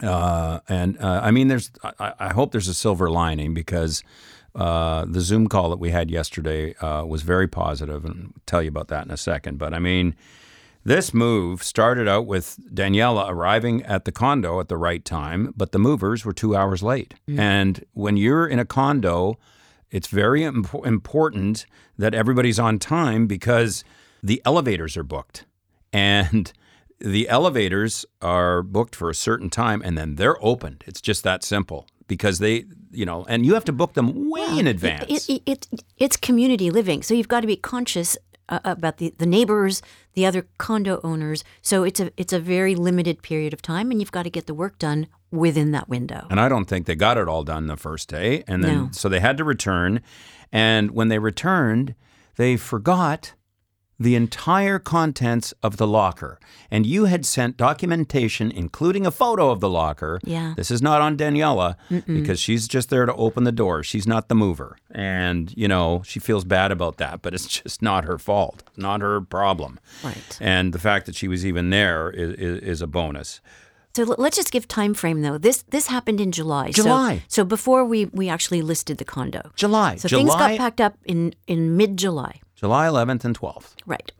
uh, 0.00 0.60
and 0.68 0.96
uh, 1.00 1.20
I 1.24 1.32
mean, 1.32 1.48
there's 1.48 1.72
I, 1.82 2.12
I 2.18 2.32
hope 2.32 2.52
there's 2.52 2.68
a 2.68 2.74
silver 2.74 3.10
lining 3.10 3.52
because 3.52 4.04
uh, 4.54 5.06
the 5.08 5.20
Zoom 5.20 5.48
call 5.48 5.70
that 5.70 5.80
we 5.80 5.90
had 5.90 6.08
yesterday 6.08 6.74
uh, 6.76 7.04
was 7.04 7.22
very 7.22 7.48
positive, 7.48 8.04
and 8.04 8.32
I'll 8.36 8.42
tell 8.46 8.62
you 8.62 8.68
about 8.68 8.88
that 8.88 9.04
in 9.06 9.10
a 9.10 9.16
second. 9.16 9.58
But 9.58 9.74
I 9.74 9.78
mean. 9.78 10.14
This 10.86 11.14
move 11.14 11.62
started 11.62 12.08
out 12.08 12.26
with 12.26 12.58
Daniela 12.70 13.30
arriving 13.30 13.82
at 13.84 14.04
the 14.04 14.12
condo 14.12 14.60
at 14.60 14.68
the 14.68 14.76
right 14.76 15.02
time, 15.02 15.54
but 15.56 15.72
the 15.72 15.78
movers 15.78 16.26
were 16.26 16.34
two 16.34 16.54
hours 16.54 16.82
late. 16.82 17.14
And 17.38 17.82
when 17.94 18.18
you're 18.18 18.46
in 18.46 18.58
a 18.58 18.66
condo, 18.66 19.38
it's 19.90 20.08
very 20.08 20.44
imp- 20.44 20.74
important 20.84 21.66
that 21.98 22.14
everybody's 22.14 22.58
on 22.58 22.78
time 22.78 23.26
because 23.26 23.84
the 24.22 24.42
elevators 24.44 24.96
are 24.96 25.04
booked. 25.04 25.44
And 25.92 26.52
the 26.98 27.28
elevators 27.28 28.04
are 28.20 28.62
booked 28.62 28.96
for 28.96 29.10
a 29.10 29.14
certain 29.14 29.50
time 29.50 29.82
and 29.84 29.96
then 29.96 30.16
they're 30.16 30.42
opened. 30.44 30.84
It's 30.86 31.00
just 31.00 31.22
that 31.24 31.44
simple 31.44 31.86
because 32.08 32.38
they, 32.38 32.64
you 32.90 33.06
know, 33.06 33.24
and 33.28 33.44
you 33.46 33.54
have 33.54 33.64
to 33.64 33.72
book 33.72 33.94
them 33.94 34.30
way 34.30 34.58
in 34.58 34.66
advance. 34.66 35.28
It, 35.28 35.42
it, 35.46 35.68
it, 35.72 35.82
it's 35.98 36.16
community 36.16 36.70
living, 36.70 37.02
so 37.02 37.14
you've 37.14 37.28
got 37.28 37.40
to 37.40 37.46
be 37.46 37.56
conscious 37.56 38.16
uh, 38.48 38.60
about 38.64 38.98
the, 38.98 39.14
the 39.18 39.26
neighbors, 39.26 39.82
the 40.14 40.26
other 40.26 40.46
condo 40.58 41.00
owners. 41.02 41.44
So 41.62 41.82
it's 41.82 42.00
a 42.00 42.10
it's 42.16 42.32
a 42.32 42.40
very 42.40 42.74
limited 42.74 43.22
period 43.22 43.52
of 43.52 43.62
time, 43.62 43.90
and 43.90 44.00
you've 44.00 44.12
got 44.12 44.24
to 44.24 44.30
get 44.30 44.46
the 44.46 44.54
work 44.54 44.78
done 44.78 45.06
within 45.34 45.72
that 45.72 45.88
window. 45.88 46.26
And 46.30 46.40
I 46.40 46.48
don't 46.48 46.64
think 46.66 46.86
they 46.86 46.94
got 46.96 47.18
it 47.18 47.28
all 47.28 47.44
done 47.44 47.66
the 47.66 47.76
first 47.76 48.08
day. 48.08 48.44
And 48.46 48.62
then, 48.64 48.76
No. 48.76 48.88
so 48.92 49.08
they 49.08 49.20
had 49.20 49.36
to 49.38 49.44
return. 49.44 50.00
And 50.52 50.90
when 50.92 51.08
they 51.08 51.18
returned, 51.18 51.94
they 52.36 52.56
forgot 52.56 53.34
the 53.96 54.16
entire 54.16 54.80
contents 54.80 55.54
of 55.62 55.76
the 55.76 55.86
locker. 55.86 56.40
And 56.68 56.84
you 56.84 57.04
had 57.04 57.24
sent 57.24 57.56
documentation, 57.56 58.50
including 58.50 59.06
a 59.06 59.12
photo 59.12 59.50
of 59.50 59.60
the 59.60 59.68
locker. 59.70 60.18
Yeah. 60.24 60.54
This 60.56 60.72
is 60.72 60.82
not 60.82 61.00
on 61.00 61.16
Daniela 61.16 61.76
because 62.04 62.40
she's 62.40 62.66
just 62.66 62.90
there 62.90 63.06
to 63.06 63.14
open 63.14 63.44
the 63.44 63.52
door. 63.52 63.84
She's 63.84 64.04
not 64.06 64.28
the 64.28 64.34
mover. 64.34 64.76
And, 64.90 65.56
you 65.56 65.68
know, 65.68 66.02
she 66.04 66.18
feels 66.18 66.44
bad 66.44 66.72
about 66.72 66.96
that, 66.96 67.22
but 67.22 67.34
it's 67.34 67.46
just 67.62 67.82
not 67.82 68.04
her 68.04 68.18
fault, 68.18 68.64
not 68.76 69.00
her 69.00 69.20
problem. 69.20 69.78
Right. 70.02 70.38
And 70.40 70.72
the 70.72 70.80
fact 70.80 71.06
that 71.06 71.14
she 71.14 71.28
was 71.28 71.46
even 71.46 71.70
there 71.70 72.10
is, 72.10 72.30
is, 72.34 72.60
is 72.62 72.82
a 72.82 72.88
bonus. 72.88 73.40
So 73.96 74.02
let's 74.18 74.36
just 74.36 74.50
give 74.50 74.66
time 74.66 74.92
frame 74.94 75.22
though. 75.22 75.38
This 75.38 75.62
this 75.68 75.86
happened 75.86 76.20
in 76.20 76.32
July. 76.32 76.70
So- 76.72 76.82
July. 76.82 77.22
So, 77.28 77.44
before 77.44 77.84
we 77.84 78.06
we 78.06 78.28
actually 78.28 78.62
listed 78.62 78.98
the 78.98 79.04
condo. 79.04 79.52
July. 79.54 79.96
So 79.96 80.08
July, 80.08 80.22
things 80.22 80.34
got 80.34 80.58
packed 80.58 80.80
up 80.80 80.96
in 81.04 81.34
in 81.46 81.76
mid 81.76 81.96
July. 81.96 82.40
July 82.56 82.86
11th 82.86 83.24
and 83.24 83.38
12th. 83.38 83.74
Right. 83.86 84.10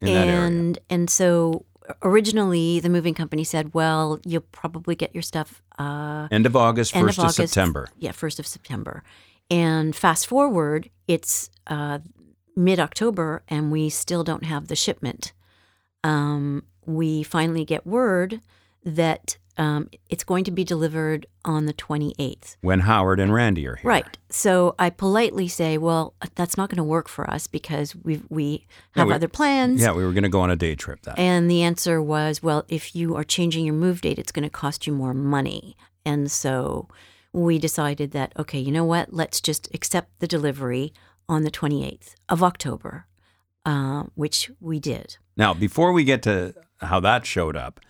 In 0.00 0.06
that 0.14 0.28
area. 0.28 0.40
and 0.46 0.78
and 0.88 1.10
so 1.10 1.64
originally 2.02 2.80
the 2.80 2.88
moving 2.88 3.14
company 3.14 3.44
said, 3.44 3.74
well, 3.74 4.20
you'll 4.24 4.42
probably 4.52 4.94
get 4.94 5.14
your 5.14 5.22
stuff 5.22 5.62
uh, 5.78 6.28
End 6.30 6.46
of 6.46 6.56
August, 6.56 6.94
end 6.96 7.06
first 7.06 7.18
of 7.18 7.24
of, 7.24 7.30
August. 7.30 7.52
September. 7.52 7.88
Yeah, 7.98 8.12
first 8.12 8.38
of 8.40 8.46
September. 8.46 9.02
And 9.50 9.94
fast 9.94 10.26
forward, 10.26 10.90
it's 11.06 11.50
uh, 11.66 12.00
mid 12.56 12.78
October, 12.80 13.42
and 13.48 13.70
we 13.72 13.88
still 13.88 14.24
don't 14.24 14.44
have 14.44 14.68
the 14.68 14.76
shipment. 14.76 15.32
Um, 16.04 16.64
we 16.84 17.22
finally 17.22 17.64
get 17.64 17.86
word 17.86 18.40
that 18.96 19.36
um, 19.58 19.90
it's 20.08 20.22
going 20.22 20.44
to 20.44 20.52
be 20.52 20.62
delivered 20.62 21.26
on 21.44 21.66
the 21.66 21.72
28th. 21.72 22.56
When 22.60 22.80
Howard 22.80 23.18
and 23.18 23.34
Randy 23.34 23.66
are 23.66 23.74
here. 23.74 23.88
Right. 23.88 24.18
So 24.30 24.76
I 24.78 24.90
politely 24.90 25.48
say, 25.48 25.78
well, 25.78 26.14
that's 26.36 26.56
not 26.56 26.70
going 26.70 26.76
to 26.76 26.84
work 26.84 27.08
for 27.08 27.28
us 27.28 27.48
because 27.48 27.94
we 27.96 28.22
we 28.28 28.66
have 28.92 29.08
we- 29.08 29.14
other 29.14 29.28
plans. 29.28 29.80
Yeah, 29.80 29.92
we 29.92 30.04
were 30.04 30.12
going 30.12 30.22
to 30.22 30.28
go 30.28 30.40
on 30.40 30.50
a 30.50 30.56
day 30.56 30.76
trip 30.76 31.02
that. 31.02 31.18
And 31.18 31.50
the 31.50 31.62
answer 31.62 32.00
was, 32.00 32.42
well, 32.42 32.64
if 32.68 32.94
you 32.94 33.16
are 33.16 33.24
changing 33.24 33.64
your 33.64 33.74
move 33.74 34.00
date, 34.00 34.18
it's 34.18 34.32
going 34.32 34.44
to 34.44 34.50
cost 34.50 34.86
you 34.86 34.92
more 34.92 35.14
money. 35.14 35.76
And 36.04 36.30
so 36.30 36.88
we 37.32 37.58
decided 37.58 38.12
that, 38.12 38.32
okay, 38.38 38.60
you 38.60 38.70
know 38.70 38.84
what? 38.84 39.12
Let's 39.12 39.40
just 39.40 39.68
accept 39.74 40.20
the 40.20 40.28
delivery 40.28 40.92
on 41.28 41.42
the 41.42 41.50
28th 41.50 42.14
of 42.28 42.42
October, 42.42 43.06
uh, 43.66 44.04
which 44.14 44.50
we 44.60 44.78
did. 44.78 45.18
Now, 45.36 45.52
before 45.52 45.92
we 45.92 46.04
get 46.04 46.22
to 46.22 46.54
how 46.80 47.00
that 47.00 47.26
showed 47.26 47.56
up, 47.56 47.80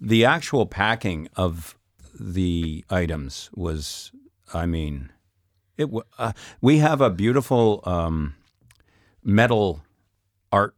the 0.00 0.24
actual 0.24 0.66
packing 0.66 1.28
of 1.36 1.76
the 2.18 2.84
items 2.90 3.50
was, 3.54 4.12
I 4.52 4.66
mean, 4.66 5.10
it. 5.76 5.88
Uh, 6.18 6.32
we 6.60 6.78
have 6.78 7.00
a 7.00 7.10
beautiful 7.10 7.82
um, 7.84 8.34
metal 9.22 9.82
art 10.52 10.74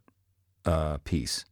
uh, 0.65 0.97
piece, 1.03 1.45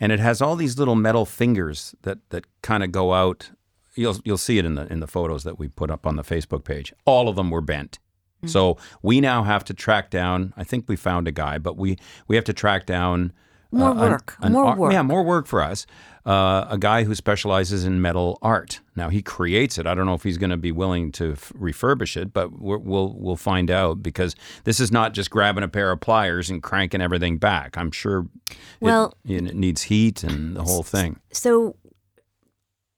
and 0.00 0.12
it 0.12 0.20
has 0.20 0.40
all 0.42 0.56
these 0.56 0.78
little 0.78 0.94
metal 0.96 1.24
fingers 1.26 1.94
that 2.02 2.18
that 2.30 2.44
kind 2.62 2.82
of 2.82 2.92
go 2.92 3.12
out. 3.12 3.50
You'll 3.94 4.16
you'll 4.24 4.38
see 4.38 4.58
it 4.58 4.64
in 4.64 4.74
the 4.74 4.90
in 4.92 5.00
the 5.00 5.06
photos 5.06 5.44
that 5.44 5.58
we 5.58 5.68
put 5.68 5.90
up 5.90 6.06
on 6.06 6.16
the 6.16 6.22
Facebook 6.22 6.64
page. 6.64 6.92
All 7.04 7.28
of 7.28 7.36
them 7.36 7.50
were 7.50 7.60
bent. 7.60 7.98
So 8.44 8.76
we 9.02 9.20
now 9.20 9.44
have 9.44 9.62
to 9.66 9.74
track 9.74 10.10
down. 10.10 10.52
I 10.56 10.64
think 10.64 10.88
we 10.88 10.96
found 10.96 11.28
a 11.28 11.30
guy, 11.30 11.58
but 11.58 11.76
we 11.76 11.96
we 12.26 12.34
have 12.34 12.44
to 12.46 12.52
track 12.52 12.86
down 12.86 13.32
More 13.72 13.88
uh, 13.88 13.92
an- 13.92 13.98
work. 14.10 14.36
an 14.40 14.52
More 14.52 14.64
art- 14.66 14.78
work. 14.78 14.92
Yeah, 14.92 15.02
more 15.02 15.22
work 15.24 15.46
for 15.46 15.62
us. 15.62 15.86
Uh, 16.24 16.66
a 16.70 16.78
guy 16.78 17.02
who 17.02 17.16
specializes 17.16 17.84
in 17.84 18.00
metal 18.00 18.38
art. 18.42 18.80
Now 18.94 19.08
he 19.08 19.22
creates 19.22 19.76
it. 19.76 19.86
I 19.88 19.94
don't 19.96 20.06
know 20.06 20.14
if 20.14 20.22
he's 20.22 20.38
going 20.38 20.50
to 20.50 20.56
be 20.56 20.70
willing 20.70 21.10
to 21.12 21.32
f- 21.32 21.52
refurbish 21.58 22.16
it, 22.16 22.32
but 22.32 22.52
we're, 22.60 22.78
we'll 22.78 23.12
we'll 23.18 23.34
find 23.36 23.72
out 23.72 24.04
because 24.04 24.36
this 24.62 24.78
is 24.78 24.92
not 24.92 25.14
just 25.14 25.30
grabbing 25.30 25.64
a 25.64 25.68
pair 25.68 25.90
of 25.90 25.98
pliers 26.00 26.48
and 26.48 26.62
cranking 26.62 27.00
everything 27.00 27.38
back. 27.38 27.76
I'm 27.76 27.90
sure. 27.90 28.26
it- 28.50 28.56
Well- 28.80 29.14
it, 29.24 29.54
needs 29.56 29.82
heat 29.82 30.22
and 30.22 30.54
the 30.54 30.62
whole 30.62 30.84
thing. 30.84 31.18
So 31.32 31.74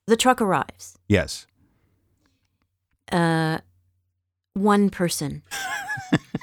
the 0.07 0.16
truck 0.16 0.43
arrives. 0.43 0.99
Yes. 1.09 1.47
Uh, 3.11 3.59
one 4.55 4.91
person 4.91 5.43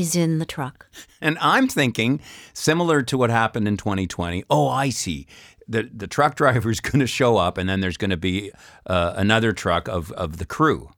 is 0.00 0.16
in 0.16 0.38
the 0.38 0.44
truck. 0.46 0.88
And 1.20 1.36
I'm 1.40 1.68
thinking, 1.68 2.20
similar 2.52 3.02
to 3.02 3.16
what 3.18 3.30
happened 3.30 3.68
in 3.68 3.76
2020. 3.76 4.44
Oh, 4.50 4.68
I 4.68 4.90
see. 4.90 5.26
The 5.68 5.88
the 5.94 6.06
truck 6.06 6.34
driver 6.34 6.70
is 6.70 6.80
going 6.88 7.00
to 7.00 7.06
show 7.06 7.36
up, 7.36 7.56
and 7.58 7.68
then 7.68 7.80
there's 7.80 7.96
going 7.96 8.10
to 8.10 8.16
be 8.16 8.50
uh, 8.86 9.14
another 9.16 9.52
truck 9.52 9.88
of 9.88 10.10
of 10.12 10.38
the 10.38 10.46
crew. 10.46 10.90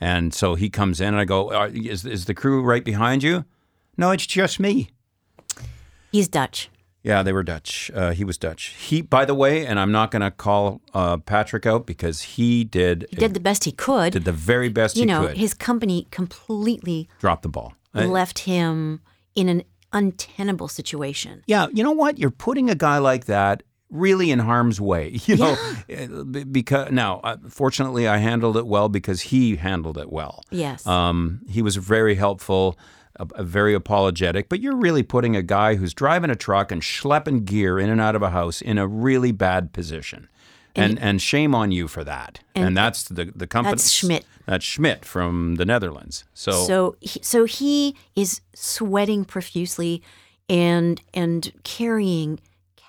And 0.00 0.32
so 0.34 0.54
he 0.54 0.70
comes 0.70 1.00
in, 1.00 1.08
and 1.08 1.18
I 1.20 1.24
go, 1.24 1.50
"Is 1.72 2.04
is 2.04 2.24
the 2.24 2.34
crew 2.34 2.62
right 2.62 2.84
behind 2.84 3.22
you?" 3.22 3.44
No, 3.96 4.10
it's 4.12 4.26
just 4.26 4.58
me. 4.60 4.90
He's 6.12 6.28
Dutch. 6.28 6.70
Yeah, 7.02 7.22
they 7.22 7.32
were 7.32 7.42
Dutch. 7.44 7.90
Uh, 7.94 8.10
he 8.12 8.24
was 8.24 8.36
Dutch. 8.38 8.74
He, 8.78 9.02
by 9.02 9.24
the 9.24 9.34
way, 9.34 9.64
and 9.66 9.78
I'm 9.78 9.92
not 9.92 10.10
going 10.10 10.22
to 10.22 10.30
call 10.30 10.80
uh, 10.94 11.16
Patrick 11.18 11.64
out 11.64 11.86
because 11.86 12.22
he 12.22 12.64
did 12.64 13.06
He 13.10 13.16
did 13.16 13.34
the 13.34 13.40
best 13.40 13.64
he 13.64 13.72
could. 13.72 14.12
did 14.12 14.24
the 14.24 14.32
very 14.32 14.68
best 14.68 14.96
you 14.96 15.02
he 15.02 15.06
know, 15.06 15.28
could. 15.28 15.36
his 15.36 15.54
company 15.54 16.06
completely 16.10 17.08
dropped 17.20 17.42
the 17.42 17.48
ball. 17.48 17.74
Uh, 18.04 18.08
left 18.08 18.40
him 18.40 19.00
in 19.34 19.48
an 19.48 19.62
untenable 19.92 20.68
situation. 20.68 21.42
Yeah, 21.46 21.66
you 21.72 21.82
know 21.82 21.92
what? 21.92 22.18
You're 22.18 22.30
putting 22.30 22.70
a 22.70 22.74
guy 22.74 22.98
like 22.98 23.24
that 23.26 23.62
really 23.90 24.30
in 24.30 24.38
harm's 24.38 24.80
way. 24.80 25.18
You 25.26 25.36
know, 25.36 25.56
Uh, 25.90 26.24
be- 26.24 26.44
because 26.44 26.90
now, 26.92 27.20
uh, 27.24 27.36
fortunately, 27.48 28.06
I 28.06 28.18
handled 28.18 28.56
it 28.56 28.66
well 28.66 28.88
because 28.88 29.22
he 29.22 29.56
handled 29.56 29.96
it 29.98 30.12
well. 30.12 30.42
Yes. 30.50 30.86
Um, 30.86 31.40
he 31.48 31.62
was 31.62 31.76
very 31.76 32.14
helpful, 32.14 32.78
uh, 33.18 33.24
uh, 33.34 33.42
very 33.42 33.72
apologetic. 33.74 34.48
But 34.50 34.60
you're 34.60 34.76
really 34.76 35.02
putting 35.02 35.36
a 35.36 35.42
guy 35.42 35.76
who's 35.76 35.94
driving 35.94 36.30
a 36.30 36.36
truck 36.36 36.70
and 36.70 36.82
schlepping 36.82 37.44
gear 37.46 37.78
in 37.78 37.88
and 37.88 38.00
out 38.00 38.14
of 38.14 38.22
a 38.22 38.30
house 38.30 38.60
in 38.60 38.76
a 38.78 38.86
really 38.86 39.32
bad 39.32 39.72
position. 39.72 40.28
And 40.78 40.98
and 41.00 41.20
shame 41.22 41.54
on 41.54 41.72
you 41.72 41.88
for 41.88 42.04
that. 42.04 42.40
And, 42.54 42.76
that's 42.76 43.04
the 43.04 43.26
the 43.26 43.46
company. 43.46 43.72
That's 43.72 43.90
Schmidt. 43.90 44.24
That's 44.46 44.64
Schmidt 44.64 45.04
from 45.04 45.56
the 45.56 45.64
Netherlands. 45.64 46.24
So, 46.32 46.52
So 46.66 46.96
he, 47.00 47.20
so 47.22 47.44
he 47.44 47.94
is 48.16 48.40
sweating 48.54 49.24
profusely 49.24 50.02
and 50.48 51.00
and 51.12 51.52
carrying 51.64 52.40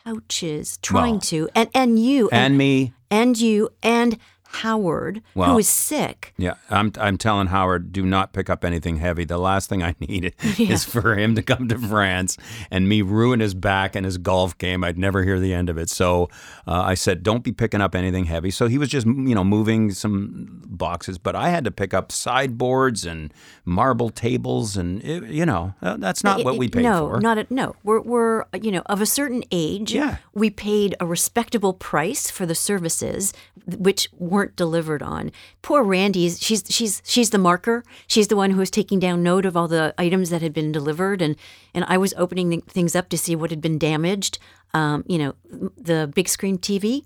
couches, 0.06 0.78
trying 0.82 1.14
Well, 1.14 1.22
to 1.22 1.50
and 1.56 1.70
and 1.74 2.00
you 2.00 2.30
and 2.32 2.58
me, 2.58 2.94
and 3.12 3.38
you 3.40 3.70
and 3.84 4.18
Howard, 4.52 5.22
Well, 5.36 5.54
who 5.54 5.60
is 5.60 5.68
sick. 5.70 6.34
Yeah, 6.38 6.56
I'm 6.70 6.92
I'm 7.00 7.18
telling 7.18 7.48
Howard, 7.48 7.92
do 7.94 8.06
not 8.06 8.34
pick 8.34 8.50
up 8.50 8.66
anything 8.66 8.98
heavy. 8.98 9.24
The 9.24 9.38
last 9.38 9.70
thing 9.70 9.84
I 9.84 9.96
need 10.00 10.34
is 10.60 10.84
for 10.84 11.16
him 11.18 11.36
to 11.36 11.42
come 11.44 11.68
to 11.68 11.78
France 11.78 12.36
and 12.72 12.90
me 12.90 13.02
ruin 13.02 13.40
his 13.40 13.54
back 13.54 13.96
and 13.96 14.06
his 14.06 14.18
golf 14.18 14.58
game. 14.58 14.84
I'd 14.84 14.98
never 14.98 15.24
hear 15.24 15.40
the 15.40 15.54
end 15.54 15.70
of 15.70 15.78
it. 15.78 15.90
So 15.90 16.30
uh, 16.68 16.82
I 16.82 16.96
said, 16.96 17.24
don't 17.24 17.44
be 17.44 17.52
picking 17.52 17.80
up 17.82 17.94
anything 17.96 18.26
heavy. 18.26 18.50
So 18.52 18.68
he 18.68 18.78
was 18.78 18.90
just 18.90 19.06
you 19.06 19.36
know 19.36 19.44
moving 19.44 19.92
some 19.92 20.62
boxes, 20.66 21.18
but 21.18 21.36
I 21.36 21.50
had 21.50 21.64
to 21.66 21.72
pick 21.72 21.94
up 21.94 22.12
sideboards 22.12 23.06
and 23.06 23.34
marble 23.66 24.10
tables, 24.10 24.76
and 24.78 25.04
it, 25.04 25.26
you 25.26 25.46
know 25.46 25.74
uh, 25.82 25.98
that's 25.98 26.24
not 26.24 26.44
what 26.44 26.56
It- 26.56 26.60
we 26.60 26.66
it- 26.66 26.72
paid 26.74 26.84
no, 26.84 27.10
for. 27.10 27.20
not 27.22 27.38
at, 27.38 27.52
no. 27.52 27.76
We're 27.84 28.02
we're 28.02 28.46
you 28.62 28.72
know 28.72 28.82
of 28.88 29.00
a 29.02 29.06
certain 29.06 29.44
age. 29.52 29.94
Yeah. 29.94 30.18
we 30.34 30.50
paid 30.50 30.96
a 31.00 31.06
respectable 31.06 31.74
price 31.74 32.30
for 32.32 32.46
the 32.46 32.56
services, 32.56 33.34
which 33.66 34.08
weren't 34.40 34.56
delivered 34.56 35.04
on. 35.04 35.32
Poor 35.62 35.84
Randy's. 35.84 36.42
She's 36.42 36.64
she's 36.70 37.02
she's 37.06 37.30
the 37.32 37.38
marker. 37.38 37.84
She's 38.08 38.30
the 38.30 38.38
one 38.38 38.52
who 38.52 38.60
was 38.60 38.72
taking 38.72 38.98
down 39.00 39.22
note 39.22 39.46
of 39.46 39.58
all 39.58 39.68
the 39.68 39.94
items 39.98 40.30
that 40.30 40.42
had 40.42 40.54
been 40.54 40.72
delivered, 40.72 41.22
and 41.22 41.36
and 41.74 41.84
I 41.90 41.98
was 41.98 42.14
opening 42.16 42.62
things 42.62 42.96
up 42.96 43.10
to 43.10 43.18
see 43.18 43.36
what 43.36 43.50
had 43.50 43.60
been 43.62 43.78
damaged. 43.78 44.40
Um, 44.74 45.04
you 45.08 45.18
know, 45.18 45.34
the 45.78 46.10
big 46.16 46.30
screen 46.30 46.58
TV 46.58 47.04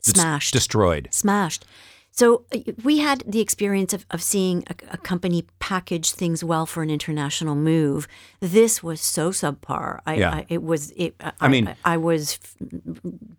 smashed 0.00 0.54
Destroyed. 0.54 1.08
smashed. 1.10 1.66
So 2.20 2.44
uh, 2.54 2.58
we 2.84 2.98
had 2.98 3.24
the 3.26 3.40
experience 3.40 3.94
of, 3.94 4.04
of 4.10 4.22
seeing 4.22 4.62
a, 4.68 4.74
a 4.92 4.98
company 4.98 5.46
package 5.58 6.10
things 6.10 6.44
well 6.44 6.66
for 6.66 6.82
an 6.82 6.90
international 6.90 7.54
move. 7.54 8.06
This 8.40 8.82
was 8.82 9.00
so 9.00 9.30
subpar. 9.30 10.00
I, 10.04 10.14
Yeah. 10.16 10.34
I 10.34 10.46
it 10.50 10.62
was. 10.62 10.90
It, 10.96 11.14
I, 11.40 11.48
mean- 11.48 11.68
I, 11.68 11.94
I 11.94 11.96
was 11.96 12.38
f- 12.42 12.56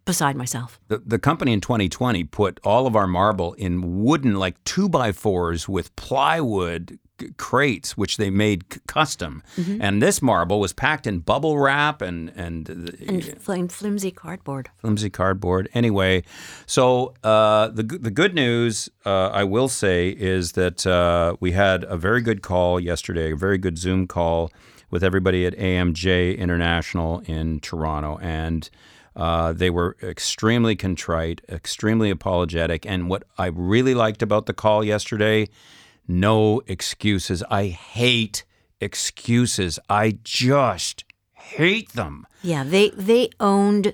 beside 0.04 0.36
myself. 0.36 0.80
The, 0.88 0.98
the 0.98 1.20
company 1.20 1.54
in 1.54 1.62
2020 1.62 2.24
put 2.24 2.60
all 2.64 2.88
of 2.88 2.96
our 2.96 3.06
marble 3.06 3.54
in 3.54 4.04
wooden, 4.04 4.34
like 4.38 4.56
two 4.64 4.90
by 4.90 5.12
fours 5.12 5.70
with 5.70 5.96
plywood 5.96 6.98
crates, 7.38 7.97
which 7.97 8.17
they 8.17 8.30
made 8.30 8.63
c- 8.74 8.80
custom. 8.88 9.41
Mm-hmm. 9.57 9.82
And 9.82 10.01
this 10.01 10.22
marble 10.22 10.59
was 10.59 10.74
packed 10.74 11.05
in 11.07 11.19
bubble 11.19 11.57
wrap 11.59 12.01
and 12.01 12.32
and, 12.36 12.69
uh, 12.69 13.05
And 13.07 13.24
flim- 13.41 13.67
flimsy 13.69 14.11
cardboard. 14.11 14.69
flimsy 14.80 15.09
cardboard. 15.09 15.69
Anyway, 15.74 16.24
so 16.65 17.13
uh, 17.24 17.67
the 17.69 17.84
the 17.84 18.11
good 18.11 18.34
news 18.34 18.89
uh, 19.05 19.30
I 19.34 19.43
will 19.43 19.67
say 19.69 20.09
is 20.09 20.51
that 20.53 20.86
uh, 20.86 21.36
we 21.39 21.51
had 21.51 21.84
a 21.86 21.97
very 21.97 22.22
good 22.22 22.41
call 22.41 22.80
yesterday, 22.80 23.32
a 23.32 23.36
very 23.36 23.57
good 23.57 23.78
Zoom 23.78 24.07
call 24.07 24.51
with 24.89 25.03
everybody 25.03 25.45
at 25.45 25.55
AMJ 25.57 26.38
International 26.38 27.19
in 27.26 27.59
Toronto, 27.59 28.17
and. 28.22 28.69
Uh, 29.13 29.51
they 29.51 29.69
were 29.69 29.97
extremely 30.01 30.74
contrite, 30.74 31.41
extremely 31.49 32.09
apologetic. 32.09 32.86
And 32.86 33.09
what 33.09 33.24
I 33.38 33.47
really 33.47 33.93
liked 33.93 34.22
about 34.24 34.45
the 34.45 34.53
call 34.53 34.86
yesterday, 34.86 35.49
no 36.12 36.62
excuses. 36.68 37.43
I 37.49 37.68
hate 37.68 38.43
excuses. 38.80 39.80
I 39.89 40.18
just 40.24 41.03
hate 41.34 41.93
them. 41.93 42.28
Yeah, 42.43 42.64
they 42.64 42.89
they 42.89 43.30
owned 43.39 43.93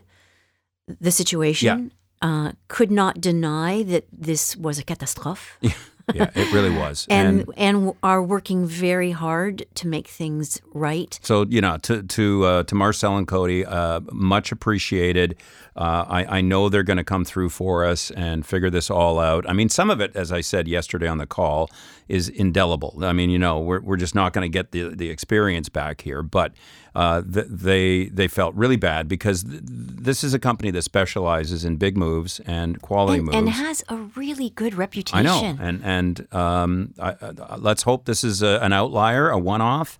the 0.88 1.12
situation. 1.12 1.92
Uh, 2.20 2.54
could 2.68 2.90
not 2.90 3.22
deny 3.22 3.84
that 3.84 4.06
this 4.12 4.58
was 4.58 4.80
a 4.80 4.84
catastrophe. 4.84 5.72
Yeah, 6.14 6.30
it 6.36 6.52
really 6.54 6.70
was. 6.70 7.06
and 7.10 7.46
and 7.58 7.94
are 8.04 8.24
working 8.24 8.66
very 8.66 9.12
hard 9.12 9.66
to 9.76 9.88
make 9.88 10.08
things 10.08 10.62
right. 10.74 11.20
So 11.22 11.46
you 11.50 11.62
know, 11.62 11.78
to 11.80 12.04
to 12.04 12.46
uh, 12.46 12.64
to 12.64 12.76
Marcel 12.76 13.18
and 13.18 13.28
Cody, 13.28 13.66
uh, 13.66 14.02
much 14.12 14.52
appreciated. 14.52 15.36
Uh, 15.76 16.06
I, 16.10 16.38
I 16.38 16.42
know 16.42 16.70
they're 16.70 16.82
going 16.82 16.98
to 16.98 17.04
come 17.04 17.24
through 17.24 17.50
for 17.50 17.86
us 17.86 18.10
and 18.10 18.44
figure 18.44 18.72
this 18.72 18.90
all 18.90 19.20
out. 19.20 19.48
I 19.48 19.54
mean, 19.54 19.70
some 19.70 19.92
of 19.92 20.02
it, 20.02 20.16
as 20.16 20.32
I 20.32 20.42
said 20.42 20.68
yesterday 20.68 21.08
on 21.08 21.20
the 21.20 21.28
call, 21.28 21.70
is 22.08 22.30
indelible. 22.30 22.98
I 23.04 23.14
mean, 23.14 23.30
you 23.30 23.38
know, 23.38 23.60
we're, 23.60 23.82
we're 23.82 23.96
just 23.98 24.16
not 24.16 24.34
going 24.34 24.42
to 24.42 24.50
get 24.50 24.72
the 24.72 24.90
the 24.96 25.12
experience 25.12 25.70
back 25.70 26.02
here. 26.02 26.24
But 26.24 26.54
uh, 26.96 27.22
th- 27.22 27.46
they 27.48 28.06
they 28.08 28.28
felt 28.28 28.56
really 28.56 28.76
bad 28.76 29.08
because 29.08 29.44
th- 29.44 29.62
this 29.64 30.24
is 30.24 30.34
a 30.34 30.40
company 30.40 30.72
that 30.72 30.82
specializes 30.82 31.64
in 31.64 31.78
big 31.78 31.96
moves 31.96 32.40
and 32.48 32.82
quality 32.82 33.18
And, 33.20 33.26
moves. 33.26 33.38
and 33.38 33.50
has 33.50 33.84
a 33.88 33.98
really 33.98 34.50
good 34.50 34.74
reputation. 34.74 35.20
I 35.20 35.22
know, 35.22 35.58
and 35.60 35.82
and 35.84 35.97
um, 36.32 36.94
I, 37.00 37.16
I, 37.22 37.56
let's 37.58 37.84
hope 37.84 38.06
this 38.06 38.24
is 38.24 38.42
a, 38.42 38.60
an 38.62 38.74
outlier, 38.74 39.30
a 39.30 39.38
one-off, 39.38 40.00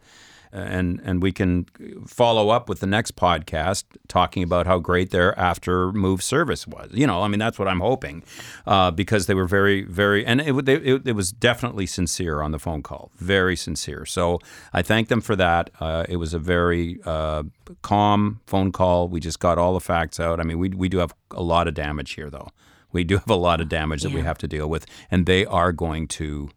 and 0.52 1.02
and 1.04 1.22
we 1.22 1.32
can 1.32 1.66
follow 2.08 2.50
up 2.50 2.70
with 2.70 2.80
the 2.80 2.88
next 2.88 3.16
podcast 3.16 3.84
talking 4.08 4.44
about 4.44 4.66
how 4.66 4.80
great 4.80 5.12
their 5.12 5.38
after 5.38 5.92
move 5.92 6.24
service 6.24 6.66
was. 6.66 6.90
You 6.94 7.06
know, 7.06 7.22
I 7.22 7.28
mean 7.28 7.40
that's 7.40 7.60
what 7.60 7.68
I'm 7.68 7.82
hoping, 7.82 8.24
uh, 8.66 8.92
because 8.92 9.26
they 9.26 9.34
were 9.34 9.46
very 9.46 9.84
very, 9.84 10.26
and 10.26 10.40
it, 10.42 10.66
they, 10.66 10.76
it 10.76 11.08
it 11.08 11.16
was 11.16 11.32
definitely 11.34 11.86
sincere 11.86 12.42
on 12.42 12.52
the 12.52 12.60
phone 12.60 12.82
call, 12.82 13.12
very 13.18 13.56
sincere. 13.56 14.06
So 14.06 14.40
I 14.74 14.82
thank 14.82 15.10
them 15.10 15.22
for 15.22 15.36
that. 15.36 15.70
Uh, 15.80 16.06
it 16.08 16.16
was 16.16 16.34
a 16.34 16.40
very 16.40 17.00
uh, 17.06 17.44
calm 17.82 18.40
phone 18.48 18.72
call. 18.72 19.10
We 19.10 19.20
just 19.20 19.40
got 19.40 19.58
all 19.58 19.74
the 19.74 19.86
facts 19.94 20.20
out. 20.20 20.40
I 20.40 20.44
mean, 20.44 20.60
we 20.60 20.70
we 20.70 20.88
do 20.90 21.00
have 21.00 21.14
a 21.32 21.44
lot 21.44 21.68
of 21.68 21.74
damage 21.74 22.14
here, 22.14 22.30
though. 22.30 22.50
We 22.92 23.04
do 23.04 23.18
have 23.18 23.30
a 23.30 23.36
lot 23.36 23.62
of 23.62 23.70
damage 23.70 24.02
that 24.04 24.12
we 24.14 24.22
have 24.22 24.38
to 24.40 24.48
deal 24.48 24.70
with, 24.70 24.86
and 25.12 25.26
they 25.26 25.46
are 25.46 25.72
going 25.72 26.08
to, 26.08 26.50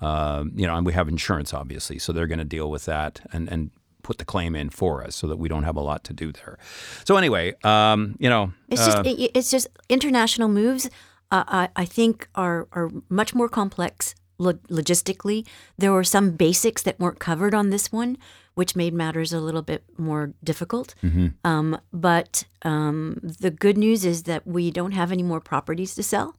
um, 0.00 0.52
you 0.54 0.66
know, 0.66 0.76
and 0.76 0.86
we 0.86 0.92
have 0.92 1.08
insurance, 1.08 1.54
obviously, 1.54 1.98
so 1.98 2.12
they're 2.12 2.26
going 2.26 2.38
to 2.38 2.44
deal 2.44 2.70
with 2.70 2.84
that 2.84 3.20
and 3.32 3.48
and 3.48 3.70
put 4.02 4.18
the 4.18 4.24
claim 4.24 4.56
in 4.56 4.70
for 4.70 5.04
us, 5.04 5.14
so 5.16 5.26
that 5.26 5.36
we 5.36 5.48
don't 5.48 5.64
have 5.64 5.76
a 5.76 5.80
lot 5.80 6.04
to 6.04 6.12
do 6.12 6.32
there. 6.32 6.58
So 7.04 7.16
anyway, 7.16 7.54
um, 7.64 8.16
you 8.18 8.28
know, 8.30 8.52
It's 8.68 8.84
just 8.86 9.06
it, 9.06 9.30
it's 9.34 9.50
just 9.50 9.68
international 9.88 10.48
moves. 10.48 10.90
Uh, 11.30 11.44
I 11.46 11.68
I 11.76 11.84
think 11.84 12.28
are 12.34 12.66
are 12.72 12.90
much 13.08 13.34
more 13.34 13.48
complex 13.48 14.14
lo- 14.38 14.54
logistically. 14.68 15.46
There 15.78 15.92
were 15.92 16.04
some 16.04 16.32
basics 16.32 16.82
that 16.82 16.98
weren't 16.98 17.18
covered 17.18 17.54
on 17.54 17.70
this 17.70 17.92
one, 17.92 18.16
which 18.60 18.76
made 18.76 18.92
matters 18.92 19.32
a 19.32 19.40
little 19.40 19.62
bit 19.62 19.82
more 19.96 20.34
difficult. 20.44 20.94
Um, 21.44 21.80
but 21.94 22.44
um, 22.60 23.18
the 23.40 23.50
good 23.50 23.78
news 23.78 24.04
is 24.04 24.24
that 24.24 24.46
we 24.46 24.70
don't 24.70 24.92
have 24.92 25.10
any 25.10 25.22
more 25.22 25.40
properties 25.40 25.94
to 25.94 26.02
sell. 26.02 26.36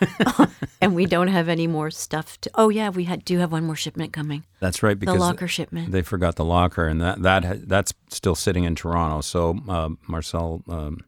and 0.80 0.94
we 0.94 1.04
don't 1.04 1.26
have 1.38 1.48
any 1.48 1.66
more 1.66 1.90
stuff 1.90 2.40
to. 2.42 2.50
Oh 2.54 2.68
yeah, 2.68 2.90
we 2.90 3.04
had, 3.04 3.24
do 3.24 3.38
have 3.38 3.50
one 3.50 3.64
more 3.64 3.74
shipment 3.74 4.12
coming. 4.12 4.44
That's 4.60 4.84
right 4.84 4.94
The 5.00 5.06
because 5.06 5.18
locker 5.18 5.48
shipment. 5.48 5.90
they 5.90 6.02
forgot 6.02 6.36
the 6.36 6.44
locker, 6.44 6.86
and 6.86 7.00
that 7.00 7.22
that 7.22 7.68
that's 7.68 7.92
still 8.08 8.36
sitting 8.36 8.62
in 8.62 8.76
Toronto. 8.76 9.20
So 9.20 9.58
uh, 9.68 9.90
Marcel 10.06 10.62
um, 10.68 11.00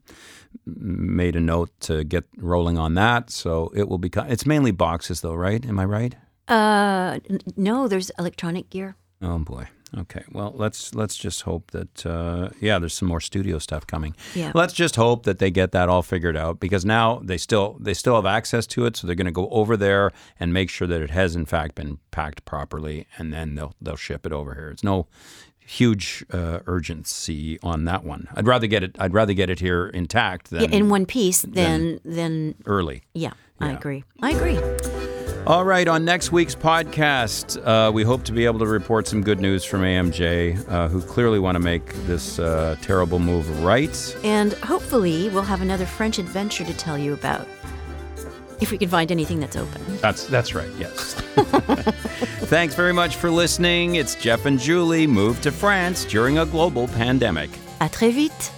made 0.65 1.37
a 1.37 1.41
note 1.41 1.69
to 1.87 2.03
get 2.03 2.25
rolling 2.37 2.77
on 2.77 2.95
that. 2.95 3.29
So 3.31 3.71
it 3.73 3.87
will 3.87 3.99
be. 3.99 4.09
It's 4.33 4.45
mainly 4.45 4.71
boxes, 4.71 5.21
though, 5.21 5.35
right? 5.47 5.65
Am 5.65 5.79
I 5.79 5.85
right? 5.85 6.15
Uh, 6.49 7.19
n- 7.29 7.39
no, 7.55 7.87
there's 7.87 8.09
electronic 8.19 8.69
gear. 8.69 8.95
Oh 9.21 9.39
boy. 9.39 9.67
Okay. 9.97 10.23
Well, 10.31 10.53
let's 10.55 10.93
let's 10.93 11.15
just 11.15 11.43
hope 11.43 11.71
that 11.71 12.05
uh, 12.05 12.49
yeah, 12.59 12.77
there's 12.77 12.93
some 12.93 13.07
more 13.07 13.21
studio 13.21 13.57
stuff 13.57 13.87
coming. 13.87 14.15
Yeah. 14.35 14.51
Let's 14.53 14.73
just 14.73 14.97
hope 14.97 15.23
that 15.23 15.39
they 15.39 15.49
get 15.49 15.71
that 15.71 15.87
all 15.87 16.01
figured 16.01 16.35
out 16.35 16.59
because 16.59 16.83
now 16.83 17.21
they 17.23 17.37
still 17.37 17.77
they 17.79 17.93
still 17.93 18.15
have 18.15 18.25
access 18.25 18.67
to 18.67 18.85
it, 18.85 18.97
so 18.97 19.07
they're 19.07 19.15
going 19.15 19.25
to 19.25 19.31
go 19.31 19.47
over 19.49 19.77
there 19.77 20.11
and 20.39 20.53
make 20.53 20.69
sure 20.69 20.87
that 20.87 21.01
it 21.01 21.11
has 21.11 21.35
in 21.37 21.45
fact 21.45 21.75
been 21.75 21.99
packed 22.11 22.43
properly, 22.43 23.07
and 23.17 23.31
then 23.33 23.55
they'll 23.55 23.75
they'll 23.81 23.95
ship 23.95 24.25
it 24.25 24.33
over 24.33 24.55
here. 24.55 24.69
It's 24.71 24.83
no 24.83 25.07
huge 25.59 26.25
uh, 26.31 26.59
urgency 26.65 27.57
on 27.63 27.85
that 27.85 28.03
one. 28.03 28.27
I'd 28.35 28.47
rather 28.47 28.67
get 28.67 28.83
it. 28.83 28.95
I'd 28.99 29.13
rather 29.13 29.33
get 29.33 29.49
it 29.49 29.59
here 29.59 29.87
intact 29.87 30.49
than 30.49 30.61
Yeah, 30.63 30.69
in 30.77 30.89
one 30.89 31.05
piece. 31.05 31.41
Then, 31.41 31.99
then 32.05 32.55
early. 32.65 33.03
yeah, 33.13 33.33
I 33.59 33.71
agree. 33.71 34.03
I 34.21 34.31
agree. 34.31 35.06
All 35.47 35.63
right, 35.63 35.87
on 35.87 36.03
next 36.03 36.33
week's 36.33 36.55
podcast, 36.55 37.57
uh, 37.65 37.89
we 37.89 38.03
hope 38.03 38.25
to 38.25 38.33
be 38.33 38.43
able 38.43 38.59
to 38.59 38.67
report 38.67 39.07
some 39.07 39.23
good 39.23 39.39
news 39.39 39.63
from 39.63 39.79
AMJ, 39.79 40.69
uh, 40.69 40.89
who 40.89 41.01
clearly 41.01 41.39
want 41.39 41.55
to 41.55 41.61
make 41.61 41.93
this 42.05 42.37
uh, 42.37 42.75
terrible 42.81 43.17
move 43.17 43.63
right. 43.63 44.17
And 44.25 44.51
hopefully, 44.55 45.29
we'll 45.29 45.43
have 45.43 45.61
another 45.61 45.85
French 45.85 46.19
adventure 46.19 46.65
to 46.65 46.73
tell 46.73 46.97
you 46.97 47.13
about. 47.13 47.47
If 48.59 48.71
we 48.71 48.77
can 48.77 48.89
find 48.89 49.09
anything 49.09 49.39
that's 49.39 49.55
open. 49.55 49.81
That's 50.01 50.27
that's 50.27 50.53
right. 50.53 50.69
Yes. 50.77 51.13
Thanks 52.51 52.75
very 52.75 52.91
much 52.91 53.15
for 53.15 53.31
listening. 53.31 53.95
It's 53.95 54.15
Jeff 54.15 54.45
and 54.45 54.59
Julie 54.59 55.07
moved 55.07 55.43
to 55.43 55.53
France 55.53 56.03
during 56.03 56.39
a 56.39 56.45
global 56.45 56.89
pandemic. 56.89 57.51
À 57.79 57.89
très 57.89 58.11
vite. 58.11 58.56